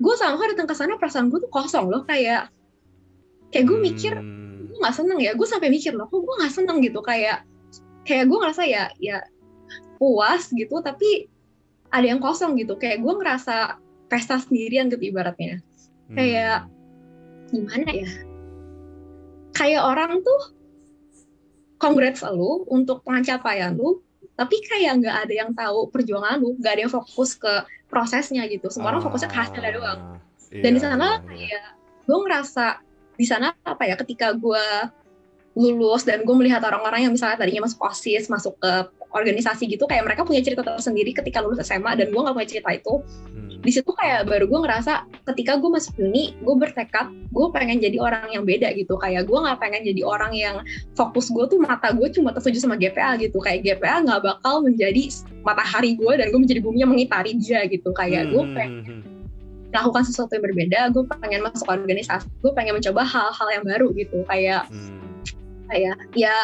gue 0.00 0.14
sama 0.16 0.40
datang 0.48 0.64
ke 0.64 0.72
sana 0.72 0.96
perasaan 0.96 1.28
gue 1.28 1.38
tuh 1.44 1.52
kosong 1.52 1.92
loh. 1.92 2.02
Kayak 2.08 2.48
kayak 3.50 3.66
gue 3.66 3.78
mikir 3.78 4.14
Hmm. 4.16 4.66
gue 4.70 4.78
nggak 4.78 4.96
seneng 4.96 5.18
ya. 5.18 5.32
Gue 5.34 5.46
sampai 5.46 5.68
mikir 5.68 5.92
loh 5.94 6.06
kok 6.06 6.22
gue 6.22 6.34
nggak 6.40 6.54
seneng 6.54 6.78
gitu? 6.80 7.02
Kayak 7.02 7.44
kayak 8.06 8.26
gue 8.30 8.38
ngerasa 8.38 8.62
ya 8.66 8.88
ya 8.98 9.22
puas 10.00 10.48
gitu 10.50 10.80
tapi 10.80 11.28
ada 11.90 12.06
yang 12.06 12.22
kosong 12.22 12.54
gitu. 12.56 12.78
Kayak 12.78 13.02
gue 13.02 13.12
ngerasa 13.18 13.76
pesta 14.10 14.38
sendirian 14.38 14.88
gitu 14.90 15.10
ibaratnya. 15.10 15.58
Kayak- 16.10 16.66
gimana 17.50 17.90
ya? 17.90 18.10
Kayak 19.54 19.82
orang 19.82 20.22
tuh 20.22 20.54
congrats 21.82 22.22
lu 22.30 22.62
untuk 22.70 23.02
pencapaian 23.02 23.74
lu 23.74 24.04
tapi 24.38 24.56
kayak 24.64 25.04
nggak 25.04 25.16
ada 25.26 25.34
yang 25.34 25.50
tahu 25.52 25.92
perjuangan 25.92 26.40
lu 26.40 26.56
nggak 26.56 26.72
ada 26.78 26.82
yang 26.88 26.92
fokus 26.92 27.36
ke 27.36 27.50
prosesnya 27.90 28.46
gitu. 28.48 28.70
Semua 28.72 28.94
orang 28.94 29.02
fokusnya 29.04 29.28
ke 29.28 29.36
hasilnya 29.36 29.72
doang. 29.76 30.00
Ah, 30.16 30.18
dan 30.62 30.70
di 30.74 30.80
iya, 30.80 30.86
sana 30.86 31.08
iya, 31.08 31.10
iya. 31.10 31.28
kayak 31.28 31.64
gue 32.08 32.18
ngerasa 32.24 32.66
di 33.20 33.28
sana 33.28 33.52
apa 33.60 33.84
ya 33.84 34.00
ketika 34.00 34.32
gue 34.32 34.64
lulus 35.58 36.08
dan 36.08 36.24
gue 36.24 36.36
melihat 36.38 36.62
orang-orang 36.64 37.04
yang 37.04 37.12
misalnya 37.12 37.36
tadinya 37.36 37.68
masuk 37.68 37.82
osis 37.84 38.32
masuk 38.32 38.56
ke 38.56 38.72
organisasi 39.10 39.66
gitu 39.66 39.84
kayak 39.90 40.06
mereka 40.06 40.22
punya 40.22 40.38
cerita 40.40 40.62
tersendiri 40.62 41.10
ketika 41.10 41.42
lulus 41.42 41.60
SMA 41.66 41.98
dan 41.98 42.14
gue 42.14 42.20
nggak 42.22 42.32
punya 42.32 42.48
cerita 42.48 42.70
itu 42.72 43.02
Hmm. 43.30 43.60
di 43.66 43.70
situ 43.76 43.92
kayak 43.92 44.24
baru 44.30 44.48
gue 44.48 44.60
ngerasa 44.64 45.04
ketika 45.34 45.60
gue 45.60 45.68
masuk 45.68 45.92
uni 46.00 46.32
gue 46.38 46.54
bertekad 46.56 47.12
gue 47.12 47.46
pengen 47.52 47.76
jadi 47.82 47.98
orang 48.00 48.32
yang 48.32 48.46
beda 48.46 48.72
gitu 48.72 48.96
kayak 48.96 49.28
gue 49.28 49.38
nggak 49.38 49.58
pengen 49.60 49.82
jadi 49.84 50.02
orang 50.06 50.32
yang 50.32 50.56
fokus 50.96 51.28
gue 51.28 51.44
tuh 51.50 51.58
mata 51.60 51.92
gue 51.92 52.08
cuma 52.14 52.32
tertuju 52.32 52.62
sama 52.62 52.80
GPA 52.80 53.20
gitu 53.20 53.36
kayak 53.42 53.60
GPA 53.66 54.06
nggak 54.06 54.22
bakal 54.24 54.64
menjadi 54.64 55.12
matahari 55.44 55.98
gue 55.98 56.12
dan 56.16 56.32
gue 56.32 56.40
menjadi 56.40 56.60
bumi 56.64 56.78
yang 56.80 56.90
mengitari 56.94 57.36
dia 57.36 57.66
gitu 57.68 57.90
kayak 57.92 58.32
gue 58.32 58.42
Hmm, 58.42 58.54
pengen 58.56 58.72
hmm, 58.80 58.86
hmm. 58.86 59.09
Melakukan 59.70 60.02
sesuatu 60.02 60.34
yang 60.34 60.44
berbeda 60.50 60.80
gue 60.90 61.04
pengen 61.22 61.40
masuk 61.46 61.66
organisasi 61.70 62.26
gue 62.42 62.52
pengen 62.54 62.74
mencoba 62.76 63.02
hal-hal 63.06 63.48
yang 63.54 63.64
baru 63.64 63.86
gitu. 63.94 64.26
Kayak 64.26 64.66
Hmm. 64.70 64.98
kayak 65.70 65.96
ya 66.18 66.34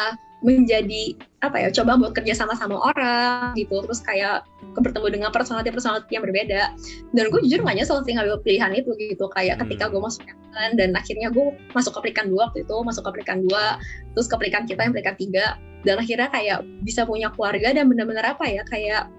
menjadi 0.45 1.17
apa 1.41 1.57
ya 1.57 1.69
coba 1.73 1.97
buat 1.97 2.13
kerja 2.13 2.37
sama 2.37 2.53
sama 2.55 2.77
orang 2.79 3.57
gitu. 3.59 3.83
Terus 3.83 3.99
kayak 4.05 4.47
bertemu 4.77 5.07
dengan 5.09 5.29
personality 5.33 5.73
personality 5.73 6.13
yang 6.13 6.23
berbeda. 6.23 6.71
Dan 7.11 7.23
gue 7.33 7.39
jujur 7.43 7.65
nggak 7.65 7.83
nyesel 7.83 7.99
sih 8.07 8.13
ngambil 8.15 8.39
pilihan 8.45 8.71
itu 8.77 8.93
gitu. 8.95 9.27
Kayak 9.35 9.59
ketika 9.67 9.89
Hmm. 9.89 9.97
gue 9.97 10.01
masuk 10.07 10.21
Kaplan 10.23 10.71
dan 10.79 10.89
akhirnya 10.95 11.27
gue 11.33 11.45
masuk 11.75 11.91
ke 11.97 11.99
pelikan 12.09 12.31
dua 12.31 12.49
waktu 12.49 12.63
itu 12.63 12.75
masuk 12.85 13.03
ke 13.05 13.11
pelikan 13.19 13.43
dua 13.43 13.77
terus 14.15 14.27
ke 14.31 14.35
pelikan 14.39 14.63
kita 14.63 14.81
yang 14.87 14.93
pelikan 14.95 15.15
tiga. 15.19 15.45
Dan 15.83 15.99
akhirnya 15.99 16.29
kayak 16.31 16.63
bisa 16.85 17.03
punya 17.03 17.27
keluarga 17.33 17.75
dan 17.75 17.85
benar-benar 17.91 18.37
apa 18.37 18.45
ya 18.47 18.63
kayak 18.65 19.11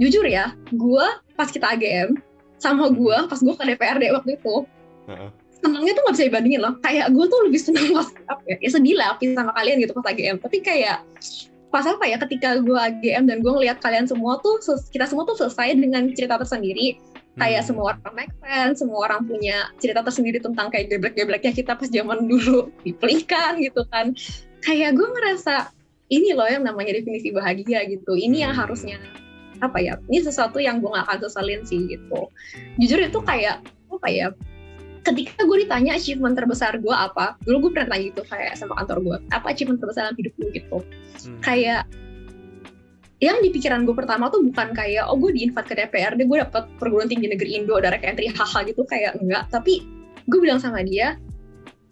jujur 0.00 0.24
ya 0.24 0.56
gue 0.72 1.06
pas 1.36 1.46
kita 1.52 1.76
AGM 1.76 2.16
sama 2.62 2.86
gue 2.94 3.16
pas 3.26 3.36
gue 3.36 3.54
ke 3.58 3.64
DPRD 3.66 4.04
waktu 4.14 4.30
itu 4.38 4.54
Heeh. 5.10 5.28
senangnya 5.58 5.92
tuh 5.92 6.02
nggak 6.06 6.14
bisa 6.14 6.26
dibandingin 6.30 6.60
loh. 6.62 6.74
Kayak 6.78 7.06
gue 7.10 7.24
tuh 7.26 7.38
lebih 7.50 7.60
senang 7.60 7.86
pas 7.90 8.08
apa 8.30 8.42
ya, 8.46 8.56
ya 8.62 8.70
sedih 8.70 8.94
lah 8.94 9.18
pisah 9.18 9.42
sama 9.42 9.52
kalian 9.54 9.82
gitu 9.82 9.92
pas 9.92 10.06
AGM. 10.06 10.38
Tapi 10.38 10.56
kayak 10.62 10.98
pas 11.72 11.88
apa 11.88 12.04
ya 12.04 12.20
ketika 12.20 12.60
gue 12.60 12.78
AGM 12.78 13.24
dan 13.26 13.40
gue 13.40 13.48
ngeliat 13.50 13.80
kalian 13.80 14.04
semua 14.06 14.38
tuh 14.38 14.60
kita 14.94 15.08
semua 15.08 15.24
tuh 15.24 15.34
selesai 15.34 15.74
dengan 15.74 16.06
cerita 16.14 16.38
tersendiri. 16.38 16.98
Kayak 17.32 17.64
Hmm. 17.64 17.68
semua 17.72 17.84
orang 17.96 18.12
make 18.12 18.34
friends, 18.44 18.84
semua 18.84 18.98
orang 19.08 19.24
punya 19.24 19.72
cerita 19.80 20.04
tersendiri 20.04 20.36
tentang 20.36 20.68
kayak 20.68 20.92
geblek-gebleknya 20.92 21.56
kita 21.56 21.72
pas 21.74 21.88
zaman 21.88 22.26
dulu 22.30 22.68
dipelikan 22.84 23.56
gitu 23.56 23.88
kan. 23.88 24.12
Kayak 24.60 25.00
gue 25.00 25.08
ngerasa 25.08 25.72
ini 26.12 26.36
loh 26.36 26.44
yang 26.44 26.60
namanya 26.60 26.92
definisi 26.92 27.32
bahagia 27.32 27.88
gitu. 27.88 28.12
Ini 28.12 28.44
yang 28.44 28.52
Hmm. 28.52 28.68
harusnya 28.68 29.00
apa 29.62 29.78
ya? 29.78 29.94
Ini 30.10 30.26
sesuatu 30.26 30.58
yang 30.58 30.82
gue 30.82 30.90
gak 30.90 31.06
akan 31.06 31.18
sesalin 31.24 31.62
sih 31.62 31.86
gitu. 31.86 32.20
Jujur 32.82 32.98
itu 32.98 33.18
kayak 33.22 33.62
apa 33.88 34.08
ya? 34.10 34.28
ketika 35.02 35.42
gue 35.42 35.66
ditanya 35.66 35.98
achievement 35.98 36.38
terbesar 36.38 36.78
gue 36.78 36.94
apa, 36.94 37.34
dulu 37.42 37.68
gue 37.68 37.70
pernah 37.74 37.90
tanya 37.90 38.14
gitu 38.14 38.22
kayak 38.22 38.54
sama 38.54 38.78
kantor 38.78 38.98
gue, 39.02 39.16
apa 39.34 39.46
achievement 39.50 39.82
terbesar 39.82 40.06
dalam 40.06 40.14
hidup 40.14 40.34
lu 40.38 40.46
gitu. 40.54 40.78
Hmm. 40.78 41.38
Kayak 41.42 41.82
yang 43.22 43.38
di 43.38 43.54
pikiran 43.54 43.86
gue 43.86 43.94
pertama 43.94 44.26
tuh 44.34 44.42
bukan 44.42 44.74
kayak 44.74 45.06
oh 45.06 45.14
gue 45.14 45.30
diinvite 45.30 45.70
ke 45.70 45.74
DPRD 45.78 46.26
gue 46.26 46.38
dapet 46.42 46.66
perguruan 46.82 47.06
tinggi 47.06 47.30
negeri 47.30 47.54
Indo 47.54 47.78
direct 47.78 48.02
entry 48.02 48.26
haha 48.34 48.66
gitu 48.66 48.82
kayak 48.82 49.14
enggak 49.22 49.46
tapi 49.46 49.86
gue 50.26 50.38
bilang 50.42 50.58
sama 50.58 50.82
dia 50.82 51.14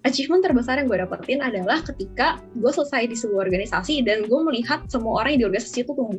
achievement 0.03 0.43
terbesar 0.43 0.83
yang 0.83 0.91
gue 0.91 0.99
dapetin 0.99 1.39
adalah 1.39 1.79
ketika 1.87 2.43
gue 2.59 2.73
selesai 2.75 3.07
di 3.07 3.15
sebuah 3.15 3.47
organisasi 3.47 4.03
dan 4.03 4.27
gue 4.27 4.41
melihat 4.43 4.83
semua 4.91 5.23
orang 5.23 5.39
yang 5.39 5.41
di 5.47 5.47
organisasi 5.55 5.87
itu 5.87 5.93
tumbuh. 5.95 6.19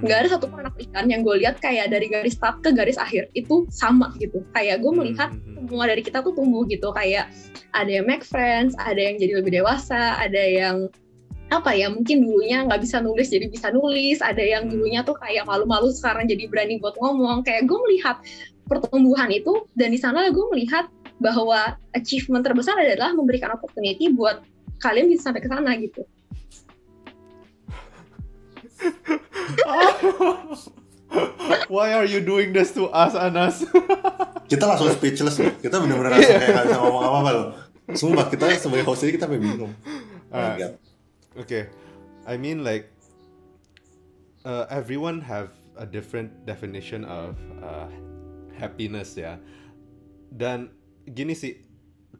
Nggak 0.00 0.18
ada 0.24 0.28
satu 0.38 0.48
anak 0.56 0.74
ikan 0.88 1.06
yang 1.12 1.20
gue 1.20 1.44
lihat 1.44 1.60
kayak 1.60 1.92
dari 1.92 2.08
garis 2.08 2.34
start 2.34 2.64
ke 2.64 2.72
garis 2.72 2.96
akhir 2.96 3.28
itu 3.36 3.68
sama 3.68 4.16
gitu. 4.16 4.40
Kayak 4.56 4.80
gue 4.80 4.92
melihat 4.96 5.30
Hmm, 5.30 5.40
hmm, 5.42 5.54
hmm. 5.60 5.68
semua 5.68 5.84
dari 5.90 6.02
kita 6.02 6.24
tuh 6.24 6.32
tumbuh 6.32 6.64
gitu. 6.66 6.88
Kayak 6.96 7.28
ada 7.76 7.90
yang 7.90 8.06
make 8.08 8.24
friends 8.24 8.72
ada 8.80 8.98
yang 8.98 9.20
jadi 9.20 9.44
lebih 9.44 9.52
dewasa 9.60 10.16
ada 10.16 10.40
yang 10.40 10.88
apa 11.52 11.76
ya 11.76 11.92
mungkin 11.92 12.24
dulunya 12.24 12.64
nggak 12.64 12.80
bisa 12.80 13.04
nulis 13.04 13.28
jadi 13.28 13.44
bisa 13.52 13.68
nulis 13.76 14.24
ada 14.24 14.40
yang 14.40 14.72
dulunya 14.72 15.04
tuh 15.04 15.12
kayak 15.20 15.44
malu-malu 15.44 15.92
sekarang 15.92 16.24
jadi 16.24 16.48
berani 16.48 16.80
buat 16.80 16.96
ngomong. 16.96 17.44
Kayak 17.44 17.68
gue 17.68 17.78
melihat 17.90 18.16
pertumbuhan 18.70 19.28
itu 19.28 19.68
dan 19.76 19.92
di 19.92 20.00
sana 20.00 20.32
gue 20.32 20.46
melihat 20.56 20.88
bahwa 21.22 21.78
achievement 21.94 22.42
terbesar 22.42 22.74
adalah 22.74 23.14
memberikan 23.14 23.54
opportunity 23.54 24.10
buat 24.10 24.42
kalian 24.82 25.06
bisa 25.06 25.30
sampai 25.30 25.42
ke 25.44 25.48
sana 25.48 25.78
gitu 25.78 26.02
Why 31.68 31.92
are 31.92 32.08
you 32.08 32.20
doing 32.20 32.52
this 32.52 32.72
to 32.76 32.88
us, 32.88 33.12
Anas? 33.12 33.64
Kita 34.48 34.64
langsung 34.64 34.88
speechless 34.92 35.36
loh. 35.40 35.52
Kita 35.60 35.80
bener-bener 35.80 36.16
langsung 36.16 36.36
kayak 36.36 36.52
nggak 36.52 36.66
bisa 36.68 36.78
ngomong 36.80 37.04
apa-apa 37.04 37.30
loh. 37.32 37.46
Sumpah 37.92 38.26
kita 38.28 38.44
sebagai 38.56 38.84
host 38.84 39.04
ini 39.04 39.16
kita 39.16 39.24
sampai 39.28 39.40
bingung. 39.40 39.72
Oh 40.32 40.36
my 40.36 40.40
Ah. 40.42 40.56
God. 40.56 40.72
okay, 41.36 41.68
I 42.24 42.40
mean 42.40 42.64
like 42.64 42.88
uh, 44.44 44.64
everyone 44.72 45.20
have 45.20 45.52
a 45.76 45.84
different 45.84 46.44
definition 46.44 47.04
of 47.04 47.36
uh, 47.60 47.88
happiness 48.56 49.12
ya. 49.12 49.36
Dan 50.32 50.72
gini 51.04 51.36
sih, 51.36 51.60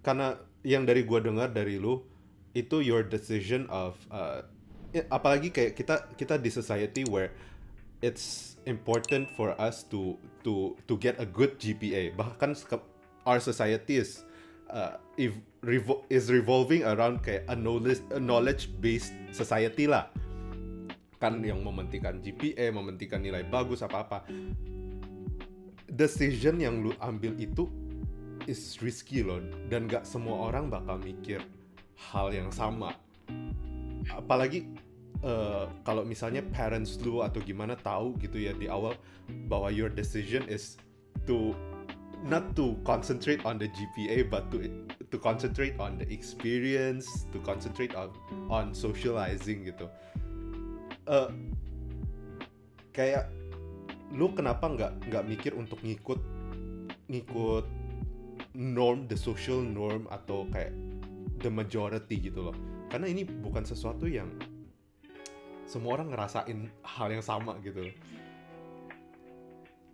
karena 0.04 0.36
yang 0.60 0.84
dari 0.84 1.04
gua 1.04 1.24
dengar 1.24 1.52
dari 1.52 1.80
lu 1.80 2.04
itu 2.52 2.84
your 2.84 3.00
decision 3.00 3.64
of 3.72 3.96
uh, 4.12 4.44
apalagi 5.08 5.48
kayak 5.48 5.72
kita 5.72 5.96
kita 6.14 6.34
di 6.36 6.50
society 6.52 7.02
where 7.08 7.32
it's 8.04 8.58
important 8.68 9.30
for 9.32 9.56
us 9.56 9.86
to 9.88 10.18
to 10.44 10.76
to 10.90 10.98
get 10.98 11.16
a 11.22 11.26
good 11.26 11.56
GPA. 11.56 12.12
Bahkan 12.18 12.58
our 13.24 13.38
society 13.38 14.02
is 14.02 14.26
uh, 14.68 14.98
if 15.16 15.32
revol- 15.62 16.04
is 16.10 16.28
revolving 16.28 16.82
around 16.84 17.22
kayak 17.22 17.46
a 17.48 17.56
knowledge 17.56 18.02
a 18.12 18.20
knowledge 18.20 18.68
based 18.82 19.14
society 19.30 19.86
lah. 19.88 20.10
Kan 21.22 21.38
yang 21.46 21.62
mementingkan 21.62 22.18
GPA, 22.18 22.74
mementingkan 22.74 23.22
nilai 23.22 23.46
bagus 23.46 23.80
apa-apa. 23.86 24.26
Decision 25.86 26.58
yang 26.58 26.82
lu 26.82 26.90
ambil 26.98 27.38
itu 27.38 27.70
is 28.50 28.82
risky 28.82 29.22
loh 29.22 29.38
dan 29.70 29.86
gak 29.86 30.02
semua 30.02 30.50
orang 30.50 30.66
bakal 30.66 30.98
mikir 30.98 31.38
hal 32.10 32.34
yang 32.34 32.50
sama. 32.50 32.90
Apalagi 34.10 34.66
eh, 35.22 35.64
kalau 35.86 36.02
misalnya 36.02 36.42
parents 36.50 36.98
lu 37.02 37.22
atau 37.22 37.38
gimana 37.42 37.78
tahu 37.78 38.18
gitu 38.18 38.42
ya 38.42 38.52
di 38.56 38.66
awal 38.66 38.98
bahwa 39.46 39.70
your 39.70 39.92
decision 39.92 40.42
is 40.50 40.80
to 41.28 41.54
not 42.26 42.42
to 42.54 42.78
concentrate 42.82 43.42
on 43.46 43.58
the 43.58 43.70
GPA 43.70 44.26
but 44.30 44.46
to 44.50 44.66
to 45.10 45.18
concentrate 45.18 45.76
on 45.78 45.98
the 45.98 46.06
experience, 46.10 47.26
to 47.30 47.38
concentrate 47.42 47.94
on 47.94 48.10
on 48.50 48.74
socializing 48.74 49.66
gitu. 49.66 49.86
Eh 51.06 51.30
kayak 52.92 53.28
lu 54.12 54.28
kenapa 54.36 54.68
nggak 54.68 54.92
nggak 55.08 55.24
mikir 55.24 55.52
untuk 55.56 55.80
ngikut 55.80 56.20
ngikut 57.08 57.64
norm 58.52 59.08
the 59.08 59.16
social 59.16 59.64
norm 59.64 60.04
atau 60.12 60.44
kayak 60.52 60.76
the 61.40 61.48
majority 61.48 62.20
gitu 62.20 62.52
loh 62.52 62.56
karena 62.92 63.08
ini 63.08 63.24
bukan 63.24 63.64
sesuatu 63.64 64.04
yang 64.04 64.28
semua 65.64 65.96
orang 65.96 66.12
ngerasain 66.12 66.68
hal 66.84 67.08
yang 67.08 67.24
sama 67.24 67.56
gitu 67.64 67.88
loh. 67.88 67.94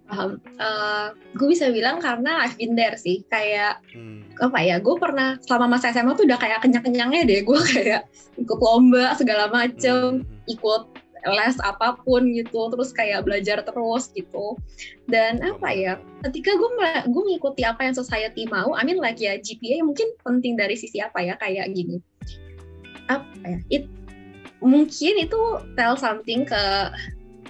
paham 0.09 0.41
gue 1.37 1.49
bisa 1.53 1.69
bilang 1.69 2.01
karena 2.01 2.41
I've 2.49 2.57
been 2.57 2.73
there 2.73 2.97
sih 2.97 3.23
kayak 3.29 3.85
Hmm. 3.93 4.25
apa 4.41 4.59
ya 4.65 4.81
gue 4.81 4.97
pernah 4.97 5.37
selama 5.45 5.77
masa 5.77 5.93
SMA 5.93 6.17
tuh 6.17 6.25
udah 6.25 6.41
kayak 6.41 6.65
kenyang-kenyangnya 6.65 7.29
deh 7.29 7.41
gue 7.45 7.61
kayak 7.77 8.09
ikut 8.41 8.59
lomba 8.59 9.13
segala 9.21 9.53
macem 9.53 10.25
Hmm. 10.25 10.49
ikut 10.49 10.83
les 11.29 11.57
apa 11.61 11.99
pun 12.09 12.25
gitu 12.33 12.73
terus 12.73 12.95
kayak 12.97 13.27
belajar 13.29 13.61
terus 13.61 14.09
gitu 14.17 14.57
dan 15.13 15.37
apa 15.45 15.69
ya 15.77 15.93
ketika 16.25 16.57
gue 16.57 16.71
gue 17.05 17.23
mengikuti 17.29 17.69
apa 17.69 17.85
yang 17.85 17.93
society 17.93 18.49
mau 18.49 18.73
I 18.73 18.89
mean 18.89 19.03
like 19.03 19.21
ya 19.21 19.37
GPA 19.37 19.85
mungkin 19.85 20.09
penting 20.25 20.57
dari 20.57 20.73
sisi 20.79 21.05
apa 21.05 21.21
ya 21.21 21.37
kayak 21.37 21.69
gini 21.77 22.01
apa 23.09 23.25
ya 23.45 23.59
it 23.73 23.85
mungkin 24.61 25.15
itu 25.23 25.41
tell 25.79 25.95
something 25.95 26.45
ke 26.45 26.63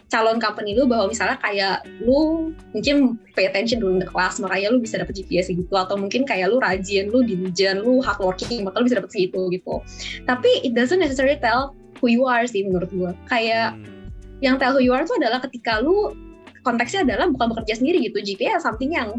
calon 0.08 0.40
company 0.40 0.72
lu 0.72 0.88
bahwa 0.88 1.12
misalnya 1.12 1.36
kayak 1.44 1.84
lu 2.00 2.50
mungkin 2.72 3.20
pay 3.36 3.44
attention 3.44 3.76
dulu 3.76 4.00
di 4.00 4.08
kelas 4.08 4.40
makanya 4.40 4.72
lu 4.72 4.80
bisa 4.80 4.96
dapet 4.96 5.20
GPA 5.20 5.44
segitu 5.44 5.72
atau 5.76 6.00
mungkin 6.00 6.24
kayak 6.24 6.48
lu 6.48 6.56
rajin, 6.64 7.12
lu 7.12 7.20
diligent, 7.20 7.84
lu 7.84 8.00
hardworking 8.00 8.64
maka 8.64 8.80
lu 8.80 8.88
bisa 8.88 9.04
dapet 9.04 9.12
segitu 9.12 9.52
gitu. 9.52 9.84
Tapi 10.24 10.64
it 10.64 10.72
doesn't 10.72 11.00
necessarily 11.00 11.36
tell 11.36 11.76
who 12.00 12.08
you 12.08 12.24
are 12.24 12.48
sih 12.48 12.64
menurut 12.64 12.88
gua. 12.88 13.12
Kayak 13.28 13.76
Hmm. 13.76 14.08
yang 14.40 14.56
tell 14.56 14.72
who 14.72 14.80
you 14.80 14.96
are 14.96 15.04
itu 15.04 15.12
adalah 15.20 15.44
ketika 15.44 15.84
lu 15.84 16.16
konteksnya 16.64 17.04
adalah 17.04 17.28
bukan 17.28 17.52
bekerja 17.52 17.76
sendiri 17.76 18.00
gitu. 18.08 18.24
GPA 18.24 18.56
something 18.64 18.96
yang 18.96 19.12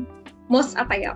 most 0.50 0.74
apa 0.74 0.98
ya 0.98 1.14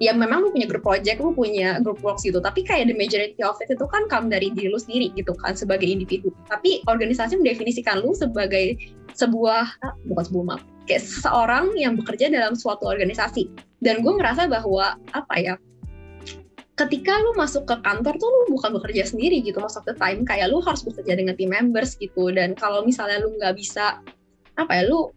ya 0.00 0.16
memang 0.16 0.40
lu 0.40 0.48
punya 0.48 0.64
group 0.64 0.82
project, 0.82 1.20
lu 1.20 1.36
punya 1.36 1.76
group 1.84 2.00
works 2.00 2.24
gitu, 2.24 2.40
tapi 2.40 2.64
kayak 2.64 2.88
the 2.88 2.96
majority 2.96 3.36
of 3.44 3.60
it 3.60 3.68
itu 3.68 3.84
kan 3.84 4.08
come 4.08 4.32
dari 4.32 4.48
diri 4.50 4.72
lu 4.72 4.80
sendiri 4.80 5.12
gitu 5.12 5.36
kan 5.36 5.52
sebagai 5.52 5.84
individu. 5.84 6.32
Tapi 6.48 6.80
organisasi 6.88 7.36
mendefinisikan 7.36 8.00
lu 8.00 8.16
sebagai 8.16 8.80
sebuah 9.12 9.76
ah, 9.84 9.94
bukan 10.08 10.24
sebuah 10.24 10.44
maaf, 10.48 10.62
kayak 10.88 11.04
seseorang 11.04 11.76
yang 11.76 12.00
bekerja 12.00 12.32
dalam 12.32 12.56
suatu 12.56 12.88
organisasi. 12.88 13.52
Dan 13.84 14.00
gue 14.00 14.12
ngerasa 14.16 14.48
bahwa 14.48 14.96
apa 15.12 15.34
ya, 15.36 15.54
ketika 16.80 17.20
lu 17.20 17.36
masuk 17.36 17.68
ke 17.68 17.76
kantor 17.84 18.16
tuh 18.16 18.28
lu 18.32 18.56
bukan 18.56 18.80
bekerja 18.80 19.04
sendiri 19.04 19.44
gitu 19.44 19.60
most 19.60 19.76
of 19.76 19.84
the 19.84 19.92
time, 20.00 20.24
kayak 20.24 20.48
lu 20.48 20.64
harus 20.64 20.80
bekerja 20.80 21.12
dengan 21.12 21.36
team 21.36 21.52
members 21.52 22.00
gitu. 22.00 22.32
Dan 22.32 22.56
kalau 22.56 22.80
misalnya 22.88 23.20
lu 23.20 23.36
nggak 23.36 23.52
bisa 23.52 24.00
apa 24.56 24.72
ya, 24.80 24.88
lu 24.88 25.12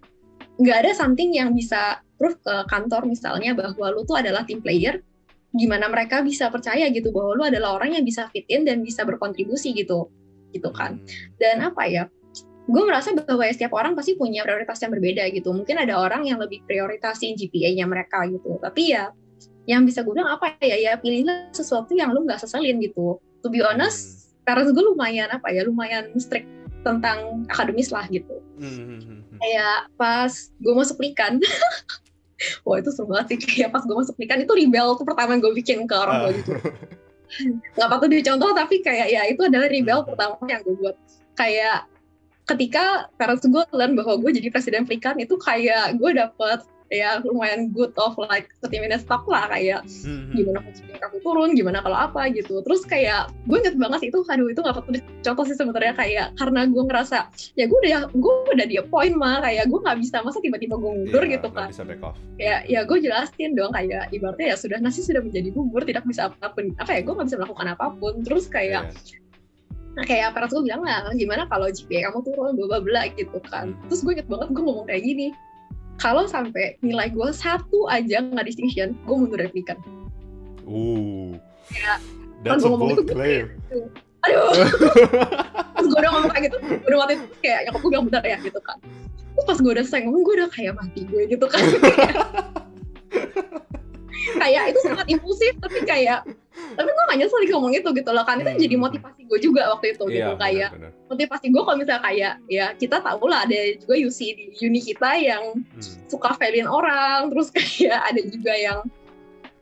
nggak 0.62 0.78
ada 0.86 0.92
something 0.94 1.34
yang 1.34 1.54
bisa 1.58 2.02
proof 2.18 2.38
ke 2.40 2.56
kantor 2.70 3.10
misalnya 3.10 3.58
bahwa 3.58 3.90
lu 3.90 4.06
tuh 4.06 4.22
adalah 4.22 4.46
team 4.46 4.62
player, 4.62 5.02
gimana 5.54 5.90
mereka 5.90 6.22
bisa 6.22 6.50
percaya 6.50 6.90
gitu 6.94 7.10
bahwa 7.10 7.32
lu 7.38 7.44
adalah 7.50 7.78
orang 7.78 7.98
yang 7.98 8.06
bisa 8.06 8.30
fit 8.30 8.46
in 8.50 8.66
dan 8.66 8.82
bisa 8.86 9.06
berkontribusi 9.06 9.74
gitu, 9.74 10.10
gitu 10.54 10.70
kan. 10.72 11.02
Dan 11.42 11.66
apa 11.66 11.90
ya, 11.90 12.04
gue 12.70 12.84
merasa 12.86 13.12
bahwa 13.18 13.44
ya 13.44 13.54
setiap 13.54 13.74
orang 13.74 13.98
pasti 13.98 14.14
punya 14.14 14.46
prioritas 14.46 14.78
yang 14.82 14.94
berbeda 14.94 15.24
gitu. 15.34 15.50
Mungkin 15.52 15.76
ada 15.82 15.98
orang 15.98 16.26
yang 16.30 16.38
lebih 16.38 16.62
prioritasin 16.70 17.34
GPA-nya 17.36 17.90
mereka 17.90 18.24
gitu, 18.30 18.62
tapi 18.62 18.94
ya 18.94 19.10
yang 19.64 19.88
bisa 19.88 20.04
gue 20.04 20.12
bilang 20.12 20.28
apa 20.28 20.60
ya, 20.60 20.76
ya 20.76 20.94
pilihlah 21.00 21.50
sesuatu 21.56 21.96
yang 21.96 22.12
lu 22.14 22.28
nggak 22.28 22.40
seselin 22.40 22.78
gitu. 22.84 23.18
To 23.44 23.48
be 23.52 23.60
honest, 23.60 24.32
parents 24.46 24.72
gue 24.72 24.84
lumayan 24.84 25.28
apa 25.34 25.52
ya, 25.52 25.66
lumayan 25.66 26.14
strict 26.20 26.48
tentang 26.84 27.48
akademis 27.48 27.96
lah 27.96 28.04
gitu 28.12 28.43
Hmm. 28.54 29.26
kayak 29.38 29.90
pas 29.94 30.30
gue 30.54 30.74
masuk 30.74 30.98
likan 31.00 31.42
wah 32.66 32.78
itu 32.78 32.90
seru 32.90 33.08
banget 33.08 33.26
sih 33.34 33.38
kayak 33.40 33.72
pas 33.72 33.82
gue 33.82 33.96
masuk 33.96 34.14
likan 34.16 34.40
itu 34.40 34.54
rebel 34.54 34.94
tuh 34.94 35.06
pertama 35.06 35.34
yang 35.34 35.42
gue 35.42 35.54
bikin 35.54 35.86
ke 35.86 35.96
orang 35.96 36.16
tua 36.20 36.30
Ah. 36.30 36.34
gitu 36.36 36.52
nggak 37.74 37.90
patut 37.90 38.10
dicontoh 38.10 38.52
tapi 38.54 38.76
kayak 38.80 39.08
ya 39.10 39.22
itu 39.26 39.42
adalah 39.42 39.66
rebel 39.66 40.00
Hmm. 40.00 40.10
pertama 40.14 40.36
yang 40.46 40.62
gue 40.62 40.76
buat 40.78 40.96
kayak 41.34 41.90
ketika 42.44 43.08
parents 43.16 43.42
gue 43.42 43.64
learn 43.72 43.96
bahwa 43.96 44.20
gue 44.20 44.32
jadi 44.36 44.52
presiden 44.52 44.84
Flikan 44.84 45.16
itu 45.18 45.34
kayak 45.40 45.96
gue 45.96 46.12
dapet 46.14 46.60
ya 46.94 47.18
lumayan 47.20 47.68
good 47.70 47.90
of 47.98 48.14
like 48.24 48.48
30 48.62 48.78
minutes 48.80 49.04
talk 49.04 49.26
lah 49.26 49.50
kayak 49.50 49.82
Hmm. 50.04 50.30
gimana 50.32 50.62
konsumsi 50.62 50.94
kamu 50.94 51.18
turun, 51.20 51.50
gimana 51.52 51.80
kalau 51.80 51.98
apa 51.98 52.30
gitu. 52.30 52.62
Terus 52.62 52.86
kayak 52.86 53.34
gue 53.44 53.58
inget 53.58 53.76
banget 53.76 54.00
sih 54.00 54.10
itu, 54.10 54.22
aduh 54.24 54.46
itu 54.46 54.60
nggak 54.60 54.76
patut 54.76 54.94
dicontoh 54.94 55.44
sih 55.44 55.58
sebenarnya 55.58 55.94
kayak 55.94 56.28
karena 56.34 56.62
gue 56.66 56.84
ngerasa 56.84 57.18
ya 57.54 57.66
gue 57.66 57.78
udah 57.80 57.90
gue 58.10 58.34
udah 58.50 58.66
di 58.66 58.76
appoint 58.78 59.16
mah 59.16 59.42
kayak 59.42 59.66
gue 59.66 59.80
nggak 59.80 59.98
bisa 60.00 60.22
masa 60.22 60.38
tiba-tiba 60.38 60.76
gue 60.76 60.92
mundur 60.94 61.24
Iya, 61.24 61.34
gitu 61.34 61.50
kan. 61.50 61.68
bisa 61.68 61.82
back 61.82 62.02
off. 62.02 62.16
Ya 62.38 62.62
ya 62.64 62.84
gue 62.84 62.98
jelasin 62.98 63.52
dong 63.54 63.72
kayak 63.72 64.08
ibaratnya 64.10 64.54
ya 64.54 64.56
sudah 64.56 64.78
nasi 64.78 65.02
sudah 65.02 65.20
menjadi 65.20 65.50
bubur 65.50 65.82
tidak 65.82 66.04
bisa 66.04 66.30
apa 66.30 66.48
pun 66.50 66.72
apa 66.76 66.92
ya 66.92 67.02
gue 67.02 67.12
nggak 67.12 67.28
bisa 67.28 67.38
melakukan 67.38 67.68
apa 67.70 67.86
pun. 67.94 68.14
Terus 68.22 68.46
kayak 68.46 68.86
Iya. 68.86 69.22
Nah 69.94 70.04
kayak 70.04 70.34
parents 70.34 70.50
gue 70.52 70.66
bilang 70.66 70.82
lah, 70.82 71.06
gimana 71.14 71.46
kalau 71.46 71.70
GPA 71.70 72.10
kamu 72.10 72.20
turun, 72.24 72.52
bla 72.56 72.66
bla 72.68 72.80
bla 72.80 73.02
gitu 73.12 73.38
kan. 73.46 73.72
Hmm. 73.72 73.86
Terus 73.86 74.02
gue 74.02 74.12
inget 74.12 74.26
banget 74.26 74.50
gue 74.50 74.64
ngomong 74.64 74.86
kayak 74.86 75.04
gini, 75.04 75.30
kalau 76.02 76.26
sampai 76.26 76.78
nilai 76.82 77.10
gue 77.14 77.30
satu 77.34 77.90
aja 77.90 78.22
nggak 78.22 78.46
distinction, 78.48 78.98
gue 79.06 79.16
mundur 79.16 79.38
dari 79.40 79.50
pendidikan. 79.54 79.78
Uh. 80.64 81.38
Ya, 81.72 82.00
That's 82.44 82.68
a 82.68 82.70
bold 82.72 83.00
itu 83.00 83.04
gue 83.08 83.16
claim. 83.16 83.46
Aduh, 84.24 84.56
pas 85.76 85.84
gue 85.84 86.00
udah 86.00 86.12
ngomong 86.16 86.32
kayak 86.32 86.44
gitu, 86.48 86.58
udah 86.88 86.98
waktu 87.04 87.14
itu 87.20 87.26
kayak 87.44 87.60
nyokap 87.68 87.80
gue 87.84 87.90
bilang 87.92 88.06
bentar 88.08 88.24
ya 88.24 88.38
gitu 88.40 88.60
kan. 88.64 88.78
Terus 89.34 89.46
pas 89.48 89.58
gue 89.60 89.72
udah 89.72 89.84
selesai 89.84 90.02
ngomong, 90.08 90.24
gue 90.24 90.34
udah 90.40 90.50
kayak 90.52 90.74
mati 90.80 91.02
gue 91.04 91.24
gitu 91.28 91.46
kan. 91.48 91.64
kayak 94.38 94.64
itu 94.72 94.80
sangat 94.82 95.06
impulsif, 95.08 95.54
tapi 95.60 95.84
kayak 95.84 96.24
tapi 96.54 96.86
gue 96.86 97.04
gak 97.10 97.18
nyesel 97.18 97.42
ngomong 97.50 97.74
itu 97.74 97.90
gitu 97.92 98.10
loh 98.14 98.22
kan 98.22 98.38
itu 98.38 98.46
Hmm. 98.46 98.62
jadi 98.62 98.76
motivasi 98.78 99.22
gue 99.26 99.40
juga 99.42 99.74
waktu 99.74 99.98
itu 99.98 100.04
gitu 100.06 100.32
Iya, 100.32 100.38
kayak 100.38 100.70
benar-benar. 100.78 101.10
motivasi 101.10 101.46
gue 101.50 101.62
kalau 101.62 101.78
misalnya 101.78 102.02
kayak 102.02 102.34
ya 102.46 102.66
kita 102.78 102.98
tahu 103.02 103.26
lah 103.26 103.46
ada 103.46 103.58
juga 103.74 103.94
UC 103.98 104.20
di 104.38 104.46
uni 104.62 104.80
kita 104.80 105.10
yang 105.18 105.44
Hmm. 105.58 105.82
suka 106.08 106.38
failin 106.38 106.66
orang 106.66 107.34
terus 107.34 107.50
kayak 107.50 108.00
ada 108.06 108.22
juga 108.22 108.54
yang 108.54 108.80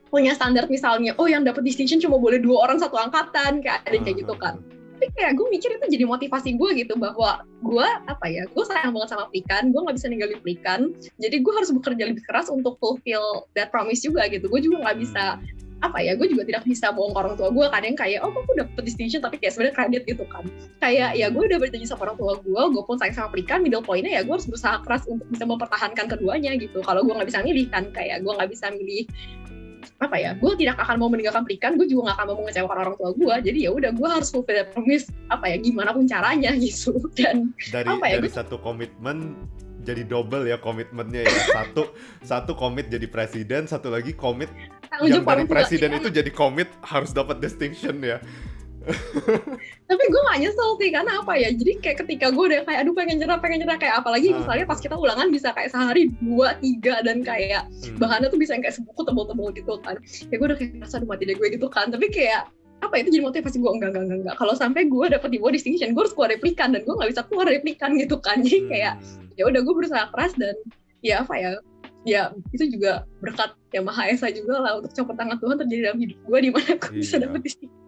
punya 0.08 0.36
standar 0.36 0.68
misalnya 0.68 1.16
oh 1.16 1.24
yang 1.26 1.42
dapat 1.42 1.64
distinction 1.64 2.04
cuma 2.04 2.20
boleh 2.20 2.44
dua 2.44 2.68
orang 2.68 2.76
satu 2.76 3.00
angkatan 3.00 3.64
kayak 3.64 3.88
ada 3.88 3.96
kayak 3.98 4.20
gitu 4.20 4.36
kan 4.36 4.60
tapi 5.02 5.18
kayak 5.18 5.34
gue 5.34 5.48
mikir 5.50 5.70
itu 5.82 5.98
jadi 5.98 6.06
motivasi 6.06 6.62
gue 6.62 6.70
gitu 6.86 6.94
bahwa 6.94 7.42
gue 7.42 7.88
apa 8.06 8.26
ya 8.30 8.46
gue 8.46 8.66
sayang 8.70 8.94
banget 8.94 9.18
sama 9.18 9.26
Plikan 9.34 9.74
gue 9.74 9.82
nggak 9.82 9.98
bisa 9.98 10.08
ninggalin 10.14 10.40
Plikan 10.46 10.94
jadi 11.18 11.42
gue 11.42 11.54
harus 11.58 11.74
bekerja 11.74 12.04
lebih 12.06 12.22
keras 12.30 12.54
untuk 12.54 12.78
fulfill 12.78 13.50
that 13.58 13.74
promise 13.74 14.06
juga 14.06 14.30
gitu. 14.30 14.46
Gue 14.46 14.62
juga 14.62 14.86
nggak 14.86 14.98
bisa 15.02 15.42
apa 15.82 15.98
ya 15.98 16.14
gue 16.14 16.30
juga 16.30 16.46
tidak 16.46 16.70
bisa 16.70 16.94
bohong 16.94 17.18
ke 17.18 17.20
orang 17.26 17.34
tua 17.34 17.50
gue. 17.50 17.66
Kadang 17.66 17.98
kayak 17.98 18.22
oh 18.22 18.30
gue 18.30 18.56
dapet 18.62 18.84
distinction 18.86 19.26
tapi 19.26 19.42
kayak 19.42 19.58
sebenarnya 19.58 19.74
kredit 19.74 20.04
gitu 20.06 20.24
kan. 20.30 20.46
Kayak 20.78 21.18
ya 21.18 21.34
gue 21.34 21.44
udah 21.50 21.58
berjanji 21.58 21.90
sama 21.90 22.06
orang 22.06 22.22
tua 22.22 22.38
gue 22.38 22.62
gue 22.78 22.84
pun 22.86 23.02
sayang 23.02 23.18
sama 23.18 23.34
Plikan 23.34 23.66
middle 23.66 23.82
pointnya 23.82 24.14
ya 24.14 24.22
gue 24.22 24.38
harus 24.38 24.46
berusaha 24.46 24.86
keras 24.86 25.02
untuk 25.10 25.26
bisa 25.34 25.50
mempertahankan 25.50 26.06
keduanya 26.14 26.54
gitu. 26.62 26.86
Kalau 26.86 27.02
gue 27.02 27.14
nggak 27.18 27.26
bisa 27.26 27.42
milih 27.42 27.66
kan 27.74 27.90
kayak 27.90 28.22
gue 28.22 28.30
nggak 28.38 28.54
bisa 28.54 28.70
milih 28.70 29.10
apa 30.02 30.16
ya 30.18 30.32
gue 30.38 30.54
tidak 30.58 30.78
akan 30.82 30.96
mau 31.02 31.10
meninggalkan 31.10 31.44
Plikan 31.46 31.76
gue 31.78 31.88
juga 31.90 32.12
nggak 32.12 32.16
akan 32.18 32.26
mau 32.30 32.38
mengecewakan 32.46 32.78
orang 32.88 32.96
tua 32.98 33.10
gue 33.14 33.36
jadi 33.52 33.60
ya 33.68 33.72
udah 33.74 33.92
gue 33.94 34.10
harus 34.10 34.30
fulfill 34.30 34.66
promise 34.74 35.06
apa 35.30 35.46
ya 35.52 35.58
gimana 35.60 35.90
pun 35.94 36.06
caranya 36.06 36.52
gitu 36.64 36.96
dan 37.18 37.52
dari 37.70 37.88
apa 37.90 38.06
ya, 38.08 38.16
dari 38.20 38.30
gua- 38.30 38.38
satu 38.42 38.56
komitmen 38.62 39.18
jadi 39.82 40.06
double 40.06 40.46
ya 40.46 40.62
komitmennya 40.62 41.26
ya. 41.26 41.34
Satu 41.58 41.90
satu 42.22 42.52
komit 42.54 42.94
jadi 42.94 43.10
presiden 43.10 43.66
satu 43.66 43.90
lagi 43.90 44.14
komit 44.14 44.50
yang 45.02 45.26
dari 45.26 45.50
presiden 45.50 45.98
itu 45.98 46.14
jadi 46.14 46.30
komit 46.30 46.70
harus 46.86 47.10
dapat 47.10 47.42
distinction 47.42 47.98
ya 47.98 48.22
tapi 49.90 50.04
gue 50.04 50.22
gak 50.24 50.40
nyesel 50.40 50.70
sih 50.76 50.90
karena 50.90 51.12
apa 51.20 51.34
ya 51.36 51.50
jadi 51.52 51.72
kayak 51.80 51.98
ketika 52.02 52.26
gue 52.30 52.44
udah 52.48 52.60
kayak 52.64 52.80
aduh 52.82 52.94
pengen 52.94 53.16
nyerah 53.18 53.38
pengen 53.38 53.62
nyerah 53.62 53.78
kayak 53.78 53.96
apalagi 53.98 54.32
Ah. 54.32 54.38
misalnya 54.40 54.66
pas 54.66 54.80
kita 54.80 54.96
ulangan 54.96 55.28
bisa 55.30 55.52
kayak 55.52 55.70
sehari 55.70 56.10
dua 56.18 56.56
tiga 56.58 57.02
dan 57.02 57.22
kayak 57.22 57.64
Hmm. 57.68 57.98
bahannya 57.98 58.28
tuh 58.28 58.38
bisa 58.38 58.54
yang 58.54 58.64
kayak 58.64 58.76
sebuku 58.76 59.02
tebel-tebel 59.02 59.48
gitu 59.54 59.74
kan 59.80 59.96
ya 60.02 60.36
gue 60.36 60.46
udah 60.46 60.58
kayak 60.58 60.72
rasa 60.80 60.98
aduh 60.98 61.08
mati 61.08 61.24
deh 61.24 61.36
gue 61.36 61.48
gitu 61.50 61.68
kan 61.68 61.88
tapi 61.88 62.08
kayak 62.08 62.48
apa 62.82 62.96
itu 62.98 63.10
jadi 63.12 63.24
motivasi 63.24 63.58
gue 63.58 63.72
enggak 63.72 63.90
enggak 63.92 64.04
enggak, 64.04 64.18
enggak. 64.22 64.36
kalau 64.36 64.54
sampai 64.54 64.82
gue 64.86 65.06
dapet 65.08 65.30
di 65.30 65.38
bawah 65.38 65.54
distinction 65.54 65.92
gue 65.92 66.02
harus 66.02 66.12
keluar 66.12 66.30
replikan 66.30 66.72
dan 66.72 66.82
gue 66.82 66.92
nggak 66.92 67.10
bisa 67.10 67.22
keluar 67.26 67.46
replikan 67.46 67.94
gitu 67.96 68.16
kan 68.18 68.42
jadi 68.42 68.60
kayak 68.68 68.94
Hmm. 68.98 69.30
ya 69.38 69.44
udah 69.46 69.60
gue 69.60 69.74
berusaha 69.76 70.06
keras 70.10 70.34
dan 70.36 70.56
ya 71.02 71.22
apa 71.22 71.34
ya 71.36 71.52
ya 72.02 72.24
itu 72.50 72.66
juga 72.68 73.06
berkat 73.22 73.54
yang 73.72 73.86
maha 73.86 74.10
esa 74.10 74.28
juga 74.28 74.58
lah 74.58 74.72
untuk 74.76 74.90
campur 74.92 75.14
tangan 75.14 75.38
Tuhan 75.38 75.56
terjadi 75.56 75.82
dalam 75.86 76.00
hidup 76.00 76.18
gue 76.20 76.38
di 76.40 76.50
mana 76.50 76.72
gue 76.76 76.92
bisa 76.96 77.16
Iya. 77.16 77.24
dapet 77.24 77.40
distinction 77.44 77.81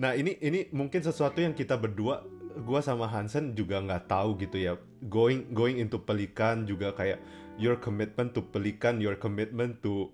Nah 0.00 0.16
ini 0.16 0.36
ini 0.40 0.68
mungkin 0.72 1.04
sesuatu 1.04 1.40
yang 1.40 1.52
kita 1.52 1.76
berdua, 1.76 2.24
gua 2.64 2.80
sama 2.80 3.08
Hansen 3.08 3.52
juga 3.52 3.80
nggak 3.80 4.08
tahu 4.08 4.40
gitu 4.40 4.56
ya. 4.56 4.72
Going 5.06 5.52
going 5.52 5.80
into 5.80 6.00
Pelikan 6.00 6.64
juga 6.64 6.96
kayak 6.96 7.20
your 7.60 7.76
commitment 7.76 8.32
to 8.32 8.40
Pelikan, 8.40 8.98
your 9.02 9.16
commitment 9.20 9.84
to 9.84 10.08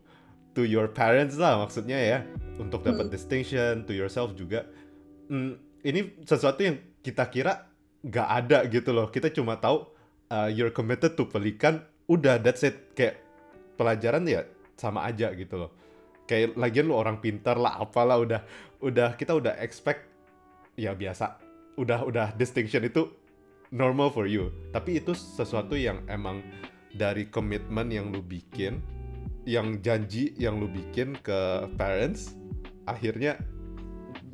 to 0.58 0.66
your 0.66 0.90
parents 0.90 1.38
lah 1.38 1.62
maksudnya 1.62 1.98
ya 1.98 2.18
untuk 2.58 2.82
dapat 2.82 3.06
Hmm. 3.06 3.14
distinction 3.14 3.86
to 3.86 3.94
yourself 3.94 4.34
juga. 4.34 4.66
Hmm, 5.30 5.60
ini 5.86 6.18
sesuatu 6.26 6.58
yang 6.64 6.82
kita 7.04 7.30
kira 7.30 7.70
nggak 8.02 8.28
ada 8.44 8.58
gitu 8.66 8.90
loh. 8.90 9.06
Kita 9.12 9.30
cuma 9.30 9.58
tahu 9.62 9.86
uh, 10.34 10.50
you're 10.50 10.74
committed 10.74 11.14
to 11.14 11.30
Pelikan, 11.30 11.86
udah 12.10 12.42
that's 12.42 12.66
it. 12.66 12.90
Kayak 12.98 13.22
pelajaran 13.78 14.26
ya 14.26 14.42
sama 14.74 15.06
aja 15.06 15.30
gitu 15.34 15.54
loh. 15.54 15.70
Kayak 16.28 16.60
lagian 16.60 16.92
lu 16.92 16.94
orang 16.94 17.18
pintar 17.24 17.56
lah 17.56 17.80
apalah 17.80 18.20
udah 18.20 18.44
udah 18.84 19.16
kita 19.16 19.32
udah 19.32 19.56
expect 19.64 20.06
ya 20.78 20.92
biasa 20.92 21.40
udah 21.80 22.04
udah 22.04 22.26
distinction 22.34 22.84
itu 22.84 23.08
normal 23.70 24.10
for 24.10 24.26
you. 24.26 24.50
Tapi 24.74 24.98
itu 25.00 25.14
sesuatu 25.14 25.78
yang 25.78 26.02
emang 26.10 26.42
dari 26.92 27.30
komitmen 27.30 27.88
yang 27.88 28.10
lu 28.10 28.20
bikin 28.20 28.82
yang 29.48 29.80
janji 29.80 30.36
yang 30.36 30.60
lu 30.60 30.68
bikin 30.68 31.16
ke 31.24 31.70
parents 31.80 32.36
akhirnya 32.84 33.40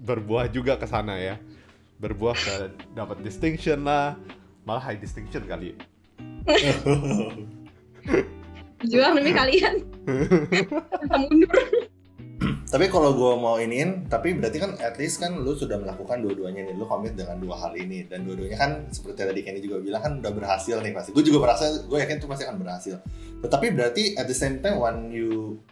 berbuah 0.03 0.51
juga 0.51 0.81
ke 0.81 0.89
sana 0.89 1.21
ya. 1.21 1.37
Berbuah 2.03 2.35
ke 2.35 2.55
dapat 2.97 3.23
distinction 3.23 3.87
lah. 3.87 4.19
Malah 4.65 4.93
high 4.93 5.01
distinction 5.01 5.45
kali. 5.45 5.77
Juang 8.85 9.17
demi 9.17 9.33
kalian. 9.33 9.81
Bisa 11.01 11.17
mundur 11.17 11.49
tapi 12.75 12.91
kalau 12.91 13.15
gue 13.15 13.33
mau 13.39 13.55
iniin 13.55 14.11
tapi 14.11 14.35
berarti 14.35 14.59
kan 14.59 14.75
at 14.83 14.99
least 14.99 15.23
kan 15.23 15.31
lu 15.31 15.55
sudah 15.55 15.79
melakukan 15.79 16.19
dua-duanya 16.19 16.67
nih. 16.67 16.75
Lu 16.75 16.91
komit 16.91 17.15
dengan 17.15 17.39
dua 17.39 17.55
hal 17.55 17.79
ini. 17.79 18.03
Dan 18.11 18.27
dua-duanya 18.27 18.59
kan 18.59 18.91
seperti 18.91 19.23
tadi 19.23 19.47
Kenny 19.47 19.63
juga 19.63 19.79
bilang 19.79 20.03
kan 20.03 20.19
udah 20.19 20.35
berhasil 20.35 20.83
nih 20.83 20.91
pasti. 20.91 21.15
Gue 21.15 21.23
juga 21.23 21.47
merasa 21.47 21.71
gue 21.71 21.99
yakin 22.03 22.19
itu 22.19 22.27
pasti 22.27 22.43
akan 22.51 22.59
berhasil. 22.59 22.99
Tetapi 23.47 23.67
berarti 23.79 24.19
at 24.19 24.27
the 24.27 24.35
same 24.35 24.59
time 24.59 24.83
when 24.83 25.15
you 25.15 25.63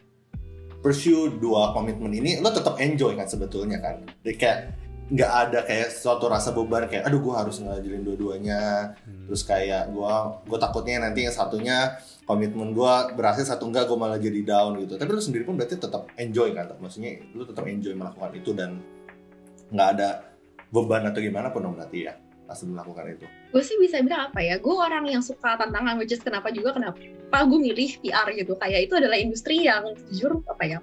pursue 0.79 1.27
dua 1.43 1.75
komitmen 1.75 2.15
ini 2.15 2.39
lo 2.39 2.55
tetap 2.55 2.79
enjoy 2.79 3.19
kan 3.19 3.27
sebetulnya 3.27 3.83
kan? 3.83 4.07
Kayak 4.23 4.71
nggak 5.11 5.33
ada 5.33 5.59
kayak 5.67 5.91
suatu 5.91 6.31
rasa 6.31 6.55
beban 6.55 6.87
kayak 6.87 7.05
aduh 7.05 7.21
gue 7.21 7.35
harus 7.35 7.59
ngajalin 7.59 8.03
dua-duanya. 8.07 8.95
Hmm. 9.03 9.27
terus 9.27 9.43
kayak 9.43 9.91
gue 9.91 10.15
gue 10.47 10.59
takutnya 10.61 11.09
nanti 11.09 11.27
yang 11.27 11.35
satunya 11.35 11.99
komitmen 12.29 12.77
gue 12.77 12.95
berhasil 13.19 13.49
satu 13.49 13.67
enggak 13.67 13.91
gue 13.91 13.99
malah 13.99 14.21
jadi 14.21 14.41
down 14.45 14.79
gitu. 14.79 14.95
Tapi 14.97 15.11
lu 15.11 15.23
sendiri 15.23 15.43
pun 15.43 15.59
berarti 15.59 15.81
tetap 15.81 16.07
enjoy 16.15 16.55
kan? 16.55 16.71
Maksudnya 16.79 17.19
lu 17.35 17.43
tetap 17.43 17.65
enjoy 17.67 17.93
melakukan 17.97 18.31
itu 18.37 18.51
dan 18.55 18.79
nggak 19.73 19.89
ada 19.99 20.09
beban 20.73 21.09
atau 21.09 21.21
gimana 21.21 21.49
pun 21.51 21.65
dong 21.65 21.75
berarti 21.77 22.09
ya 22.09 22.15
pas 22.47 22.59
melakukan 22.65 23.05
itu. 23.17 23.27
Gue 23.53 23.63
sih 23.65 23.77
bisa 23.81 24.01
bilang 24.05 24.33
apa 24.33 24.41
ya 24.45 24.61
gue 24.61 24.75
orang 24.75 25.09
yang 25.09 25.25
suka 25.25 25.57
tantangan 25.57 25.97
which 25.97 26.13
is 26.13 26.21
kenapa 26.21 26.53
juga 26.53 26.77
kenapa 26.77 27.01
gue 27.49 27.59
milih 27.59 28.01
PR 28.01 28.29
gitu. 28.37 28.53
Kayak 28.57 28.81
itu 28.89 28.95
adalah 28.97 29.17
industri 29.17 29.65
yang 29.65 29.93
jujur 30.13 30.41
apa 30.49 30.65
ya 30.65 30.79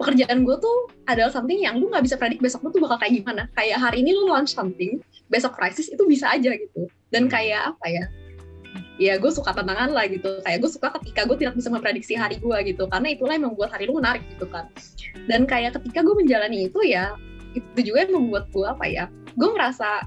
pekerjaan 0.00 0.48
gue 0.48 0.56
tuh 0.56 0.88
adalah 1.04 1.28
something 1.28 1.60
yang 1.60 1.76
lu 1.76 1.92
nggak 1.92 2.08
bisa 2.08 2.16
predik 2.16 2.40
besok 2.40 2.64
lu 2.64 2.72
tuh 2.72 2.80
bakal 2.80 2.96
kayak 3.04 3.20
gimana. 3.20 3.52
Kayak 3.52 3.78
hari 3.84 4.00
ini 4.00 4.16
lu 4.16 4.32
launch 4.32 4.56
something 4.56 5.04
besok 5.28 5.52
krisis 5.60 5.92
itu 5.92 6.00
bisa 6.08 6.32
aja 6.32 6.56
gitu. 6.56 6.88
Dan 7.12 7.28
Hmm. 7.28 7.32
kayak 7.36 7.76
apa 7.76 7.86
ya? 7.86 8.04
Ya 9.00 9.16
gue 9.16 9.32
suka 9.32 9.52
tantangan 9.52 9.92
lah 9.92 10.08
gitu. 10.08 10.40
Kayak 10.44 10.58
gue 10.64 10.70
suka 10.72 10.88
ketika 11.00 11.24
gue 11.28 11.36
tidak 11.40 11.54
bisa 11.56 11.68
memprediksi 11.68 12.16
hari 12.16 12.40
gue 12.40 12.56
gitu. 12.64 12.88
Karena 12.88 13.12
itulah 13.12 13.36
yang 13.36 13.52
membuat 13.52 13.76
hari 13.76 13.88
lu 13.88 13.96
menarik 13.96 14.24
gitu 14.32 14.48
kan. 14.48 14.68
Dan 15.28 15.44
kayak 15.44 15.76
ketika 15.80 16.04
gue 16.04 16.14
menjalani 16.16 16.68
itu 16.68 16.80
ya 16.84 17.16
itu 17.52 17.80
juga 17.92 18.08
yang 18.08 18.16
membuat 18.16 18.48
gue 18.52 18.64
apa 18.64 18.84
ya? 18.88 19.04
Gue 19.36 19.52
merasa 19.52 20.04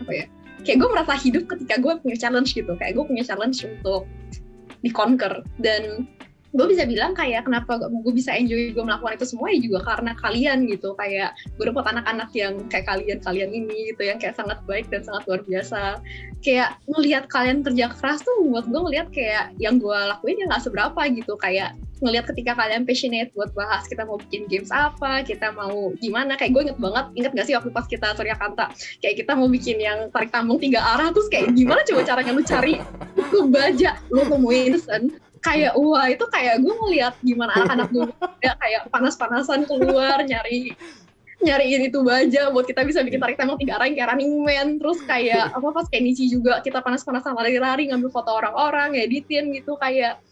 apa 0.00 0.12
ya? 0.12 0.26
Kayak 0.64 0.84
gue 0.84 0.88
merasa 0.88 1.12
hidup 1.20 1.44
ketika 1.52 1.76
gue 1.80 1.92
punya 2.00 2.16
challenge 2.16 2.52
gitu. 2.56 2.72
Kayak 2.80 2.96
gue 3.00 3.04
punya 3.04 3.24
challenge 3.24 3.64
untuk 3.64 4.08
di 4.84 4.92
conquer. 4.92 5.40
Dan 5.56 6.04
gue 6.54 6.66
bisa 6.70 6.86
bilang 6.86 7.18
kayak 7.18 7.50
kenapa 7.50 7.82
gue 7.82 8.14
bisa 8.14 8.30
enjoy 8.30 8.70
gue 8.70 8.84
melakukan 8.86 9.18
itu 9.18 9.26
semua 9.26 9.50
ya 9.50 9.58
juga 9.58 9.78
karena 9.82 10.14
kalian 10.22 10.58
gitu. 10.70 10.94
Kayak 10.94 11.34
gue 11.58 11.64
dapat 11.66 11.84
anak-anak 11.90 12.30
yang 12.32 12.54
kayak 12.70 12.86
kalian 12.86 13.18
kalian 13.18 13.50
ini 13.50 13.90
gitu 13.90 14.06
yang 14.06 14.22
kayak 14.22 14.38
sangat 14.38 14.62
baik 14.70 14.86
dan 14.86 15.02
sangat 15.02 15.26
luar 15.26 15.42
biasa. 15.42 15.98
Kayak 16.46 16.78
ngelihat 16.86 17.26
kalian 17.26 17.66
kerja 17.66 17.90
keras 17.90 18.22
tuh 18.22 18.46
buat 18.46 18.70
gue 18.70 18.80
ngelihat 18.86 19.10
kayak 19.10 19.50
yang 19.58 19.82
gue 19.82 19.98
lakuin 19.98 20.38
ya 20.38 20.46
nggak 20.46 20.62
seberapa 20.62 21.00
gitu. 21.10 21.34
Kayak 21.34 21.74
ngelihat 21.98 22.30
ketika 22.30 22.52
kalian 22.54 22.86
passionate 22.86 23.30
buat 23.34 23.50
bahas 23.54 23.86
kita 23.90 24.04
mau 24.06 24.20
bikin 24.20 24.46
games 24.46 24.70
apa 24.70 25.26
kita 25.26 25.50
mau 25.50 25.90
gimana. 25.98 26.38
Kayak 26.38 26.54
gue 26.54 26.62
inget 26.70 26.78
banget 26.78 27.06
inget 27.18 27.32
gak 27.34 27.46
sih 27.50 27.54
waktu 27.58 27.70
pas 27.74 27.86
kita 27.90 28.14
Surya 28.14 28.38
Kanta 28.38 28.70
kayak 29.02 29.26
kita 29.26 29.34
mau 29.34 29.50
bikin 29.50 29.82
yang 29.82 30.06
tarik 30.14 30.30
tambang 30.30 30.62
tiga 30.62 30.78
arah 30.86 31.10
terus 31.10 31.26
kayak 31.26 31.50
gimana 31.58 31.82
coba 31.82 32.06
caranya 32.06 32.30
lu 32.30 32.46
cari? 32.46 32.78
Buku 33.18 33.50
baja 33.50 33.98
lu 34.14 34.22
temuin 34.30 34.78
kayak 35.44 35.72
wah 35.76 36.08
itu 36.08 36.24
kayak 36.32 36.64
gue 36.64 36.72
ngeliat 36.72 37.14
gimana 37.20 37.52
anak-anak 37.52 37.88
gue 37.92 38.06
ya, 38.40 38.56
kayak 38.56 38.88
panas-panasan 38.88 39.68
keluar 39.68 40.24
nyari 40.24 40.72
nyariin 41.44 41.92
itu 41.92 42.00
baja 42.00 42.48
buat 42.48 42.64
kita 42.64 42.88
bisa 42.88 43.04
bikin 43.04 43.20
tarik 43.20 43.36
tembak 43.36 43.60
tiga 43.60 43.76
arah 43.76 43.84
yang 43.84 43.96
kayak 44.00 44.08
running 44.16 44.32
man. 44.40 44.68
Terus 44.80 44.98
kayak 45.04 45.52
apa 45.52 45.68
pas 45.76 45.86
Nici 45.92 46.32
juga 46.32 46.64
kita 46.64 46.80
panas-panasan 46.80 47.36
lari-lari 47.36 47.92
ngambil 47.92 48.08
foto 48.08 48.32
orang-orang 48.32 48.96
editin 48.96 49.52
gitu 49.52 49.76
kayak 49.76 50.24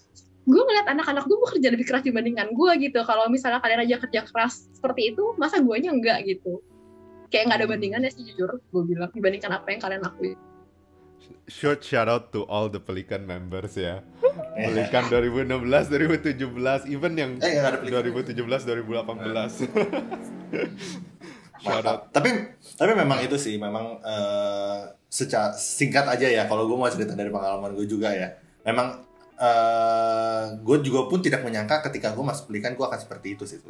gue 0.48 0.62
ngeliat 0.64 0.88
anak-anak 0.88 1.29
gue 1.29 1.38
bekerja 1.38 1.68
lebih 1.68 1.87
keras 1.87 2.03
dibandingkan 2.09 2.57
gue 2.57 2.72
gitu. 2.81 3.05
Kalau 3.05 3.29
misalnya 3.29 3.61
kalian 3.61 3.85
aja 3.85 4.01
kerja 4.01 4.25
keras 4.25 4.72
seperti 4.72 5.12
itu 5.12 5.37
masa 5.37 5.61
guanya 5.61 5.92
enggak 5.92 6.25
gitu? 6.25 6.64
Kayak 7.29 7.53
nggak 7.53 7.59
ada 7.61 7.66
bandingannya 7.68 8.11
sih 8.11 8.25
jujur 8.33 8.64
gue 8.64 8.83
bilang 8.88 9.12
dibandingkan 9.12 9.53
apa 9.53 9.68
yang 9.68 9.81
kalian 9.85 10.01
lakuin 10.01 10.40
Short 11.53 11.85
shout 11.85 12.09
out 12.09 12.33
to 12.33 12.49
all 12.49 12.73
the 12.73 12.81
Pelikan 12.81 13.29
members 13.29 13.77
ya. 13.77 14.01
Pelikan 14.57 15.05
2016, 15.12 15.93
2017, 15.93 16.88
even 16.88 17.12
yang 17.12 17.37
Eh, 17.45 17.61
ada 17.61 17.77
Pelikan. 17.77 18.09
2017, 18.33 18.65
2018. 18.65 19.69
shout 21.65 21.85
out. 21.85 22.09
Tapi 22.09 22.31
tapi 22.57 22.93
memang 22.97 23.21
itu 23.21 23.37
sih 23.37 23.61
memang 23.61 24.01
eh, 24.01 24.81
secara 25.12 25.53
singkat 25.53 26.09
aja 26.09 26.25
ya 26.25 26.49
kalau 26.49 26.65
gue 26.65 26.77
mau 26.81 26.88
cerita 26.88 27.12
dari 27.12 27.29
pengalaman 27.29 27.77
gue 27.77 27.85
juga 27.85 28.09
ya. 28.17 28.33
Memang 28.65 29.05
eh 29.43 30.45
gue 30.57 30.77
juga 30.87 31.11
pun 31.11 31.19
tidak 31.19 31.43
menyangka 31.43 31.83
ketika 31.91 32.15
gue 32.15 32.25
masuk 32.25 32.49
pendidikan 32.49 32.79
gue 32.79 32.87
akan 32.88 33.01
seperti 33.01 33.37
itu 33.37 33.45
sih. 33.45 33.61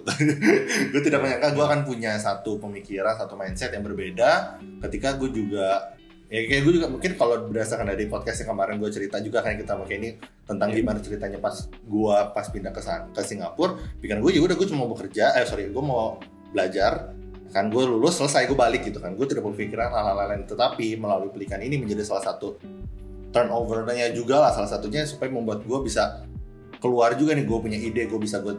gue 0.93 1.03
tidak 1.03 1.19
menyangka 1.19 1.51
gue 1.51 1.65
akan 1.67 1.81
punya 1.83 2.15
satu 2.21 2.63
pemikiran, 2.63 3.19
satu 3.19 3.35
mindset 3.35 3.75
yang 3.75 3.83
berbeda 3.83 4.63
ketika 4.87 5.19
gue 5.19 5.33
juga 5.35 5.99
ya 6.33 6.49
kayak 6.49 6.65
gue 6.65 6.73
juga 6.81 6.89
mungkin 6.89 7.13
kalau 7.21 7.45
berdasarkan 7.45 7.93
dari 7.93 8.09
podcast 8.09 8.41
yang 8.41 8.57
kemarin 8.57 8.81
gue 8.81 8.89
cerita 8.89 9.21
juga 9.21 9.45
kayak 9.45 9.69
kita 9.69 9.77
pakai 9.77 9.97
ini 10.01 10.09
tentang 10.49 10.73
Iya. 10.73 10.81
gimana 10.81 10.99
ceritanya 11.05 11.37
pas 11.37 11.69
gue 11.69 12.17
pas 12.33 12.47
pindah 12.49 12.73
ke 12.73 12.81
ke 13.13 13.21
Singapura 13.21 13.77
pikiran 14.01 14.25
gue 14.25 14.33
ya 14.33 14.41
udah 14.41 14.57
gue 14.57 14.67
cuma 14.73 14.89
mau 14.89 14.97
bekerja 14.97 15.37
eh 15.37 15.45
sorry 15.45 15.69
gue 15.69 15.85
mau 15.85 16.17
belajar 16.57 17.13
kan 17.53 17.69
gue 17.69 17.85
lulus 17.85 18.17
selesai 18.17 18.49
gue 18.49 18.57
balik 18.57 18.89
gitu 18.89 18.97
kan 18.97 19.13
gue 19.13 19.27
tidak 19.29 19.45
berpikiran 19.45 19.93
hal-hal 19.93 20.17
lain 20.17 20.49
tetapi 20.49 20.97
melalui 20.97 21.29
pelikan 21.29 21.61
ini 21.61 21.77
menjadi 21.77 22.01
salah 22.01 22.25
satu 22.25 22.57
turnovernya 23.29 24.17
juga 24.17 24.41
lah 24.41 24.57
salah 24.57 24.73
satunya 24.73 25.05
supaya 25.05 25.29
membuat 25.29 25.69
gue 25.69 25.79
bisa 25.85 26.25
keluar 26.81 27.13
juga 27.13 27.37
nih 27.37 27.45
gue 27.45 27.59
punya 27.61 27.77
ide 27.77 28.09
gue 28.09 28.17
bisa 28.17 28.41
gue 28.41 28.57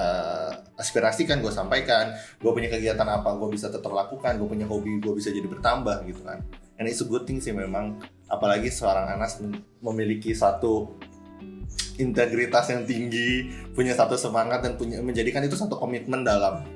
eh, 0.00 0.52
aspirasikan 0.80 1.44
gue 1.44 1.52
sampaikan 1.52 2.16
gue 2.40 2.50
punya 2.56 2.72
kegiatan 2.72 3.04
apa 3.04 3.36
gue 3.36 3.52
bisa 3.52 3.68
tetap 3.68 3.92
lakukan 3.92 4.40
gue 4.40 4.48
punya 4.48 4.64
hobi 4.64 4.96
gue 4.96 5.12
bisa 5.12 5.28
jadi 5.28 5.44
bertambah 5.44 6.08
gitu 6.08 6.24
kan 6.24 6.40
and 6.82 6.90
it's 6.90 6.98
a 6.98 7.06
good 7.06 7.22
thing 7.22 7.38
sih 7.38 7.54
memang 7.54 8.02
apalagi 8.26 8.66
seorang 8.66 9.14
Anas 9.14 9.38
mem- 9.38 9.62
memiliki 9.78 10.34
satu 10.34 10.98
integritas 11.94 12.66
yang 12.74 12.82
tinggi 12.82 13.46
punya 13.70 13.94
satu 13.94 14.18
semangat 14.18 14.66
dan 14.66 14.74
punya 14.74 14.98
menjadikan 14.98 15.46
itu 15.46 15.54
satu 15.54 15.78
komitmen 15.78 16.26
dalam 16.26 16.66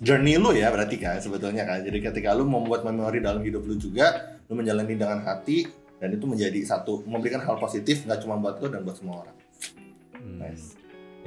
journey 0.00 0.40
lu 0.40 0.56
ya 0.56 0.72
berarti 0.72 0.96
kan 0.96 1.20
sebetulnya 1.20 1.68
kan 1.68 1.84
jadi 1.84 2.10
ketika 2.10 2.32
lu 2.32 2.48
membuat 2.48 2.88
memori 2.88 3.20
dalam 3.20 3.44
hidup 3.44 3.68
lu 3.68 3.76
juga 3.76 4.40
lu 4.48 4.56
menjalani 4.56 4.96
dengan 4.96 5.20
hati 5.20 5.68
dan 6.00 6.08
itu 6.08 6.24
menjadi 6.24 6.56
satu 6.64 7.04
memberikan 7.04 7.44
hal 7.44 7.60
positif 7.60 8.08
nggak 8.08 8.24
cuma 8.24 8.40
buat 8.40 8.58
lu 8.64 8.72
dan 8.72 8.80
buat 8.80 8.96
semua 8.96 9.28
orang 9.28 9.36
Hmm. 10.24 10.40
Nice. 10.40 10.72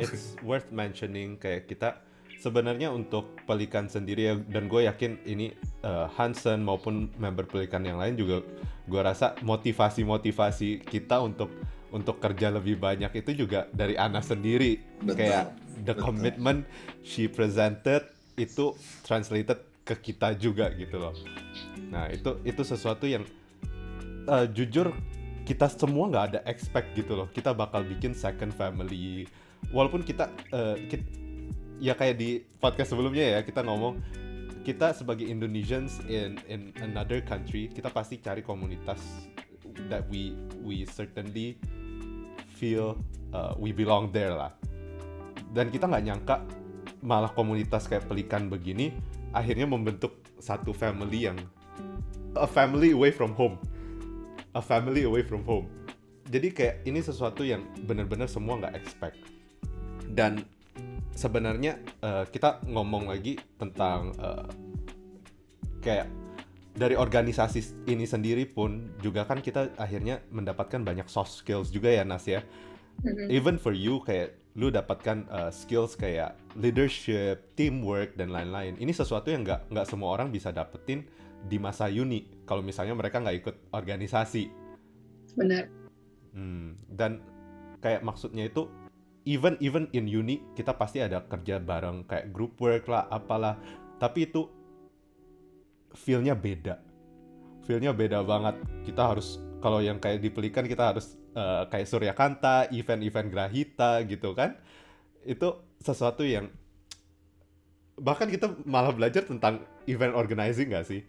It's 0.02 0.34
worth 0.42 0.74
mentioning 0.74 1.38
kayak 1.38 1.70
kita 1.70 2.02
sebenarnya 2.38 2.94
untuk 2.94 3.34
Pelikan 3.48 3.90
sendiri 3.90 4.22
ya 4.30 4.36
dan 4.38 4.70
gue 4.70 4.86
yakin 4.86 5.24
ini 5.26 5.56
uh, 5.82 6.08
Hansen 6.16 6.62
maupun 6.62 7.10
member 7.18 7.50
Pelikan 7.50 7.82
yang 7.84 7.98
lain 7.98 8.16
juga 8.16 8.46
gue 8.88 9.02
rasa 9.02 9.34
motivasi-motivasi 9.42 10.86
kita 10.86 11.20
untuk 11.24 11.50
untuk 11.90 12.20
kerja 12.20 12.52
lebih 12.52 12.78
banyak 12.78 13.10
itu 13.16 13.48
juga 13.48 13.66
dari 13.72 13.96
Ana 13.96 14.20
sendiri 14.20 14.78
Betul, 15.02 15.18
kayak 15.24 15.46
the 15.88 15.96
betul. 15.96 16.04
commitment 16.04 16.60
she 17.02 17.26
presented 17.32 18.06
itu 18.38 18.78
translated 19.02 19.58
ke 19.88 20.12
kita 20.12 20.36
juga 20.36 20.68
gitu 20.76 21.00
loh. 21.00 21.16
Nah 21.88 22.12
itu 22.12 22.38
itu 22.44 22.62
sesuatu 22.62 23.08
yang 23.08 23.24
uh, 24.28 24.46
jujur 24.52 24.92
kita 25.48 25.72
semua 25.72 26.12
nggak 26.12 26.26
ada 26.36 26.40
expect 26.44 26.92
gitu 26.94 27.16
loh. 27.16 27.32
Kita 27.32 27.56
bakal 27.56 27.88
bikin 27.88 28.12
second 28.12 28.52
family. 28.52 29.24
Walaupun 29.72 30.04
kita, 30.04 30.28
uh, 30.52 30.76
kit- 30.92 31.08
ya 31.78 31.94
kayak 31.94 32.16
di 32.18 32.42
podcast 32.58 32.94
sebelumnya 32.94 33.38
ya 33.38 33.40
kita 33.46 33.62
ngomong 33.62 34.02
kita 34.68 34.92
sebagai 34.92 35.24
Indonesians 35.24 36.04
in 36.12 36.36
in 36.52 36.76
another 36.84 37.24
country 37.24 37.72
kita 37.72 37.88
pasti 37.88 38.20
cari 38.20 38.44
komunitas 38.44 39.00
that 39.88 40.04
we 40.10 40.34
we 40.66 40.84
certainly 40.90 41.56
feel 42.58 42.98
uh, 43.32 43.54
we 43.56 43.70
belong 43.70 44.10
there 44.10 44.34
lah. 44.34 44.52
Dan 45.54 45.70
kita 45.70 45.86
nggak 45.86 46.04
nyangka 46.04 46.36
malah 47.06 47.30
komunitas 47.32 47.86
kayak 47.86 48.10
pelikan 48.10 48.50
begini 48.50 48.92
akhirnya 49.32 49.70
membentuk 49.70 50.18
satu 50.42 50.74
family 50.74 51.30
yang 51.30 51.38
a 52.34 52.50
family 52.50 52.92
away 52.98 53.14
from 53.14 53.38
home. 53.38 53.62
A 54.58 54.62
family 54.62 55.06
away 55.06 55.22
from 55.22 55.46
home. 55.46 55.70
Jadi 56.28 56.52
kayak 56.52 56.84
ini 56.84 57.00
sesuatu 57.00 57.46
yang 57.46 57.64
benar-benar 57.86 58.28
semua 58.28 58.60
nggak 58.60 58.76
expect. 58.76 59.22
Dan 60.12 60.44
sebenarnya 61.18 61.82
eh, 62.06 62.24
kita 62.30 62.62
ngomong 62.70 63.10
lagi 63.10 63.42
tentang 63.58 64.14
eh, 64.22 64.46
kayak 65.82 66.08
dari 66.78 66.94
organisasi 66.94 67.90
ini 67.90 68.06
sendiri 68.06 68.46
pun 68.46 68.94
juga 69.02 69.26
kan 69.26 69.42
kita 69.42 69.74
akhirnya 69.82 70.22
mendapatkan 70.30 70.86
banyak 70.86 71.10
soft 71.10 71.34
skills 71.34 71.74
juga 71.74 71.90
ya 71.90 72.06
Nas 72.06 72.30
ya 72.30 72.46
Mhm. 73.06 73.30
even 73.30 73.56
for 73.62 73.78
you 73.78 74.02
kayak 74.02 74.34
lu 74.58 74.74
dapatkan 74.74 75.30
uh, 75.30 75.54
skills 75.54 75.94
kayak 75.94 76.34
leadership, 76.58 77.54
teamwork 77.54 78.18
dan 78.18 78.34
lain-lain. 78.34 78.74
Ini 78.82 78.90
sesuatu 78.90 79.30
yang 79.30 79.46
nggak 79.46 79.70
nggak 79.70 79.86
semua 79.86 80.18
orang 80.18 80.34
bisa 80.34 80.50
dapetin 80.50 81.06
di 81.46 81.62
masa 81.62 81.86
uni 81.94 82.26
kalau 82.50 82.66
misalnya 82.66 82.98
mereka 82.98 83.22
nggak 83.22 83.38
ikut 83.38 83.56
organisasi. 83.70 84.50
benar 85.38 85.70
Hmm, 86.34 86.74
dan 86.90 87.22
kayak 87.78 88.02
maksudnya 88.02 88.50
itu 88.50 88.66
even 89.28 89.60
even 89.60 89.92
in 89.92 90.08
uni 90.08 90.40
kita 90.56 90.72
pasti 90.80 91.04
ada 91.04 91.20
kerja 91.28 91.60
bareng 91.60 92.08
kayak 92.08 92.32
group 92.32 92.56
work 92.64 92.88
lah 92.88 93.12
apalah. 93.12 93.60
Tapi 94.00 94.32
itu 94.32 94.48
feelnya 95.92 96.32
beda. 96.32 96.80
Feelnya 97.68 97.92
beda 97.92 98.24
banget. 98.24 98.56
Kita 98.88 99.12
harus 99.12 99.44
kalau 99.60 99.84
yang 99.84 100.00
kayak 100.00 100.24
di 100.24 100.32
Pelikan 100.32 100.64
kita 100.64 100.96
harus 100.96 101.20
uh, 101.36 101.68
kayak 101.68 101.90
Surya 101.92 102.14
Kanta 102.16 102.72
event-event 102.72 103.28
Grahita 103.28 104.00
gitu 104.08 104.32
kan. 104.32 104.56
Itu 105.28 105.60
sesuatu 105.84 106.24
yang 106.24 106.48
bahkan 108.00 108.32
kita 108.32 108.64
malah 108.64 108.96
belajar 108.96 109.28
tentang 109.28 109.60
event 109.92 110.16
organizing 110.16 110.72
gak 110.72 110.88
sih? 110.88 111.04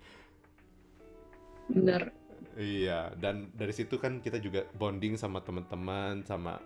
Bener 1.70 2.18
iya 2.58 3.14
dan 3.14 3.54
dari 3.54 3.70
situ 3.70 4.02
kan 4.02 4.18
kita 4.18 4.42
juga 4.42 4.66
bonding 4.74 5.14
sama 5.14 5.38
teman-teman 5.38 6.26
sama 6.26 6.58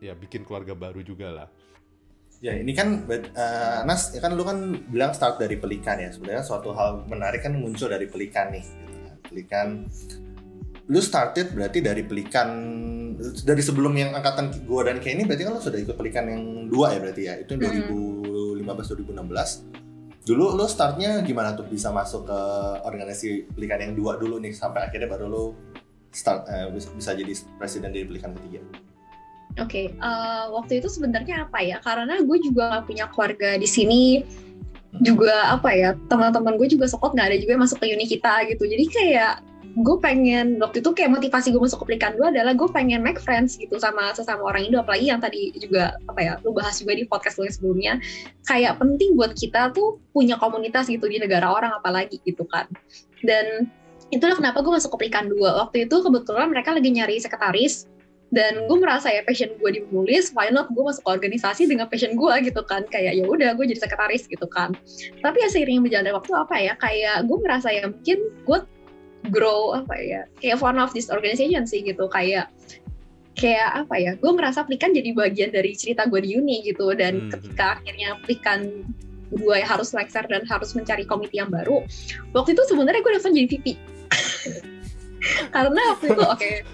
ya 0.00 0.16
bikin 0.16 0.42
keluarga 0.42 0.72
baru 0.72 1.04
juga 1.04 1.28
lah. 1.30 1.48
Ya 2.40 2.56
ini 2.56 2.72
kan 2.72 3.04
uh, 3.04 3.80
Nas, 3.84 4.16
ya 4.16 4.24
kan 4.24 4.32
lu 4.32 4.40
kan 4.48 4.72
bilang 4.88 5.12
start 5.12 5.36
dari 5.36 5.60
pelikan 5.60 6.00
ya. 6.00 6.08
Sebenarnya 6.08 6.40
suatu 6.40 6.72
hal 6.72 7.04
menarik 7.04 7.44
kan 7.44 7.52
muncul 7.52 7.92
dari 7.92 8.08
pelikan 8.08 8.48
nih. 8.48 8.64
Gitu 8.64 8.96
ya. 8.96 9.12
Pelikan, 9.20 9.68
lu 10.88 11.00
started 11.04 11.52
berarti 11.52 11.84
dari 11.84 12.00
pelikan 12.00 12.48
dari 13.20 13.60
sebelum 13.60 13.92
yang 13.92 14.16
angkatan 14.16 14.64
gua 14.64 14.88
dan 14.88 15.04
kayak 15.04 15.20
ini 15.20 15.24
berarti 15.28 15.44
kan 15.44 15.52
lu 15.52 15.60
sudah 15.60 15.80
ikut 15.84 15.96
pelikan 16.00 16.24
yang 16.32 16.42
dua 16.72 16.96
ya 16.96 16.98
berarti 17.04 17.22
ya. 17.28 17.34
Itu 17.44 17.60
yang 17.60 17.92
2015 17.92 19.04
2016. 19.04 20.24
Dulu 20.24 20.44
lu 20.56 20.64
startnya 20.64 21.20
gimana 21.20 21.52
tuh 21.52 21.68
bisa 21.68 21.92
masuk 21.92 22.24
ke 22.24 22.40
organisasi 22.88 23.52
pelikan 23.52 23.84
yang 23.84 23.92
dua 23.92 24.16
dulu 24.16 24.40
nih 24.40 24.56
sampai 24.56 24.88
akhirnya 24.88 25.12
baru 25.12 25.28
lu 25.28 25.44
start 26.08 26.48
uh, 26.48 26.72
bisa 26.72 27.12
jadi 27.12 27.36
presiden 27.60 27.92
dari 27.92 28.08
pelikan 28.08 28.32
ketiga. 28.32 28.64
Oke, 29.58 29.66
okay, 29.66 29.86
uh, 29.98 30.06
eh, 30.06 30.44
waktu 30.54 30.78
itu 30.78 30.86
sebenarnya 30.86 31.50
apa 31.50 31.58
ya? 31.58 31.82
Karena 31.82 32.22
gue 32.22 32.38
juga 32.38 32.78
gak 32.78 32.86
punya 32.86 33.10
keluarga 33.10 33.58
di 33.58 33.66
sini, 33.66 34.22
juga 35.02 35.54
apa 35.54 35.74
ya? 35.74 35.98
Teman-teman 36.06 36.54
gue 36.54 36.68
juga 36.70 36.86
sokot 36.86 37.14
nggak 37.14 37.34
ada 37.34 37.38
juga 37.38 37.58
yang 37.58 37.62
masuk 37.66 37.78
ke 37.82 37.90
uni 37.90 38.06
kita 38.06 38.46
gitu. 38.46 38.62
Jadi 38.66 38.84
kayak 38.90 39.34
gue 39.78 39.96
pengen 40.02 40.58
waktu 40.58 40.82
itu 40.82 40.90
kayak 40.90 41.14
motivasi 41.14 41.54
gue 41.54 41.62
masuk 41.62 41.86
ke 41.86 41.94
pelikan 41.94 42.18
gue 42.18 42.26
adalah 42.26 42.58
gue 42.58 42.66
pengen 42.74 43.06
make 43.06 43.22
friends 43.22 43.54
gitu 43.54 43.78
sama 43.78 44.10
sesama 44.18 44.42
orang 44.50 44.66
Indo 44.66 44.82
apalagi 44.82 45.06
yang 45.14 45.22
tadi 45.22 45.54
juga 45.54 45.94
apa 46.10 46.20
ya 46.20 46.32
lu 46.42 46.50
bahas 46.50 46.82
juga 46.82 46.98
di 46.98 47.06
podcast 47.06 47.38
lu 47.38 47.46
sebelumnya 47.46 48.02
kayak 48.50 48.82
penting 48.82 49.14
buat 49.14 49.30
kita 49.38 49.70
tuh 49.70 50.02
punya 50.10 50.34
komunitas 50.42 50.90
gitu 50.90 51.06
di 51.06 51.22
negara 51.22 51.46
orang 51.46 51.70
apalagi 51.78 52.18
gitu 52.26 52.42
kan 52.50 52.66
dan 53.22 53.70
itulah 54.10 54.34
kenapa 54.34 54.58
gue 54.58 54.74
masuk 54.74 54.98
ke 54.98 55.06
pelikan 55.06 55.30
dua 55.30 55.62
waktu 55.62 55.86
itu 55.86 55.96
kebetulan 56.02 56.50
mereka 56.50 56.74
lagi 56.74 56.90
nyari 56.90 57.22
sekretaris 57.22 57.86
dan 58.30 58.70
gue 58.70 58.78
merasa 58.78 59.10
ya 59.10 59.26
passion 59.26 59.50
gue 59.58 59.70
di 59.74 59.80
menulis 59.90 60.30
why 60.38 60.46
not 60.54 60.70
gue 60.70 60.78
masuk 60.78 61.02
ke 61.02 61.10
organisasi 61.10 61.66
dengan 61.66 61.90
passion 61.90 62.14
gue 62.14 62.34
gitu 62.46 62.62
kan. 62.62 62.86
Kayak 62.86 63.18
ya 63.18 63.24
udah 63.26 63.58
gue 63.58 63.66
jadi 63.66 63.82
sekretaris 63.82 64.30
gitu 64.30 64.46
kan. 64.46 64.70
Tapi 65.18 65.36
ya 65.42 65.48
seiring 65.50 65.82
berjalannya 65.82 66.14
waktu 66.14 66.32
apa 66.38 66.56
ya 66.62 66.74
kayak 66.78 67.26
gue 67.26 67.38
merasa 67.42 67.74
ya 67.74 67.90
mungkin 67.90 68.18
gue 68.46 68.58
grow 69.34 69.74
apa 69.76 69.94
ya 69.98 70.20
kayak 70.38 70.62
one 70.62 70.78
of 70.78 70.94
this 70.94 71.10
organization 71.10 71.66
sih 71.66 71.82
gitu. 71.82 72.06
Kayak 72.06 72.54
kayak 73.34 73.86
apa 73.86 73.94
ya 73.98 74.12
gue 74.14 74.30
merasa 74.30 74.62
plikan 74.62 74.94
jadi 74.94 75.10
bagian 75.10 75.50
dari 75.50 75.74
cerita 75.74 76.06
gue 76.06 76.22
di 76.22 76.38
uni 76.38 76.62
gitu. 76.62 76.94
Dan 76.94 77.26
hmm. 77.26 77.30
ketika 77.34 77.82
akhirnya 77.82 78.14
plikan 78.22 78.86
gue 79.30 79.58
harus 79.62 79.94
lecture 79.94 80.26
dan 80.26 80.42
harus 80.46 80.74
mencari 80.74 81.06
komite 81.06 81.30
yang 81.30 81.46
baru 81.54 81.86
waktu 82.34 82.58
itu 82.58 82.62
sebenarnya 82.66 82.98
gue 82.98 83.12
daftar 83.14 83.30
jadi 83.30 83.46
VP 83.46 83.66
karena 85.54 85.82
waktu 85.94 86.04
itu 86.10 86.22
oke 86.26 86.34
okay, 86.34 86.66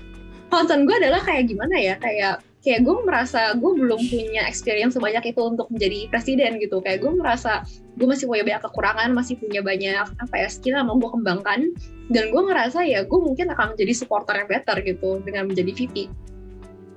concern 0.49 0.85
gue 0.85 0.97
adalah 0.97 1.23
kayak 1.23 1.51
gimana 1.51 1.77
ya? 1.79 1.95
Kayak 1.99 2.43
kayak 2.67 2.83
gue 2.83 2.97
merasa 3.07 3.55
gue 3.55 3.73
belum 3.79 4.01
punya 4.11 4.43
experience 4.51 4.99
sebanyak 4.99 5.31
itu 5.31 5.41
untuk 5.43 5.71
menjadi 5.71 6.11
presiden 6.11 6.59
gitu. 6.59 6.83
Kayak 6.83 7.07
gue 7.07 7.13
merasa 7.15 7.63
gue 7.97 8.07
masih 8.07 8.27
punya 8.27 8.45
banyak 8.45 8.63
kekurangan 8.67 9.09
masih 9.15 9.35
punya 9.39 9.61
banyak 9.63 10.07
apa 10.19 10.35
ya 10.35 10.49
skill 10.51 10.79
yang 10.79 10.87
mau 10.91 10.99
gue 10.99 11.11
kembangkan. 11.11 11.73
Dan 12.07 12.31
gue 12.31 12.43
ngerasa 12.43 12.87
ya 12.87 13.03
gue 13.03 13.19
mungkin 13.19 13.51
akan 13.51 13.75
menjadi 13.75 13.93
supporter 13.95 14.35
yang 14.39 14.49
better 14.51 14.77
gitu 14.83 15.23
dengan 15.27 15.51
menjadi 15.51 15.75
VP 15.75 16.11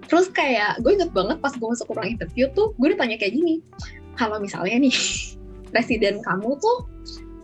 terus 0.09 0.25
kayak 0.33 0.81
gue 0.81 0.97
inget 0.97 1.13
banget 1.13 1.37
pas 1.37 1.53
gue 1.53 1.67
masuk 1.69 1.85
ke 1.85 1.93
ruang 1.93 2.09
interview 2.09 2.49
tuh 2.57 2.73
gue 2.81 2.87
ditanya 2.97 3.15
kayak 3.21 3.37
gini 3.37 3.61
kalau 4.17 4.41
misalnya 4.41 4.81
nih 4.81 4.91
presiden 5.71 6.19
kamu 6.25 6.57
tuh 6.57 6.89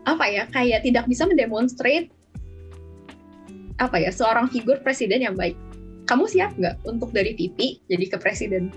apa 0.10 0.26
ya 0.26 0.43
kayak 0.49 0.82
tidak 0.82 1.06
bisa 1.06 1.30
mendemonstrate 1.30 2.10
apa 3.78 4.01
ya 4.01 4.10
seorang 4.10 4.49
figur 4.49 4.82
presiden 4.82 5.22
yang 5.22 5.38
baik 5.38 5.53
kamu 6.06 6.26
siap 6.30 6.53
nggak 6.56 6.86
untuk 6.86 7.10
dari 7.12 7.34
VP 7.34 7.86
jadi 7.89 8.06
ke 8.14 8.18
presiden? 8.22 8.70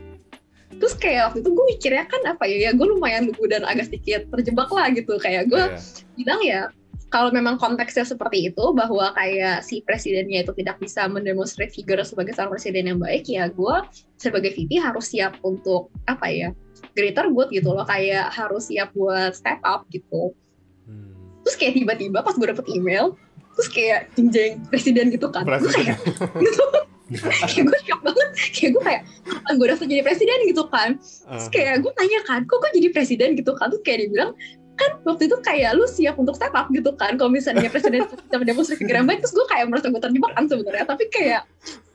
Terus 0.78 0.94
kayak 0.96 1.32
waktu 1.32 1.38
itu 1.44 1.50
gue 1.52 1.64
mikirnya 1.76 2.04
kan 2.06 2.22
apa 2.24 2.44
ya? 2.44 2.68
Ya 2.68 2.70
gue 2.72 2.86
lumayan 2.86 3.28
lugu 3.28 3.48
dan 3.48 3.64
agak 3.64 3.88
sedikit 3.92 4.28
terjebak 4.32 4.68
lah 4.68 4.88
gitu. 4.92 5.16
Kayak 5.20 5.48
gue 5.50 5.64
yeah. 5.64 5.80
bilang 6.16 6.40
ya 6.44 6.60
kalau 7.08 7.32
memang 7.32 7.56
konteksnya 7.56 8.04
seperti 8.04 8.52
itu 8.52 8.64
bahwa 8.76 9.16
kayak 9.16 9.64
si 9.64 9.80
presidennya 9.80 10.44
itu 10.44 10.52
tidak 10.60 10.76
bisa 10.76 11.08
mendemonstrate 11.08 11.72
figure 11.72 12.04
sebagai 12.04 12.36
seorang 12.36 12.52
presiden 12.52 12.84
yang 12.84 13.00
baik 13.00 13.24
ya 13.24 13.48
gue 13.48 13.76
sebagai 14.20 14.52
VP 14.52 14.76
harus 14.76 15.08
siap 15.08 15.40
untuk 15.40 15.88
apa 16.04 16.28
ya? 16.28 16.48
Greater 16.94 17.32
good 17.32 17.50
gitu 17.50 17.74
loh. 17.74 17.88
Kayak 17.88 18.30
harus 18.32 18.68
siap 18.70 18.92
buat 18.94 19.34
step 19.34 19.60
up 19.64 19.84
gitu. 19.92 20.32
Hmm. 20.88 21.12
terus 21.44 21.56
kayak 21.60 21.80
tiba-tiba 21.80 22.24
pas 22.24 22.32
gue 22.32 22.48
dapet 22.48 22.64
email 22.72 23.12
terus 23.56 23.68
kayak 23.72 24.08
jeng 24.16 24.64
presiden 24.68 25.12
gitu 25.12 25.28
kan. 25.28 25.44
Presiden. 25.44 25.96
kayak 25.96 26.00
gitu 26.44 26.64
kayak 27.16 27.64
gue 27.64 27.78
shock 27.88 28.00
banget. 28.04 28.28
Kayak 28.52 28.70
gue 28.76 28.82
kayak 28.84 29.02
kapan 29.24 29.52
gue 29.56 29.66
daftar 29.72 29.86
jadi 29.88 30.02
presiden? 30.04 30.38
gitu 30.44 30.62
kan. 30.68 30.90
Terus 31.00 31.48
kayak 31.48 31.74
gue 31.80 31.92
tanya 31.96 32.18
kan 32.28 32.40
kok 32.44 32.56
gue 32.60 32.70
jadi 32.76 32.88
presiden? 32.92 33.28
gitu 33.34 33.52
kan. 33.56 33.66
Terus 33.72 33.82
kayak 33.84 33.98
dia 34.04 34.08
bilang 34.12 34.30
kan 34.78 34.90
waktu 35.02 35.26
itu 35.26 35.36
kayak 35.42 35.74
lu 35.74 35.84
siap 35.90 36.14
untuk 36.20 36.36
step 36.36 36.52
up 36.52 36.68
gitu 36.70 36.92
kan. 36.94 37.16
Kalau 37.16 37.32
misalnya 37.32 37.68
presiden 37.74 38.04
sama 38.28 38.44
demonstrasi 38.44 38.78
kegiatan 38.84 39.08
baik 39.08 39.24
terus 39.24 39.34
gue 39.34 39.46
kayak 39.48 39.64
merasa 39.72 39.88
gue 39.88 40.00
terjebak 40.00 40.32
kan 40.36 40.44
sebenarnya. 40.46 40.84
Tapi 40.84 41.04
kayak 41.08 41.42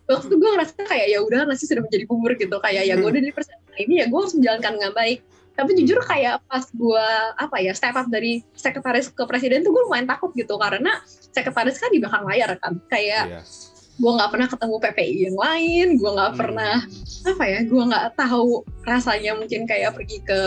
waktu 0.03 0.25
itu 0.27 0.35
gue 0.35 0.49
ngerasa 0.51 0.73
kayak 0.83 1.07
ya 1.07 1.19
udah 1.23 1.39
nasi 1.47 1.63
sudah 1.69 1.83
menjadi 1.85 2.05
bumur 2.09 2.31
gitu. 2.35 2.55
Kayak 2.59 2.83
ya 2.89 2.93
gue 2.97 3.07
udah 3.07 3.21
jadi 3.21 3.33
presiden 3.33 3.59
ini 3.77 3.93
ya 4.01 4.05
gue 4.09 4.19
harus 4.19 4.33
menjalankan 4.33 4.71
dengan 4.81 4.93
baik. 4.97 5.19
Tapi 5.53 5.69
jujur 5.77 6.01
kayak 6.01 6.41
pas 6.49 6.65
gue 6.65 7.07
apa 7.37 7.61
ya 7.61 7.77
step 7.77 7.93
up 7.93 8.09
dari 8.09 8.41
sekretaris 8.57 9.13
ke 9.13 9.21
presiden 9.29 9.61
tuh 9.61 9.69
gue 9.69 9.85
lumayan 9.85 10.09
takut 10.09 10.33
gitu. 10.33 10.57
Karena 10.57 10.97
sekretaris 11.05 11.77
kan 11.77 11.93
di 11.93 12.01
belakang 12.01 12.25
layar 12.25 12.57
kan. 12.57 12.81
Kayak 12.89 13.39
yeah 13.39 13.72
gue 13.93 14.11
nggak 14.11 14.31
pernah 14.33 14.47
ketemu 14.49 14.75
PPI 14.81 15.15
yang 15.29 15.37
lain 15.37 15.87
gue 16.01 16.11
nggak 16.17 16.31
hmm. 16.33 16.39
pernah 16.39 16.75
apa 17.23 17.43
ya 17.45 17.59
gue 17.61 17.83
nggak 17.93 18.07
tahu 18.17 18.65
rasanya 18.89 19.31
mungkin 19.37 19.69
kayak 19.69 19.93
pergi 19.93 20.17
ke 20.25 20.41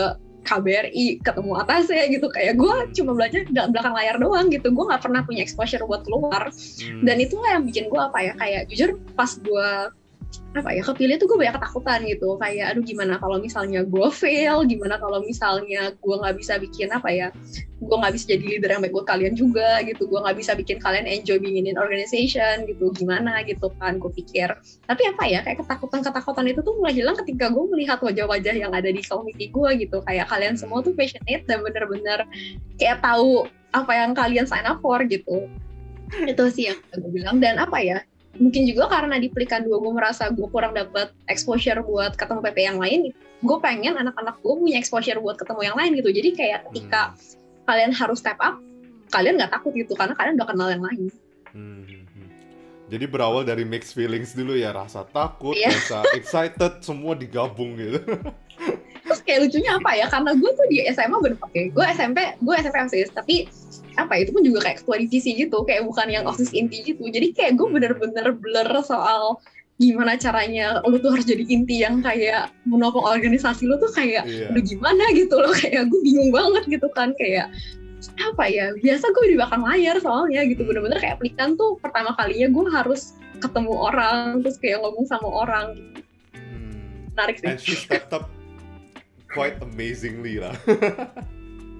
KBRI 0.47 1.19
ketemu 1.27 1.51
atasnya 1.59 2.07
gitu 2.07 2.27
kayak 2.31 2.55
gue 2.55 2.75
cuma 2.95 3.11
belajar 3.11 3.43
di 3.43 3.51
belakang 3.51 3.91
layar 3.91 4.15
doang 4.15 4.47
gitu 4.47 4.71
gue 4.71 4.85
nggak 4.87 5.03
pernah 5.03 5.21
punya 5.27 5.43
exposure 5.43 5.83
buat 5.83 6.07
keluar 6.07 6.51
hmm. 6.51 7.03
dan 7.03 7.15
itulah 7.19 7.59
yang 7.59 7.63
bikin 7.67 7.91
gue 7.91 7.99
apa 7.99 8.19
ya 8.23 8.33
kayak 8.39 8.61
jujur 8.71 8.95
pas 9.15 9.31
gue 9.35 9.69
apa 10.57 10.73
ya 10.73 10.81
kepilih 10.81 11.21
tuh 11.21 11.29
gue 11.29 11.37
banyak 11.37 11.55
ketakutan 11.59 11.99
gitu. 12.09 12.33
Kayak 12.41 12.65
aduh 12.73 12.83
gimana 12.83 13.13
kalau 13.21 13.37
misalnya 13.37 13.85
gue 13.85 14.07
fail? 14.09 14.65
Gimana 14.65 14.97
kalau 14.97 15.21
misalnya 15.21 15.93
gue 15.93 16.15
nggak 16.17 16.35
bisa 16.39 16.57
bikin 16.57 16.89
apa 16.89 17.09
ya 17.13 17.27
gue 17.77 17.93
nggak 17.93 18.13
bisa 18.17 18.25
jadi 18.33 18.45
leader 18.57 18.69
yang 18.73 18.81
baik 18.81 18.93
buat 18.97 19.05
kalian 19.05 19.33
juga 19.37 19.85
gitu. 19.85 20.09
Gue 20.09 20.19
nggak 20.23 20.37
bisa 20.39 20.57
bikin 20.57 20.81
kalian 20.81 21.05
enjoy 21.05 21.37
being 21.37 21.69
in 21.69 21.77
organization 21.77 22.65
gitu. 22.65 22.89
Gimana 22.97 23.45
gitu 23.45 23.69
kan 23.77 24.01
gue 24.01 24.11
pikir. 24.17 24.49
Tapi 24.89 25.03
apa 25.05 25.23
ya 25.29 25.39
kayak 25.45 25.61
ketakutan 25.61 26.01
ketakutan 26.01 26.45
itu 26.49 26.59
tuh 26.65 26.73
mulai 26.81 26.93
hilang 26.97 27.15
ketika 27.21 27.53
gue 27.53 27.65
melihat 27.69 28.01
wajah-wajah 28.01 28.55
yang 28.57 28.73
ada 28.73 28.89
di 28.89 29.01
community 29.05 29.53
gue 29.53 29.69
gitu. 29.85 30.01
Kayak 30.09 30.25
kalian 30.33 30.57
semua 30.57 30.81
tuh 30.81 30.97
passionate 30.97 31.45
dan 31.45 31.61
bener-bener 31.61 32.25
kayak 32.81 33.05
tahu 33.05 33.45
apa 33.77 33.93
yang 33.93 34.17
kalian 34.17 34.49
sign 34.49 34.65
up 34.65 34.81
for 34.81 35.05
gitu. 35.05 35.45
Itu 36.25 36.49
sih 36.49 36.73
yang 36.73 36.81
gue 36.97 37.11
bilang. 37.13 37.37
Dan 37.37 37.61
apa 37.61 37.77
ya 37.77 38.01
mungkin 38.37 38.69
juga 38.69 38.85
karena 38.89 39.17
di 39.17 39.27
pelikan 39.33 39.65
dua 39.65 39.81
gue 39.81 39.93
merasa 39.93 40.29
gue 40.29 40.47
kurang 40.49 40.77
dapat 40.77 41.13
exposure 41.29 41.81
buat 41.81 42.13
ketemu 42.13 42.39
PP 42.45 42.57
yang 42.61 42.77
lain 42.77 42.99
gue 43.41 43.57
pengen 43.61 43.97
anak-anak 43.97 44.37
gue 44.41 44.53
punya 44.53 44.77
exposure 44.77 45.17
buat 45.21 45.37
ketemu 45.37 45.61
yang 45.73 45.77
lain 45.77 45.91
gitu 45.97 46.09
jadi 46.09 46.29
kayak 46.33 46.59
ketika 46.71 47.13
hmm. 47.13 47.65
kalian 47.65 47.91
harus 47.93 48.17
step 48.21 48.37
up 48.41 48.57
kalian 49.13 49.37
nggak 49.37 49.53
takut 49.53 49.73
gitu 49.73 49.93
karena 49.97 50.13
kalian 50.13 50.37
udah 50.37 50.47
kenal 50.49 50.69
yang 50.69 50.83
lain 50.85 51.01
hmm. 51.53 51.81
hmm, 51.85 52.03
hmm. 52.13 52.29
jadi 52.89 53.05
berawal 53.09 53.41
dari 53.45 53.65
mixed 53.65 53.93
feelings 53.97 54.33
dulu 54.37 54.53
ya 54.53 54.73
rasa 54.73 55.05
takut 55.09 55.57
yeah. 55.57 55.73
rasa 55.73 56.05
excited 56.17 56.81
semua 56.81 57.13
digabung 57.17 57.77
gitu 57.77 58.01
kayak 59.27 59.39
lucunya 59.43 59.75
apa 59.75 59.91
ya 59.99 60.07
karena 60.07 60.31
gue 60.39 60.51
tuh 60.55 60.65
di 60.71 60.77
SMA 60.95 61.15
gue 61.19 61.31
oke 61.35 61.61
gue 61.75 61.85
SMP 61.91 62.17
gue 62.39 62.53
SMP 62.55 62.75
OSIS 62.87 63.11
tapi 63.11 63.51
apa 63.97 64.13
ya, 64.15 64.19
itu 64.23 64.31
pun 64.31 64.43
juga 64.45 64.59
kayak 64.63 64.77
ketua 64.85 64.95
divisi 65.01 65.29
gitu 65.35 65.57
kayak 65.65 65.83
bukan 65.83 66.07
yang 66.07 66.23
osis 66.29 66.53
inti 66.53 66.85
gitu. 66.85 67.01
Jadi 67.09 67.33
kayak 67.33 67.57
gue 67.57 67.67
bener-bener 67.67 68.29
blur 68.37 68.69
soal 68.85 69.41
gimana 69.77 70.17
caranya 70.17 70.81
lu 70.89 70.97
tuh 70.97 71.13
harus 71.13 71.25
jadi 71.25 71.45
inti 71.45 71.85
yang 71.85 72.01
kayak 72.01 72.49
menopang 72.65 73.05
organisasi 73.05 73.69
lu 73.69 73.77
tuh 73.77 73.89
kayak 73.93 74.25
yeah. 74.25 74.53
lu 74.53 74.61
gimana? 74.61 75.01
gitu 75.17 75.33
loh. 75.41 75.49
Kayak 75.49 75.89
gue 75.89 75.99
bingung 76.05 76.29
banget 76.29 76.63
gitu 76.69 76.87
kan 76.93 77.11
kayak 77.17 77.49
apa 78.21 78.45
ya 78.45 78.69
biasa 78.77 79.09
gue 79.09 79.25
di 79.33 79.35
belakang 79.41 79.65
layar 79.65 79.97
soalnya 79.97 80.45
gitu. 80.45 80.61
Bener-bener 80.61 81.01
kayak 81.01 81.17
pelikan 81.17 81.57
tuh 81.57 81.81
pertama 81.81 82.13
kalinya 82.13 82.53
gue 82.53 82.65
harus 82.69 83.17
ketemu 83.41 83.73
orang 83.73 84.45
terus 84.45 84.61
kayak 84.61 84.77
ngomong 84.85 85.09
sama 85.09 85.25
orang. 85.25 85.73
Hmm. 86.37 87.09
menarik 87.17 87.41
sih. 87.41 87.49
And 87.49 87.57
she 87.57 87.73
stepped 87.73 88.13
up 88.13 88.29
quite 89.31 89.57
amazingly 89.63 90.39
lah. 90.39 90.55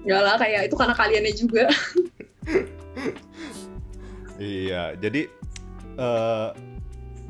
Enggak 0.04 0.22
lah, 0.26 0.36
kayak 0.36 0.62
itu 0.68 0.74
karena 0.76 0.94
kaliannya 0.94 1.34
juga. 1.34 1.64
iya, 4.40 4.94
jadi 4.96 5.28
uh, 5.96 6.52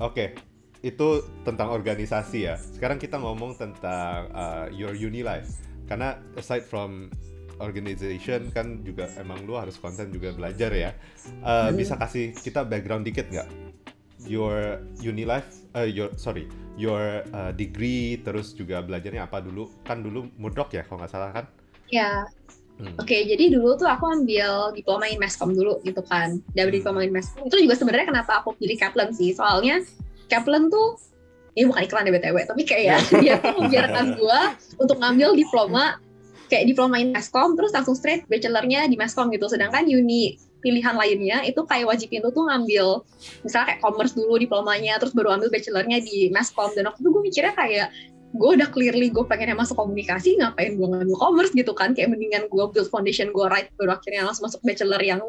oke. 0.03 0.15
Okay. 0.15 0.29
Itu 0.79 1.27
tentang 1.43 1.75
organisasi 1.75 2.47
ya. 2.47 2.55
Sekarang 2.55 3.03
kita 3.03 3.19
ngomong 3.19 3.59
tentang 3.59 4.31
uh, 4.31 4.71
your 4.71 4.95
uni 4.95 5.27
life. 5.27 5.59
Karena 5.91 6.23
aside 6.39 6.63
from 6.63 7.11
organization 7.59 8.55
kan 8.55 8.87
juga 8.87 9.11
emang 9.19 9.43
lu 9.43 9.59
harus 9.59 9.75
konten 9.75 10.15
juga 10.15 10.31
belajar 10.31 10.71
ya. 10.71 10.91
Uh, 11.43 11.69
hmm. 11.69 11.83
Bisa 11.83 11.99
kasih 11.99 12.31
kita 12.31 12.63
background 12.63 13.03
dikit 13.03 13.27
nggak? 13.27 13.68
Your 14.27 14.83
uni 14.99 15.23
life, 15.23 15.47
uh, 15.79 15.87
your 15.87 16.11
sorry, 16.19 16.51
your 16.75 17.23
uh, 17.31 17.55
degree 17.55 18.19
terus 18.23 18.51
juga 18.55 18.83
belajarnya 18.83 19.31
apa 19.31 19.39
dulu? 19.39 19.71
Kan 19.87 20.03
dulu 20.03 20.27
mudok 20.35 20.75
ya 20.75 20.83
kalau 20.83 21.03
nggak 21.03 21.13
salah 21.13 21.31
kan? 21.31 21.47
Ya. 21.93 22.27
Hmm. 22.79 22.95
Oke, 22.95 23.11
okay, 23.11 23.21
jadi 23.27 23.59
dulu 23.59 23.75
tuh 23.75 23.91
aku 23.91 24.07
ambil 24.07 24.71
diploma 24.71 25.11
in 25.11 25.19
Meskom 25.19 25.51
dulu 25.51 25.83
gitu 25.83 25.99
kan. 26.07 26.39
Dari 26.55 26.71
hmm. 26.71 26.77
diploma 26.79 27.03
in 27.03 27.11
Meskom 27.11 27.51
itu 27.51 27.59
juga 27.59 27.75
sebenarnya 27.75 28.07
kenapa 28.07 28.43
aku 28.43 28.55
pilih 28.55 28.79
Kaplan 28.79 29.11
sih. 29.11 29.35
Soalnya 29.35 29.83
Kaplan 30.31 30.71
tuh 30.71 30.99
ini 31.59 31.67
bukan 31.67 31.83
iklan 31.91 32.07
ya 32.07 32.13
BTW, 32.15 32.37
tapi 32.47 32.63
kayak 32.63 33.03
dia 33.23 33.35
tuh 33.43 33.55
membiarkan 33.59 34.15
gua 34.15 34.55
untuk 34.79 35.03
ngambil 35.03 35.35
diploma 35.35 35.99
kayak 36.49 36.71
diploma 36.71 37.03
in 37.03 37.11
Meskom 37.11 37.59
terus 37.59 37.75
langsung 37.75 37.99
straight 37.99 38.25
bachelornya 38.31 38.87
di 38.87 38.95
Meskom 38.95 39.27
gitu. 39.35 39.51
Sedangkan 39.51 39.85
uni 39.91 40.39
pilihan 40.59 40.95
lainnya 40.99 41.47
itu 41.47 41.63
kayak 41.65 41.87
wajibin 41.87 42.23
lu 42.23 42.35
tuh 42.35 42.47
ngambil 42.51 43.07
misalnya 43.47 43.75
kayak 43.75 43.81
commerce 43.83 44.15
dulu 44.15 44.39
diplomanya 44.39 44.99
terus 44.99 45.15
baru 45.15 45.39
ambil 45.39 45.49
bachelornya 45.55 46.03
di 46.03 46.31
Meskom 46.35 46.75
dan 46.75 46.91
waktu 46.91 47.01
itu 47.03 47.09
gue 47.15 47.23
mikirnya 47.23 47.55
kayak 47.55 47.89
gue 48.29 48.51
udah 48.61 48.69
clearly 48.69 49.09
gue 49.09 49.25
pengen 49.25 49.57
masuk 49.57 49.81
komunikasi 49.81 50.37
ngapain 50.37 50.77
gue 50.77 50.85
ngambil 50.85 51.17
commerce 51.17 51.53
gitu 51.57 51.73
kan? 51.73 51.97
Kayak 51.97 52.13
mendingan 52.13 52.45
gue 52.53 52.65
build 52.69 52.93
foundation 52.93 53.33
gue 53.33 53.47
right 53.49 53.73
baru 53.81 53.97
akhirnya 53.97 54.29
langsung 54.29 54.45
masuk 54.45 54.61
bachelor 54.61 55.01
yang 55.01 55.21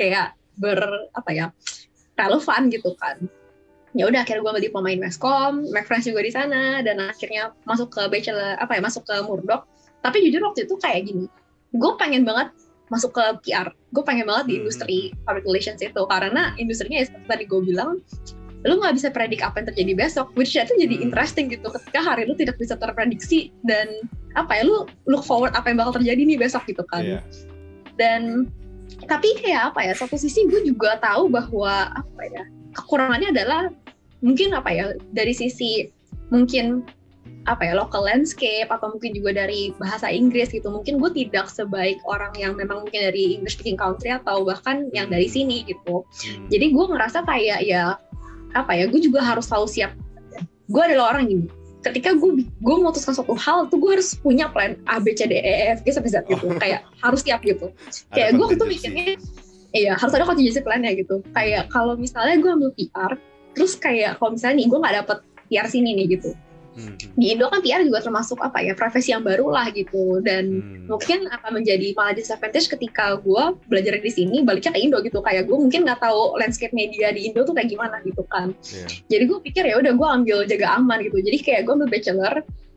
kayak 0.00 0.32
ber 0.56 0.80
apa 1.12 1.30
ya 1.36 1.46
relevan 2.16 2.72
gitu 2.72 2.96
kan. 2.96 3.28
Ya 3.92 4.08
udah 4.08 4.24
akhirnya 4.24 4.40
gue 4.40 4.50
ambil 4.56 4.64
diploma 4.64 4.88
in 4.90 5.04
make 5.04 5.86
friends 5.86 6.08
juga 6.08 6.24
di 6.24 6.32
sana 6.32 6.80
dan 6.80 6.98
akhirnya 7.04 7.52
masuk 7.68 7.92
ke 7.92 8.02
bachelor 8.08 8.56
apa 8.56 8.72
ya 8.72 8.80
masuk 8.80 9.04
ke 9.04 9.14
Murdoch. 9.20 9.68
Tapi 10.00 10.24
jujur 10.24 10.40
waktu 10.48 10.64
itu 10.64 10.80
kayak 10.80 11.04
gini 11.04 11.28
gue 11.74 11.92
pengen 11.98 12.22
banget 12.22 12.54
masuk 12.94 13.10
ke 13.10 13.24
PR 13.50 13.74
gue 13.90 14.04
pengen 14.06 14.30
banget 14.30 14.46
di 14.46 14.54
hmm, 14.54 14.60
industri 14.62 14.98
hmm, 14.98 15.10
hmm. 15.10 15.24
public 15.26 15.44
relations 15.50 15.80
itu 15.82 16.02
karena 16.06 16.42
industrinya 16.56 17.02
ya 17.02 17.06
seperti 17.10 17.26
tadi 17.26 17.44
gue 17.50 17.60
bilang 17.66 17.90
lu 18.64 18.80
nggak 18.80 18.96
bisa 18.96 19.12
predik 19.12 19.44
apa 19.44 19.60
yang 19.60 19.66
terjadi 19.74 19.92
besok 19.92 20.26
which 20.38 20.56
itu 20.56 20.72
jadi 20.78 20.94
hmm. 20.96 21.06
interesting 21.10 21.52
gitu 21.52 21.68
ketika 21.68 22.00
hari 22.00 22.24
lu 22.24 22.32
tidak 22.38 22.56
bisa 22.56 22.78
terprediksi 22.78 23.52
dan 23.66 23.90
apa 24.38 24.56
ya 24.56 24.62
lu 24.64 24.88
look 25.04 25.26
forward 25.26 25.52
apa 25.52 25.68
yang 25.68 25.78
bakal 25.82 26.00
terjadi 26.00 26.22
nih 26.24 26.38
besok 26.40 26.64
gitu 26.64 26.80
kan 26.88 27.04
yeah. 27.04 27.22
dan 28.00 28.48
tapi 29.04 29.36
kayak 29.42 29.74
apa 29.74 29.80
ya 29.84 29.92
satu 29.92 30.16
sisi 30.16 30.48
gue 30.48 30.64
juga 30.64 30.96
tahu 31.02 31.28
bahwa 31.28 31.92
apa 31.92 32.22
ya 32.30 32.42
kekurangannya 32.72 33.36
adalah 33.36 33.62
mungkin 34.24 34.56
apa 34.56 34.70
ya 34.72 34.86
dari 35.12 35.36
sisi 35.36 35.92
mungkin 36.32 36.88
apa 37.44 37.68
ya 37.68 37.76
local 37.76 38.08
landscape 38.08 38.68
atau 38.72 38.92
mungkin 38.96 39.12
juga 39.12 39.36
dari 39.36 39.72
bahasa 39.76 40.08
Inggris 40.08 40.48
gitu. 40.48 40.72
Mungkin 40.72 40.96
gue 40.96 41.10
tidak 41.12 41.52
sebaik 41.52 42.00
orang 42.08 42.32
yang 42.40 42.56
memang 42.56 42.88
mungkin 42.88 43.12
dari 43.12 43.36
English 43.36 43.60
speaking 43.60 43.76
country 43.76 44.12
atau 44.12 44.44
bahkan 44.44 44.88
yang 44.96 45.12
dari 45.12 45.28
sini 45.28 45.64
gitu. 45.68 46.04
Hmm. 46.04 46.48
jadi 46.48 46.72
gue 46.72 46.84
ngerasa 46.88 47.24
kayak 47.28 47.60
ya 47.68 48.00
apa 48.54 48.72
ya 48.72 48.88
gue 48.88 49.00
juga 49.00 49.20
harus 49.20 49.44
selalu 49.48 49.68
siap. 49.68 49.92
Gue 50.68 50.82
adalah 50.84 51.16
orang 51.16 51.28
gini 51.28 51.46
ketika 51.84 52.16
gue 52.16 52.48
gue 52.48 52.74
memutuskan 52.80 53.12
suatu 53.12 53.36
hal 53.36 53.68
tuh 53.68 53.76
gue 53.76 54.00
harus 54.00 54.16
punya 54.16 54.48
plan 54.48 54.80
A 54.88 54.96
B 54.96 55.12
C 55.12 55.28
D 55.28 55.36
E 55.36 55.76
F 55.76 55.84
G 55.84 55.92
sampai 55.92 56.10
Z 56.10 56.24
gitu. 56.24 56.48
Oh. 56.48 56.56
kayak 56.56 56.88
harus 57.04 57.20
siap 57.20 57.44
gitu. 57.44 57.68
Kayak 58.08 58.40
gue 58.40 58.46
tuh 58.56 58.64
mikirnya 58.64 59.20
iya 59.76 59.92
harus 60.00 60.16
ada 60.16 60.24
contingency 60.24 60.64
plan 60.64 60.80
ya 60.80 60.96
gitu. 60.96 61.20
Kayak 61.36 61.68
kalau 61.68 61.94
misalnya 62.00 62.40
gue 62.40 62.50
ambil 62.50 62.72
PR 62.72 63.12
terus 63.54 63.76
kayak 63.76 64.16
kalau 64.18 64.34
misalnya 64.34 64.64
nih 64.64 64.66
gue 64.72 64.78
nggak 64.80 64.94
dapet 65.04 65.18
PR 65.52 65.66
sini 65.68 65.90
nih 65.94 66.18
gitu 66.18 66.32
Hmm. 66.74 66.98
Di 66.98 67.26
Indo 67.34 67.46
kan 67.46 67.62
PR 67.62 67.86
juga 67.86 68.02
termasuk 68.02 68.42
apa 68.42 68.58
ya 68.60 68.74
profesi 68.74 69.14
yang 69.14 69.22
baru 69.22 69.46
lah 69.48 69.70
gitu 69.70 70.18
dan 70.26 70.60
hmm. 70.60 70.90
mungkin 70.90 71.30
akan 71.30 71.50
menjadi 71.62 71.94
malah 71.94 72.14
disadvantage 72.18 72.66
ketika 72.66 73.18
gue 73.22 73.44
belajar 73.70 73.98
di 74.02 74.10
sini 74.10 74.42
baliknya 74.42 74.74
ke 74.74 74.80
Indo 74.82 74.98
gitu 75.06 75.22
kayak 75.22 75.46
gue 75.46 75.54
mungkin 75.54 75.86
nggak 75.86 76.02
tahu 76.02 76.34
landscape 76.36 76.74
media 76.74 77.14
di 77.14 77.30
Indo 77.30 77.46
tuh 77.46 77.54
kayak 77.54 77.70
gimana 77.70 78.02
gitu 78.02 78.26
kan. 78.26 78.50
Yeah. 78.66 78.88
Jadi 79.06 79.24
gue 79.30 79.38
pikir 79.46 79.62
ya 79.70 79.78
udah 79.78 79.92
gue 79.94 80.08
ambil 80.22 80.38
jaga 80.50 80.76
aman 80.76 80.98
gitu. 81.06 81.22
Jadi 81.22 81.38
kayak 81.40 81.60
gue 81.70 81.72
ambil 81.78 81.90
bachelor 81.90 82.34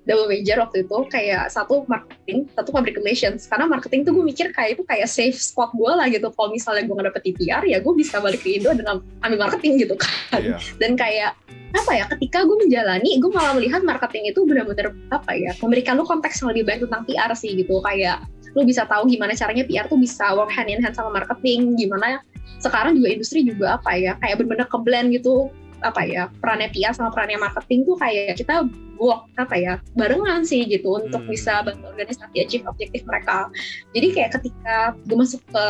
double 0.08 0.32
major 0.32 0.58
waktu 0.64 0.88
itu 0.88 0.97
kayak 1.12 1.51
satu 1.51 1.84
marketing, 1.91 2.47
satu 2.55 2.72
public 2.72 2.95
relations. 2.95 3.45
Karena 3.45 3.68
marketing 3.68 4.08
tuh 4.08 4.16
gue 4.16 4.26
mikir 4.26 4.55
kayak 4.55 4.80
itu 4.80 4.84
kayak 4.88 5.12
safe 5.12 5.36
spot 5.36 5.76
gue 5.76 5.91
lah 5.91 6.08
gitu. 6.08 6.32
Kalau 6.32 6.49
misalnya 6.49 6.88
gue 6.88 6.95
nggak 6.95 7.08
dapet 7.14 7.22
TPR 7.28 7.64
ya 7.68 7.78
gue 7.84 7.93
bisa 7.93 8.24
balik 8.24 8.41
ke 8.41 8.58
Indo 8.58 8.72
dan 8.72 9.03
ambil 9.22 9.38
marketing 9.38 9.84
gitu 9.84 9.99
kan. 9.99 10.41
Yeah. 10.41 10.60
Dan 10.80 10.95
kayak 10.95 11.36
apa 11.76 11.91
ya 11.91 12.05
ketika 12.08 12.47
gue 12.47 12.58
menjalani 12.64 13.20
gue 13.20 13.32
malah 13.36 13.53
melihat 13.53 13.84
marketing 13.84 14.32
itu 14.32 14.47
benar-benar 14.47 14.95
apa 15.12 15.36
ya 15.36 15.51
memberikan 15.60 15.99
lu 15.99 16.08
konteks 16.08 16.39
yang 16.39 16.55
lebih 16.55 16.64
baik 16.64 16.80
tentang 16.88 17.03
PR 17.03 17.32
sih 17.36 17.51
gitu 17.60 17.84
kayak 17.84 18.24
lu 18.55 18.64
bisa 18.64 18.88
tahu 18.88 19.05
gimana 19.12 19.36
caranya 19.36 19.68
PR 19.68 19.86
tuh 19.91 19.99
bisa 19.99 20.32
work 20.34 20.49
hand 20.49 20.72
in 20.72 20.80
hand 20.80 20.95
sama 20.95 21.12
marketing 21.12 21.76
gimana 21.76 22.24
sekarang 22.64 22.97
juga 22.97 23.08
industri 23.14 23.43
juga 23.43 23.78
apa 23.78 23.93
ya 23.99 24.16
kayak 24.24 24.41
benar-benar 24.41 24.68
ke 24.72 24.78
blend 24.82 25.12
gitu 25.14 25.51
apa 25.86 26.01
ya 26.05 26.30
perannya 26.41 26.69
PR 26.73 26.93
sama 26.93 27.13
perannya 27.13 27.38
marketing 27.38 27.86
tuh 27.86 27.95
kayak 27.99 28.38
kita 28.38 28.65
work 28.97 29.30
apa 29.38 29.55
ya 29.57 29.73
barengan 29.93 30.41
sih 30.41 30.65
gitu 30.65 30.97
untuk 30.97 31.21
hmm. 31.25 31.32
bisa 31.32 31.61
bantu 31.61 31.93
organisasi 31.93 32.36
achieve 32.41 32.65
objektif 32.65 33.05
mereka 33.05 33.49
jadi 33.93 34.07
kayak 34.13 34.32
ketika 34.41 34.97
gue 35.05 35.17
masuk 35.17 35.41
ke 35.53 35.65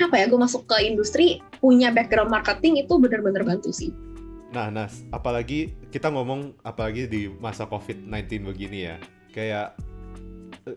apa 0.00 0.16
ya 0.16 0.26
gue 0.32 0.40
masuk 0.40 0.64
ke 0.64 0.76
industri 0.80 1.44
punya 1.60 1.92
background 1.92 2.32
marketing 2.32 2.80
itu 2.80 2.96
benar-benar 2.96 3.44
bantu 3.44 3.68
sih 3.68 3.92
Nah, 4.50 4.66
Nas, 4.66 5.06
apalagi 5.14 5.78
kita 5.94 6.10
ngomong 6.10 6.58
apalagi 6.66 7.06
di 7.06 7.30
masa 7.38 7.70
COVID-19 7.70 8.50
begini 8.50 8.78
ya. 8.90 8.96
Kayak 9.30 9.78
uh, 10.66 10.74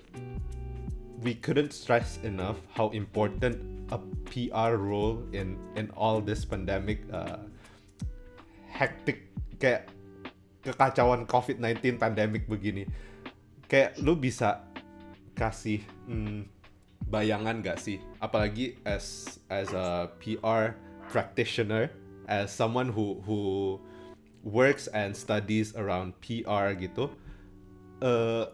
we 1.26 1.34
couldn't 1.34 1.74
stress 1.74 2.22
enough 2.22 2.62
how 2.70 2.94
important 2.94 3.58
a 3.90 3.98
PR 4.30 4.78
role 4.78 5.26
in 5.34 5.58
in 5.74 5.90
all 5.98 6.22
this 6.22 6.46
pandemic 6.46 7.02
uh, 7.10 7.42
hectic 8.74 9.30
kayak 9.62 9.88
kekacauan 10.66 11.30
COVID-19 11.30 12.02
pandemic 12.02 12.50
begini. 12.50 12.90
Kayak 13.70 14.02
lu 14.02 14.18
bisa 14.18 14.66
kasih 15.38 15.86
hmm, 16.10 16.50
bayangan 17.08 17.62
gak 17.62 17.78
sih? 17.78 18.02
Apalagi 18.18 18.82
as 18.82 19.38
as 19.54 19.70
a 19.78 20.10
PR 20.18 20.74
practitioner 21.14 21.94
as 22.28 22.52
someone 22.52 22.90
who 22.90 23.20
who 23.28 23.40
works 24.44 24.88
and 24.92 25.16
studies 25.16 25.72
around 25.76 26.16
PR 26.20 26.76
gitu 26.76 27.12
uh, 28.04 28.46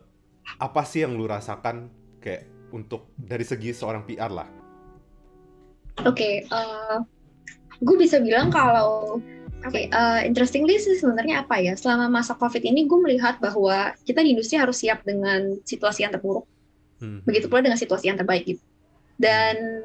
apa 0.62 0.82
sih 0.86 1.06
yang 1.06 1.18
lu 1.18 1.26
rasakan 1.26 1.90
kayak 2.22 2.46
untuk 2.70 3.10
dari 3.18 3.42
segi 3.42 3.74
seorang 3.74 4.06
PR 4.06 4.30
lah 4.30 4.50
oke 6.06 6.14
okay, 6.14 6.46
uh, 6.54 6.62
eh, 6.62 6.98
gue 7.82 7.98
bisa 7.98 8.22
bilang 8.22 8.54
kalau 8.54 9.18
Oke, 9.60 9.76
okay, 9.76 9.86
uh, 9.92 10.24
eh, 10.24 10.32
interestingly 10.32 10.80
sih 10.80 10.96
sebenarnya 10.96 11.44
apa 11.44 11.60
ya? 11.60 11.76
Selama 11.76 12.08
masa 12.08 12.32
COVID 12.32 12.64
ini 12.64 12.88
gue 12.88 13.00
melihat 13.04 13.44
bahwa 13.44 13.92
kita 14.08 14.24
di 14.24 14.32
industri 14.32 14.56
harus 14.56 14.80
siap 14.80 15.04
dengan 15.04 15.60
situasi 15.68 16.08
yang 16.08 16.16
terburuk. 16.16 16.48
Hmm. 17.04 17.20
Begitu 17.28 17.52
pula 17.52 17.60
dengan 17.60 17.76
situasi 17.76 18.08
yang 18.08 18.16
terbaik 18.16 18.48
gitu. 18.48 18.64
Dan 19.20 19.84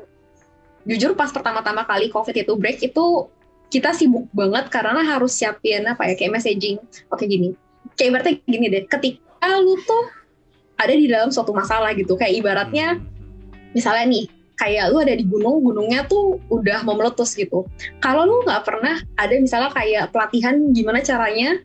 jujur 0.86 1.18
pas 1.18 1.32
pertama-tama 1.34 1.82
kali 1.88 2.06
COVID 2.12 2.36
itu 2.38 2.52
break 2.54 2.86
itu 2.86 3.26
kita 3.72 3.90
sibuk 3.96 4.30
banget 4.30 4.70
karena 4.70 5.02
harus 5.02 5.34
siapin 5.34 5.82
apa 5.88 6.06
ya 6.06 6.14
kayak 6.14 6.38
messaging 6.38 6.78
oke 7.10 7.24
gini 7.24 7.56
kayak 7.98 8.08
ibaratnya 8.14 8.32
gini 8.46 8.66
deh 8.70 8.84
ketika 8.86 9.50
lu 9.58 9.74
tuh 9.82 10.04
ada 10.78 10.94
di 10.94 11.10
dalam 11.10 11.32
suatu 11.32 11.50
masalah 11.50 11.90
gitu 11.96 12.14
kayak 12.14 12.38
ibaratnya 12.38 13.00
misalnya 13.74 14.06
nih 14.06 14.24
kayak 14.54 14.94
lu 14.94 15.02
ada 15.02 15.14
di 15.18 15.24
gunung 15.26 15.60
gunungnya 15.62 16.06
tuh 16.06 16.38
udah 16.50 16.86
mau 16.86 16.94
meletus 16.94 17.34
gitu 17.34 17.66
kalau 17.98 18.22
lu 18.26 18.36
nggak 18.46 18.62
pernah 18.62 19.02
ada 19.18 19.34
misalnya 19.38 19.70
kayak 19.74 20.14
pelatihan 20.14 20.70
gimana 20.70 21.02
caranya 21.02 21.58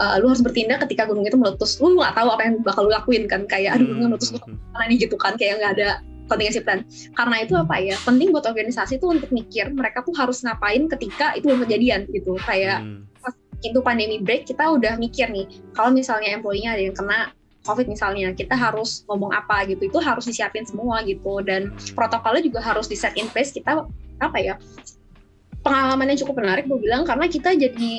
uh, 0.00 0.16
lu 0.18 0.32
harus 0.32 0.40
bertindak 0.40 0.80
ketika 0.88 1.04
gunung 1.04 1.28
itu 1.28 1.36
meletus 1.36 1.76
lu 1.78 2.00
nggak 2.00 2.16
tahu 2.16 2.28
apa 2.32 2.42
yang 2.48 2.54
bakal 2.64 2.88
lu 2.88 2.92
lakuin 2.92 3.28
kan 3.28 3.44
kayak 3.44 3.76
aduh 3.76 3.84
gunungnya 3.92 4.16
meletus 4.16 4.32
gue 4.32 4.40
mana 4.72 4.84
nih 4.88 4.98
gitu 5.04 5.16
kan 5.20 5.36
kayak 5.36 5.60
nggak 5.60 5.72
ada 5.80 5.90
contingency 6.30 6.62
plan. 6.62 6.86
Karena 7.18 7.42
itu 7.42 7.58
apa 7.58 7.74
ya? 7.82 7.98
Penting 8.06 8.30
buat 8.30 8.46
organisasi 8.46 9.02
tuh 9.02 9.18
untuk 9.18 9.34
mikir 9.34 9.74
mereka 9.74 10.06
tuh 10.06 10.14
harus 10.14 10.46
ngapain 10.46 10.86
ketika 10.86 11.34
itu 11.34 11.50
belum 11.50 11.66
kejadian 11.66 12.06
gitu. 12.14 12.38
Kayak 12.46 12.86
hmm. 12.86 13.02
pas 13.18 13.34
itu 13.66 13.78
pandemi 13.82 14.22
break 14.22 14.46
kita 14.46 14.70
udah 14.70 14.94
mikir 14.96 15.26
nih, 15.28 15.50
kalau 15.74 15.90
misalnya 15.90 16.38
employee-nya 16.38 16.78
ada 16.78 16.82
yang 16.86 16.96
kena 16.96 17.34
COVID 17.66 17.86
misalnya, 17.86 18.32
kita 18.32 18.56
harus 18.56 19.04
ngomong 19.04 19.36
apa 19.36 19.68
gitu, 19.68 19.88
itu 19.88 19.98
harus 20.00 20.24
disiapin 20.24 20.64
semua 20.64 21.04
gitu, 21.04 21.44
dan 21.44 21.72
protokolnya 21.92 22.40
juga 22.40 22.60
harus 22.64 22.88
di 22.88 22.96
set 22.96 23.14
in 23.20 23.28
place. 23.28 23.52
Kita 23.52 23.84
apa 24.20 24.38
ya? 24.40 24.56
Pengalaman 25.60 26.08
yang 26.08 26.18
cukup 26.24 26.40
menarik, 26.40 26.64
gue 26.64 26.80
bilang, 26.80 27.04
karena 27.04 27.28
kita 27.28 27.52
jadi 27.52 27.92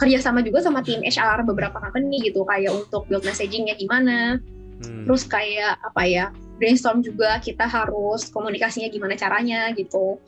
kerjasama 0.00 0.40
juga 0.40 0.64
sama 0.64 0.80
tim 0.80 1.04
HR 1.04 1.44
beberapa 1.44 1.76
company 1.78 2.24
gitu, 2.24 2.42
kayak 2.48 2.72
untuk 2.72 3.04
build 3.06 3.22
messagingnya 3.28 3.76
gimana, 3.76 4.40
hmm. 4.82 5.04
terus 5.06 5.28
kayak 5.28 5.78
apa 5.84 6.02
ya 6.04 6.24
brainstorm 6.58 7.02
juga 7.02 7.38
kita 7.42 7.66
harus 7.66 8.30
komunikasinya 8.30 8.88
gimana 8.90 9.18
caranya 9.18 9.74
gitu 9.74 10.18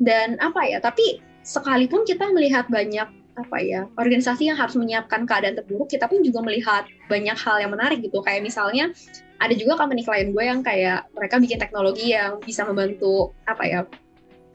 dan 0.00 0.36
apa 0.40 0.64
ya 0.68 0.78
tapi 0.80 1.20
sekalipun 1.46 2.02
kita 2.04 2.28
melihat 2.32 2.66
banyak 2.68 3.06
apa 3.36 3.60
ya 3.60 3.84
organisasi 4.00 4.48
yang 4.48 4.56
harus 4.56 4.74
menyiapkan 4.80 5.28
keadaan 5.28 5.60
terburuk 5.60 5.92
kita 5.92 6.08
pun 6.08 6.24
juga 6.24 6.40
melihat 6.40 6.88
banyak 7.12 7.36
hal 7.36 7.56
yang 7.60 7.72
menarik 7.72 8.00
gitu. 8.00 8.24
Kayak 8.24 8.48
misalnya 8.48 8.90
ada 9.36 9.52
juga 9.52 9.76
company 9.76 10.00
klien 10.00 10.32
gue 10.32 10.44
yang 10.44 10.64
kayak 10.64 11.06
mereka 11.12 11.36
bikin 11.36 11.60
teknologi 11.60 12.16
yang 12.16 12.40
bisa 12.40 12.64
membantu 12.64 13.36
apa 13.44 13.62
ya 13.68 13.80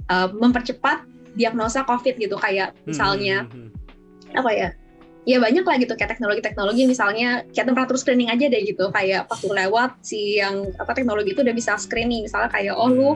uh, 0.10 0.30
mempercepat 0.34 1.06
diagnosa 1.38 1.86
COVID 1.86 2.18
gitu. 2.18 2.36
Kayak 2.42 2.74
hmm, 2.74 2.90
misalnya 2.90 3.38
hmm, 3.46 3.54
hmm, 3.54 3.70
hmm. 3.70 4.40
apa 4.42 4.52
ya 4.52 4.70
ya 5.22 5.38
banyak 5.38 5.62
lah 5.62 5.78
gitu 5.78 5.94
kayak 5.94 6.18
teknologi-teknologi. 6.18 6.84
Misalnya 6.90 7.46
kayak 7.54 7.70
temperatur 7.70 7.98
screening 8.02 8.34
aja 8.34 8.50
deh 8.50 8.62
gitu. 8.66 8.90
Kayak 8.90 9.30
lu 9.46 9.54
lewat 9.54 10.02
si 10.02 10.42
yang 10.42 10.74
apa 10.82 10.98
teknologi 10.98 11.38
itu 11.38 11.46
udah 11.46 11.54
bisa 11.54 11.78
screening. 11.78 12.26
Misalnya 12.26 12.50
kayak 12.50 12.74
oh 12.74 12.90
lu 12.90 13.10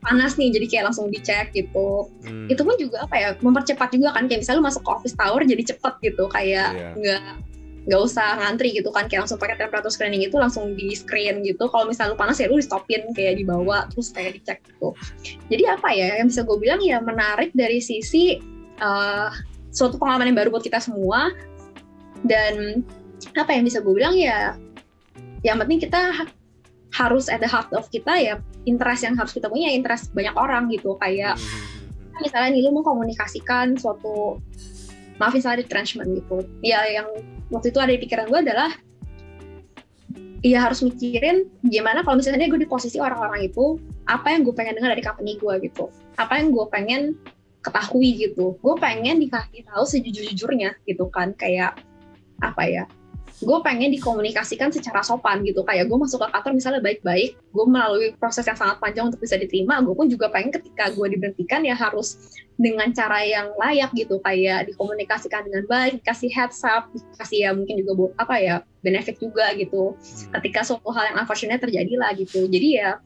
panas 0.00 0.40
nih 0.40 0.48
jadi 0.52 0.66
kayak 0.66 0.84
langsung 0.92 1.12
dicek 1.12 1.52
gitu. 1.52 2.08
Hmm. 2.24 2.48
itu 2.48 2.60
pun 2.64 2.74
juga 2.80 3.04
apa 3.04 3.14
ya 3.16 3.28
mempercepat 3.40 3.92
juga 3.92 4.16
kan 4.16 4.26
kayak 4.26 4.40
misalnya 4.42 4.58
lu 4.60 4.66
masuk 4.66 4.82
ke 4.82 4.90
office 4.90 5.16
tower 5.16 5.40
jadi 5.44 5.62
cepet 5.76 5.94
gitu 6.00 6.24
kayak 6.32 6.68
yeah. 6.72 6.92
nggak 6.96 7.22
nggak 7.88 8.00
usah 8.00 8.36
ngantri 8.36 8.76
gitu 8.76 8.92
kan 8.92 9.08
kayak 9.08 9.24
langsung 9.24 9.40
pakai 9.40 9.56
temperatur 9.56 9.88
screening 9.88 10.20
itu 10.20 10.36
langsung 10.36 10.76
di 10.76 10.92
screen 10.92 11.40
gitu. 11.40 11.64
Kalau 11.72 11.88
misalnya 11.88 12.12
lu 12.12 12.18
panas 12.20 12.36
ya 12.36 12.46
lu 12.52 12.60
di 12.60 12.66
stopin 12.66 13.08
kayak 13.16 13.40
dibawa 13.40 13.88
terus 13.88 14.12
kayak 14.12 14.36
dicek 14.36 14.60
gitu. 14.68 14.92
Jadi 15.48 15.64
apa 15.64 15.88
ya 15.96 16.20
yang 16.20 16.28
bisa 16.28 16.44
gue 16.44 16.56
bilang 16.60 16.80
ya 16.84 17.00
menarik 17.00 17.56
dari 17.56 17.80
sisi 17.80 18.36
uh, 18.84 19.32
suatu 19.72 19.96
pengalaman 19.96 20.28
yang 20.28 20.38
baru 20.44 20.48
buat 20.52 20.64
kita 20.64 20.76
semua. 20.76 21.32
Dan 22.20 22.84
apa 23.32 23.48
yang 23.56 23.64
bisa 23.64 23.80
gue 23.80 23.94
bilang 23.96 24.12
ya 24.12 24.60
yang 25.40 25.56
penting 25.56 25.80
kita 25.80 26.28
harus 26.92 27.32
at 27.32 27.40
the 27.40 27.48
heart 27.48 27.72
of 27.72 27.88
kita 27.88 28.12
ya 28.20 28.34
interest 28.68 29.06
yang 29.06 29.14
harus 29.16 29.32
kita 29.32 29.48
punya 29.48 29.72
interest 29.72 30.12
banyak 30.12 30.34
orang 30.36 30.68
gitu. 30.68 30.96
Kayak 31.00 31.36
hmm, 31.36 31.44
hmm, 31.44 32.06
hmm, 32.12 32.20
misalnya 32.24 32.48
nih 32.52 32.62
lu 32.66 32.70
mau 32.76 32.84
komunikasikan 32.84 33.78
suatu 33.80 34.40
maaf 35.20 35.32
misalnya 35.36 35.64
retrenchment 35.64 36.10
gitu. 36.16 36.44
Ya 36.64 36.84
yang 36.88 37.08
waktu 37.52 37.72
itu 37.72 37.78
ada 37.80 37.92
di 37.92 38.00
pikiran 38.00 38.28
gue 38.28 38.40
adalah 38.40 38.70
ya 40.40 40.64
harus 40.64 40.80
mikirin 40.80 41.52
gimana 41.68 42.00
kalau 42.00 42.16
misalnya 42.16 42.48
gue 42.48 42.64
di 42.64 42.68
posisi 42.68 42.96
orang-orang 42.96 43.52
itu 43.52 43.76
apa 44.08 44.32
yang 44.32 44.40
gue 44.48 44.56
pengen 44.56 44.80
dengar 44.80 44.96
dari 44.96 45.04
company 45.04 45.36
gue 45.36 45.54
gitu. 45.68 45.92
Apa 46.16 46.40
yang 46.40 46.52
gue 46.52 46.66
pengen 46.72 47.16
ketahui 47.60 48.28
gitu. 48.28 48.56
Gue 48.64 48.74
pengen 48.80 49.20
dikasih 49.20 49.68
tahu 49.68 49.84
sejujur-jujurnya 49.84 50.80
gitu 50.88 51.08
kan. 51.12 51.36
Kayak 51.36 51.80
apa 52.40 52.64
ya 52.64 52.84
gue 53.40 53.58
pengen 53.64 53.88
dikomunikasikan 53.96 54.68
secara 54.68 55.00
sopan 55.00 55.40
gitu. 55.48 55.64
Kayak 55.64 55.88
gue 55.88 55.96
masuk 55.96 56.20
ke 56.20 56.28
kantor 56.28 56.52
misalnya 56.52 56.80
baik-baik 56.84 57.40
gue 57.40 57.64
melalui 57.66 58.12
proses 58.20 58.44
yang 58.44 58.56
sangat 58.56 58.76
panjang 58.76 59.08
untuk 59.08 59.20
bisa 59.20 59.40
diterima 59.40 59.80
gue 59.80 59.94
pun 59.96 60.06
juga 60.12 60.28
pengen 60.28 60.52
ketika 60.52 60.92
gue 60.92 61.06
diberhentikan 61.16 61.64
ya 61.64 61.72
harus 61.72 62.20
dengan 62.60 62.92
cara 62.92 63.24
yang 63.24 63.48
layak 63.56 63.90
gitu. 63.96 64.20
Kayak 64.20 64.68
dikomunikasikan 64.68 65.48
dengan 65.48 65.64
baik 65.64 66.04
dikasih 66.04 66.30
heads 66.36 66.60
up 66.68 66.92
dikasih 66.92 67.38
ya 67.48 67.50
mungkin 67.56 67.80
juga 67.80 68.12
apa 68.20 68.34
ya 68.36 68.54
benefit 68.84 69.16
juga 69.16 69.56
gitu. 69.56 69.96
Ketika 70.36 70.60
suatu 70.60 70.92
hal 70.92 71.14
yang 71.14 71.16
unfortunate 71.24 71.64
terjadi 71.64 71.92
lah 71.96 72.12
gitu. 72.12 72.44
Jadi 72.44 72.68
ya 72.76 73.00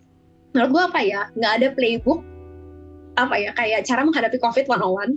menurut 0.51 0.70
gue 0.70 0.82
apa 0.91 1.01
ya 1.03 1.20
nggak 1.35 1.53
ada 1.62 1.68
playbook 1.74 2.20
apa 3.14 3.35
ya 3.39 3.51
kayak 3.55 3.87
cara 3.87 4.03
menghadapi 4.03 4.39
covid 4.43 4.66
101 4.66 5.14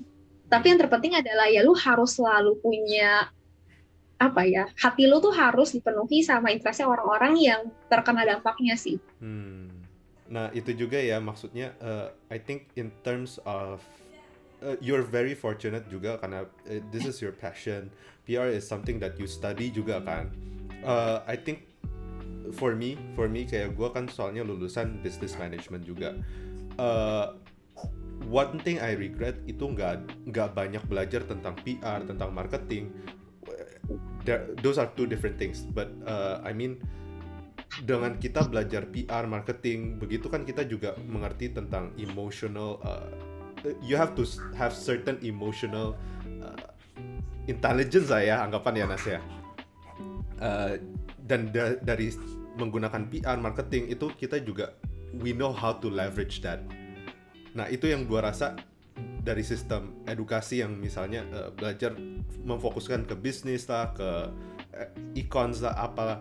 tapi 0.47 0.65
yang 0.71 0.79
terpenting 0.79 1.13
adalah 1.17 1.49
ya 1.49 1.65
lu 1.65 1.75
harus 1.75 2.15
selalu 2.15 2.55
punya 2.61 3.27
apa 4.17 4.41
ya 4.49 4.65
hati 4.81 5.05
lu 5.05 5.21
tuh 5.21 5.33
harus 5.33 5.77
dipenuhi 5.77 6.25
sama 6.25 6.49
interestnya 6.49 6.89
orang-orang 6.89 7.37
yang 7.37 7.61
terkena 7.85 8.25
dampaknya 8.25 8.73
sih. 8.73 8.97
Hmm. 9.21 9.69
Nah 10.27 10.49
itu 10.51 10.73
juga 10.73 10.97
ya 10.97 11.21
maksudnya 11.21 11.77
uh, 11.77 12.09
I 12.33 12.41
think 12.41 12.73
in 12.73 12.89
terms 13.05 13.37
of 13.45 13.79
uh, 14.65 14.75
you're 14.81 15.05
very 15.05 15.37
fortunate 15.37 15.85
juga 15.87 16.17
karena 16.17 16.49
uh, 16.49 16.81
this 16.89 17.05
is 17.05 17.21
your 17.21 17.33
passion. 17.33 17.93
PR 18.27 18.51
is 18.51 18.67
something 18.67 18.99
that 18.99 19.15
you 19.15 19.29
study 19.29 19.71
juga 19.71 20.03
kan. 20.03 20.33
Uh, 20.83 21.23
I 21.29 21.39
think 21.39 21.63
for 22.57 22.75
me 22.75 22.97
for 23.15 23.29
me 23.29 23.45
kayak 23.45 23.77
gue 23.77 23.89
kan 23.93 24.09
soalnya 24.09 24.41
lulusan 24.43 24.99
business 25.05 25.37
management 25.37 25.85
juga. 25.85 26.17
Uh, 26.75 27.37
one 28.25 28.57
thing 28.65 28.81
I 28.81 28.97
regret 28.97 29.37
itu 29.45 29.61
nggak 29.61 30.27
nggak 30.33 30.49
banyak 30.57 30.83
belajar 30.89 31.21
tentang 31.23 31.55
PR 31.61 32.01
tentang 32.03 32.33
marketing 32.33 32.91
there, 34.27 34.43
those 34.59 34.75
are 34.75 34.91
two 34.99 35.07
different 35.07 35.39
things. 35.39 35.63
But 35.63 35.87
uh, 36.03 36.43
I 36.43 36.51
mean 36.51 36.83
dengan 37.87 38.19
kita 38.19 38.51
belajar 38.51 38.91
PR 38.91 39.23
marketing 39.25 39.97
begitu 40.03 40.27
kan 40.27 40.43
kita 40.43 40.67
juga 40.67 40.99
mengerti 41.07 41.51
tentang 41.55 41.95
emotional 41.95 42.79
uh, 42.83 43.07
you 43.79 43.95
have 43.95 44.13
to 44.13 44.27
have 44.55 44.75
certain 44.75 45.17
emotional 45.23 45.95
uh, 46.43 46.67
intelligence 47.47 48.11
lah 48.11 48.21
ya 48.21 48.35
anggapan 48.43 48.83
ya 48.83 48.85
Nas 48.85 49.05
ya. 49.07 49.19
Uh, 50.37 50.77
dan 51.25 51.49
da 51.49 51.79
dari 51.81 52.13
menggunakan 52.59 53.09
PR 53.09 53.37
marketing 53.39 53.89
itu 53.89 54.11
kita 54.15 54.37
juga 54.43 54.75
we 55.17 55.31
know 55.31 55.55
how 55.55 55.71
to 55.71 55.87
leverage 55.87 56.43
that. 56.43 56.61
Nah 57.57 57.65
itu 57.71 57.89
yang 57.89 58.05
gua 58.05 58.29
rasa 58.29 58.53
dari 59.21 59.43
sistem 59.43 60.03
edukasi 60.07 60.63
yang 60.63 60.75
misalnya 60.77 61.25
uh, 61.35 61.49
belajar 61.51 61.93
memfokuskan 62.47 63.03
ke 63.03 63.15
bisnis 63.19 63.67
lah, 63.67 63.91
ke 63.91 64.09
uh, 64.73 64.89
e-cons 65.17 65.61
lah, 65.63 65.75
apalah. 65.75 66.19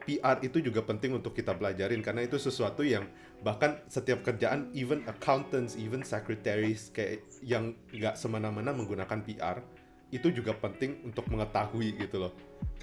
PR 0.00 0.40
itu 0.42 0.64
juga 0.64 0.82
penting 0.82 1.14
untuk 1.14 1.36
kita 1.36 1.54
pelajarin 1.54 2.00
karena 2.00 2.24
itu 2.24 2.40
sesuatu 2.40 2.82
yang 2.82 3.06
bahkan 3.44 3.78
setiap 3.86 4.24
kerjaan, 4.26 4.72
even 4.74 5.04
accountants, 5.06 5.76
even 5.76 6.02
secretaries 6.02 6.90
kayak 6.90 7.22
yang 7.44 7.76
nggak 7.94 8.16
semena-mena 8.18 8.74
menggunakan 8.74 9.20
PR 9.22 9.62
itu 10.10 10.34
juga 10.34 10.56
penting 10.58 11.06
untuk 11.06 11.30
mengetahui 11.30 11.94
gitu 12.00 12.26
loh. 12.26 12.32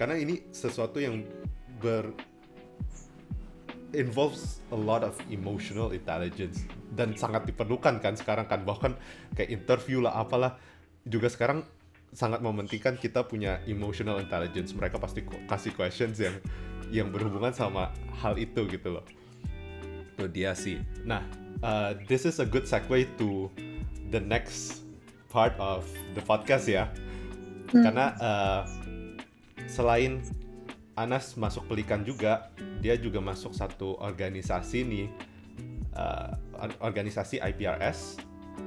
Karena 0.00 0.16
ini 0.16 0.48
sesuatu 0.48 0.96
yang 1.02 1.20
ber 1.82 2.16
involves 3.96 4.60
a 4.72 4.78
lot 4.78 5.00
of 5.00 5.16
emotional 5.32 5.96
intelligence 5.96 6.64
dan 6.92 7.16
sangat 7.16 7.48
diperlukan 7.48 8.00
kan 8.02 8.14
sekarang 8.14 8.44
kan. 8.48 8.64
Bahkan 8.64 8.92
kayak 9.36 9.50
interview 9.52 10.04
lah 10.04 10.18
apalah. 10.20 10.56
Juga 11.08 11.32
sekarang 11.32 11.64
sangat 12.12 12.44
mementingkan 12.44 13.00
kita 13.00 13.24
punya 13.24 13.64
emotional 13.64 14.20
intelligence. 14.20 14.76
Mereka 14.76 15.00
pasti 15.00 15.24
kasih 15.24 15.72
questions 15.72 16.20
yang 16.20 16.36
yang 16.88 17.08
berhubungan 17.12 17.52
sama 17.52 17.92
hal 18.20 18.36
itu 18.36 18.68
gitu 18.68 19.00
loh. 19.00 19.04
Itu 20.16 20.28
dia 20.28 20.52
sih. 20.52 20.80
Nah 21.04 21.24
uh, 21.64 21.96
this 22.08 22.28
is 22.28 22.40
a 22.40 22.46
good 22.48 22.68
segue 22.68 23.08
to 23.16 23.48
the 24.12 24.20
next 24.20 24.84
part 25.32 25.52
of 25.56 25.84
the 26.16 26.24
podcast 26.24 26.68
ya. 26.68 26.88
Hmm. 27.68 27.84
karena 27.84 28.06
uh, 28.16 28.60
selain 29.68 30.24
Anas 30.98 31.38
masuk 31.38 31.70
pelikan 31.70 32.02
juga. 32.02 32.50
Dia 32.82 32.98
juga 32.98 33.22
masuk 33.22 33.54
satu 33.54 33.94
organisasi 34.02 34.82
nih 34.82 35.06
uh, 35.94 36.34
organisasi 36.82 37.38
IPRS 37.38 38.18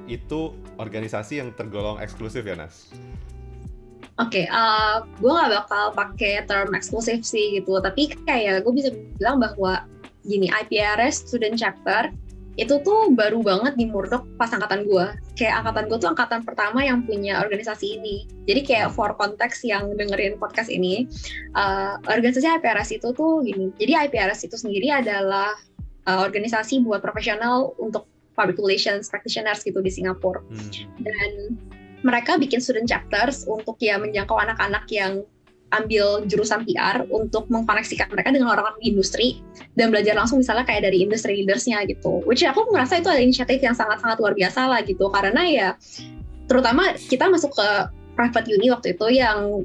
itu 0.08 0.56
organisasi 0.80 1.44
yang 1.44 1.52
tergolong 1.52 2.00
eksklusif 2.00 2.42
ya 2.42 2.56
Nas? 2.56 2.90
Oke, 4.20 4.44
okay, 4.44 4.46
uh, 4.52 5.04
gue 5.24 5.32
gak 5.32 5.52
bakal 5.64 5.84
pakai 5.96 6.44
term 6.44 6.76
eksklusif 6.76 7.24
sih 7.24 7.56
gitu, 7.56 7.80
tapi 7.80 8.12
kayak 8.28 8.60
gue 8.64 8.72
bisa 8.76 8.92
bilang 9.16 9.40
bahwa 9.40 9.88
gini 10.28 10.52
IPRS 10.52 11.24
Student 11.28 11.56
Chapter 11.56 12.12
itu 12.60 12.84
tuh 12.84 13.08
baru 13.16 13.40
banget 13.40 13.80
di 13.80 13.88
Murdoch 13.88 14.28
pas 14.36 14.52
angkatan 14.52 14.84
gue. 14.84 15.06
Kayak 15.40 15.64
angkatan 15.64 15.84
gue 15.88 15.98
tuh 15.98 16.10
angkatan 16.12 16.40
pertama 16.44 16.84
yang 16.84 17.00
punya 17.08 17.40
organisasi 17.40 17.96
ini. 17.96 18.28
Jadi 18.44 18.60
kayak 18.60 18.92
for 18.92 19.16
konteks 19.16 19.64
yang 19.64 19.88
dengerin 19.96 20.36
podcast 20.36 20.68
ini, 20.68 21.08
uh, 21.56 21.96
organisasi 22.04 22.44
IPRS 22.60 22.92
itu 23.00 23.08
tuh 23.16 23.40
gini. 23.40 23.72
Jadi 23.80 23.92
IPRS 24.08 24.44
itu 24.44 24.56
sendiri 24.60 24.92
adalah 24.92 25.56
uh, 26.04 26.20
organisasi 26.20 26.84
buat 26.84 27.00
profesional 27.00 27.72
untuk 27.80 28.04
public 28.36 28.60
relations 28.60 29.08
practitioners 29.08 29.64
gitu 29.64 29.80
di 29.80 29.88
Singapura. 29.88 30.44
Hmm. 30.44 30.70
Dan 31.00 31.30
mereka 32.04 32.36
bikin 32.36 32.60
student 32.60 32.84
chapters 32.84 33.48
untuk 33.48 33.78
ya 33.80 33.96
menjangkau 33.96 34.36
anak-anak 34.36 34.84
yang 34.92 35.24
ambil 35.72 36.28
jurusan 36.28 36.62
PR 36.68 37.08
untuk 37.08 37.48
mengkoneksikan 37.48 38.12
mereka 38.12 38.30
dengan 38.30 38.52
orang-orang 38.52 38.76
di 38.80 38.92
industri 38.92 39.28
dan 39.74 39.88
belajar 39.88 40.12
langsung 40.12 40.44
misalnya 40.44 40.68
kayak 40.68 40.84
dari 40.86 41.02
industri 41.04 41.40
leadersnya 41.40 41.82
gitu. 41.88 42.20
Which 42.28 42.44
aku 42.44 42.68
merasa 42.70 43.00
itu 43.00 43.08
ada 43.08 43.20
inisiatif 43.20 43.64
yang 43.64 43.72
sangat-sangat 43.72 44.20
luar 44.20 44.36
biasa 44.36 44.68
lah 44.68 44.80
gitu 44.84 45.08
karena 45.08 45.42
ya 45.48 45.68
terutama 46.46 46.92
kita 47.08 47.32
masuk 47.32 47.56
ke 47.56 47.68
private 48.12 48.48
uni 48.52 48.68
waktu 48.68 48.92
itu 48.92 49.06
yang 49.16 49.64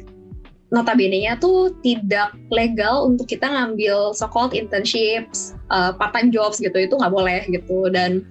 notabene-nya 0.72 1.39
tuh 1.39 1.72
tidak 1.80 2.36
legal 2.51 3.08
untuk 3.08 3.28
kita 3.28 3.47
ngambil 3.47 4.12
so-called 4.12 4.51
internships, 4.51 5.55
uh, 5.72 5.95
part-time 5.95 6.28
jobs 6.28 6.60
gitu, 6.60 6.76
itu 6.76 6.91
nggak 6.91 7.14
boleh 7.14 7.47
gitu. 7.47 7.88
Dan 7.88 8.28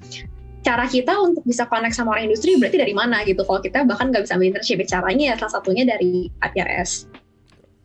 cara 0.61 0.85
kita 0.85 1.17
untuk 1.17 1.47
bisa 1.49 1.65
connect 1.71 1.97
sama 1.97 2.13
orang 2.13 2.29
industri 2.29 2.59
berarti 2.61 2.77
dari 2.77 2.93
mana 2.93 3.25
gitu. 3.25 3.41
Kalau 3.47 3.65
kita 3.65 3.89
bahkan 3.89 4.13
nggak 4.13 4.29
bisa 4.29 4.37
ambil 4.37 4.49
internship, 4.53 4.85
caranya 4.85 5.25
ya 5.33 5.35
salah 5.41 5.53
satunya 5.61 5.89
dari 5.89 6.29
IPRS. 6.45 7.09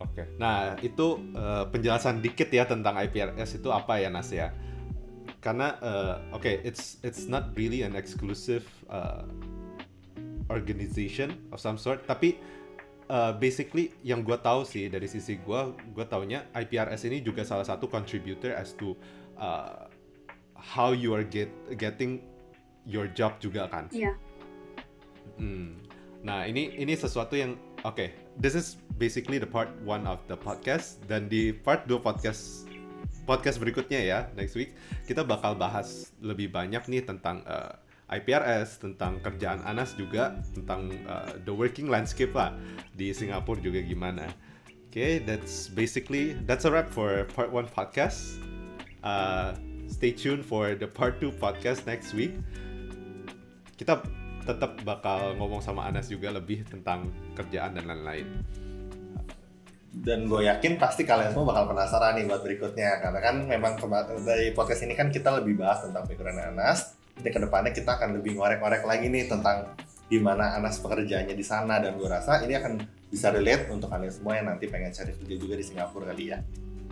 Oke, 0.01 0.21
Oke. 0.21 0.23
Nah, 0.41 0.75
itu 0.81 1.21
uh, 1.37 1.69
penjelasan 1.69 2.19
dikit 2.19 2.49
ya 2.49 2.65
tentang 2.65 2.97
IPRS 2.97 3.61
itu 3.61 3.69
apa 3.69 4.01
ya 4.01 4.09
Nas 4.09 4.33
ya? 4.33 4.49
Karena 5.41 5.77
uh, 5.81 6.15
oke, 6.33 6.45
okay, 6.45 6.55
it's 6.61 7.01
it's 7.01 7.25
not 7.25 7.53
really 7.57 7.81
an 7.81 7.97
exclusive 7.97 8.65
uh, 8.89 9.25
organization 10.49 11.33
of 11.49 11.57
some 11.57 11.77
sort, 11.77 12.05
tapi 12.05 12.37
uh, 13.09 13.33
basically 13.33 13.89
yang 14.05 14.21
gue 14.21 14.37
tahu 14.37 14.61
sih 14.61 14.85
dari 14.89 15.09
sisi 15.09 15.41
gue, 15.41 15.61
gue 15.97 16.05
taunya 16.05 16.45
IPRS 16.53 17.09
ini 17.09 17.25
juga 17.25 17.41
salah 17.41 17.65
satu 17.65 17.89
contributor 17.89 18.53
as 18.53 18.77
to 18.77 18.93
uh, 19.41 19.89
how 20.53 20.93
you 20.93 21.09
are 21.17 21.25
get 21.25 21.49
getting 21.81 22.21
your 22.85 23.09
job 23.09 23.41
juga 23.41 23.65
kan? 23.69 23.89
Iya. 23.89 24.13
Yeah. 24.13 24.15
Hmm. 25.41 25.81
Nah 26.21 26.45
ini 26.45 26.77
ini 26.77 26.93
sesuatu 26.93 27.33
yang 27.33 27.57
oke. 27.81 27.97
Okay, 27.97 28.09
this 28.39 28.55
is 28.55 28.79
basically 28.95 29.41
the 29.41 29.49
part 29.49 29.69
one 29.83 30.07
of 30.07 30.21
the 30.31 30.37
podcast 30.37 31.01
dan 31.09 31.27
di 31.27 31.51
part 31.51 31.83
2 31.89 31.99
podcast 31.99 32.69
podcast 33.27 33.57
berikutnya 33.59 33.99
ya 33.99 34.19
next 34.37 34.55
week 34.55 34.71
kita 35.09 35.25
bakal 35.25 35.57
bahas 35.57 36.13
lebih 36.23 36.53
banyak 36.53 36.81
nih 36.87 37.03
tentang 37.03 37.43
uh, 37.49 37.75
IPRS 38.11 38.83
tentang 38.83 39.23
kerjaan 39.23 39.63
Anas 39.63 39.95
juga 39.95 40.35
tentang 40.51 40.91
uh, 41.07 41.31
the 41.47 41.53
working 41.55 41.87
landscape 41.87 42.35
lah 42.35 42.51
di 42.91 43.15
Singapura 43.15 43.63
juga 43.63 43.79
gimana. 43.79 44.27
Oke, 44.91 44.99
okay, 44.99 45.11
that's 45.23 45.71
basically 45.71 46.35
that's 46.43 46.67
a 46.67 46.71
wrap 46.71 46.91
for 46.91 47.23
part 47.31 47.47
one 47.47 47.63
podcast. 47.71 48.43
Uh, 49.07 49.55
stay 49.87 50.11
tuned 50.11 50.43
for 50.43 50.75
the 50.75 50.83
part 50.83 51.23
two 51.23 51.31
podcast 51.39 51.87
next 51.87 52.11
week. 52.11 52.35
Kita 53.79 54.03
tetap 54.43 54.77
bakal 54.81 55.37
ngomong 55.37 55.61
sama 55.61 55.87
Anas 55.87 56.09
juga 56.09 56.33
lebih 56.33 56.65
tentang 56.65 57.09
kerjaan 57.37 57.77
dan 57.77 57.85
lain-lain. 57.87 58.27
Dan 59.91 60.31
gue 60.31 60.47
yakin 60.47 60.79
pasti 60.79 61.03
kalian 61.03 61.35
semua 61.35 61.51
bakal 61.51 61.75
penasaran 61.75 62.15
nih 62.15 62.23
buat 62.23 62.39
berikutnya 62.39 63.03
karena 63.03 63.19
kan 63.19 63.35
memang 63.43 63.75
dari 64.23 64.55
podcast 64.55 64.87
ini 64.87 64.95
kan 64.95 65.11
kita 65.11 65.35
lebih 65.43 65.59
bahas 65.59 65.83
tentang 65.83 66.07
pikiran 66.07 66.55
Anas 66.55 66.95
jadi 67.19 67.29
ke 67.37 67.39
depannya 67.43 67.71
kita 67.75 67.99
akan 67.99 68.17
lebih 68.17 68.39
ngorek-ngorek 68.39 68.87
lagi 68.87 69.11
nih 69.11 69.27
tentang 69.27 69.75
gimana 70.07 70.55
Anas 70.55 70.79
pekerjaannya 70.79 71.35
di 71.35 71.45
sana 71.45 71.83
dan 71.83 71.99
gue 71.99 72.07
rasa 72.07 72.41
ini 72.43 72.55
akan 72.55 72.81
bisa 73.11 73.29
relate 73.29 73.67
untuk 73.67 73.91
kalian 73.91 74.11
semua 74.11 74.39
yang 74.39 74.47
nanti 74.47 74.71
pengen 74.71 74.95
cari 74.95 75.11
kerja 75.11 75.35
juga 75.35 75.55
di 75.59 75.65
Singapura 75.67 76.11
kali 76.11 76.31
ya. 76.31 76.39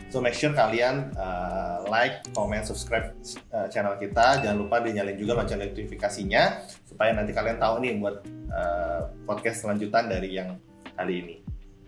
So 0.09 0.17
make 0.17 0.33
sure 0.33 0.49
kalian 0.57 1.13
uh, 1.13 1.85
like, 1.85 2.25
comment, 2.33 2.65
subscribe 2.65 3.13
uh, 3.53 3.69
channel 3.69 3.93
kita. 4.01 4.41
Jangan 4.41 4.57
lupa 4.57 4.81
dinyalin 4.81 5.15
juga 5.15 5.37
lonceng 5.37 5.61
notifikasinya 5.61 6.65
supaya 6.89 7.13
nanti 7.13 7.29
kalian 7.29 7.61
tahu 7.61 7.85
nih 7.85 7.93
buat 8.01 8.25
uh, 8.49 9.01
podcast 9.29 9.65
selanjutan 9.65 10.09
dari 10.09 10.33
yang 10.33 10.57
kali 10.97 11.21
ini. 11.21 11.35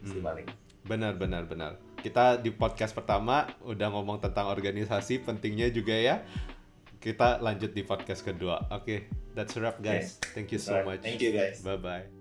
Hmm. 0.05 0.45
Benar, 0.85 1.17
benar, 1.17 1.49
benar. 1.49 1.71
Kita 1.97 2.37
di 2.37 2.49
podcast 2.53 2.93
pertama 2.93 3.49
udah 3.65 3.89
ngomong 3.89 4.21
tentang 4.21 4.49
organisasi 4.49 5.21
pentingnya 5.21 5.69
juga 5.69 5.93
ya 5.93 6.15
kita 7.01 7.41
lanjut 7.41 7.73
di 7.73 7.81
podcast 7.81 8.21
kedua. 8.21 8.69
Oke, 8.69 8.85
okay, 8.85 8.99
that's 9.33 9.57
a 9.57 9.59
wrap 9.59 9.81
guys. 9.81 10.21
Okay. 10.21 10.29
Thank 10.37 10.49
you 10.53 10.61
so 10.61 10.77
much. 10.85 11.01
Thank 11.01 11.19
you 11.19 11.33
guys. 11.33 11.65
Bye 11.65 11.81
bye. 11.81 12.20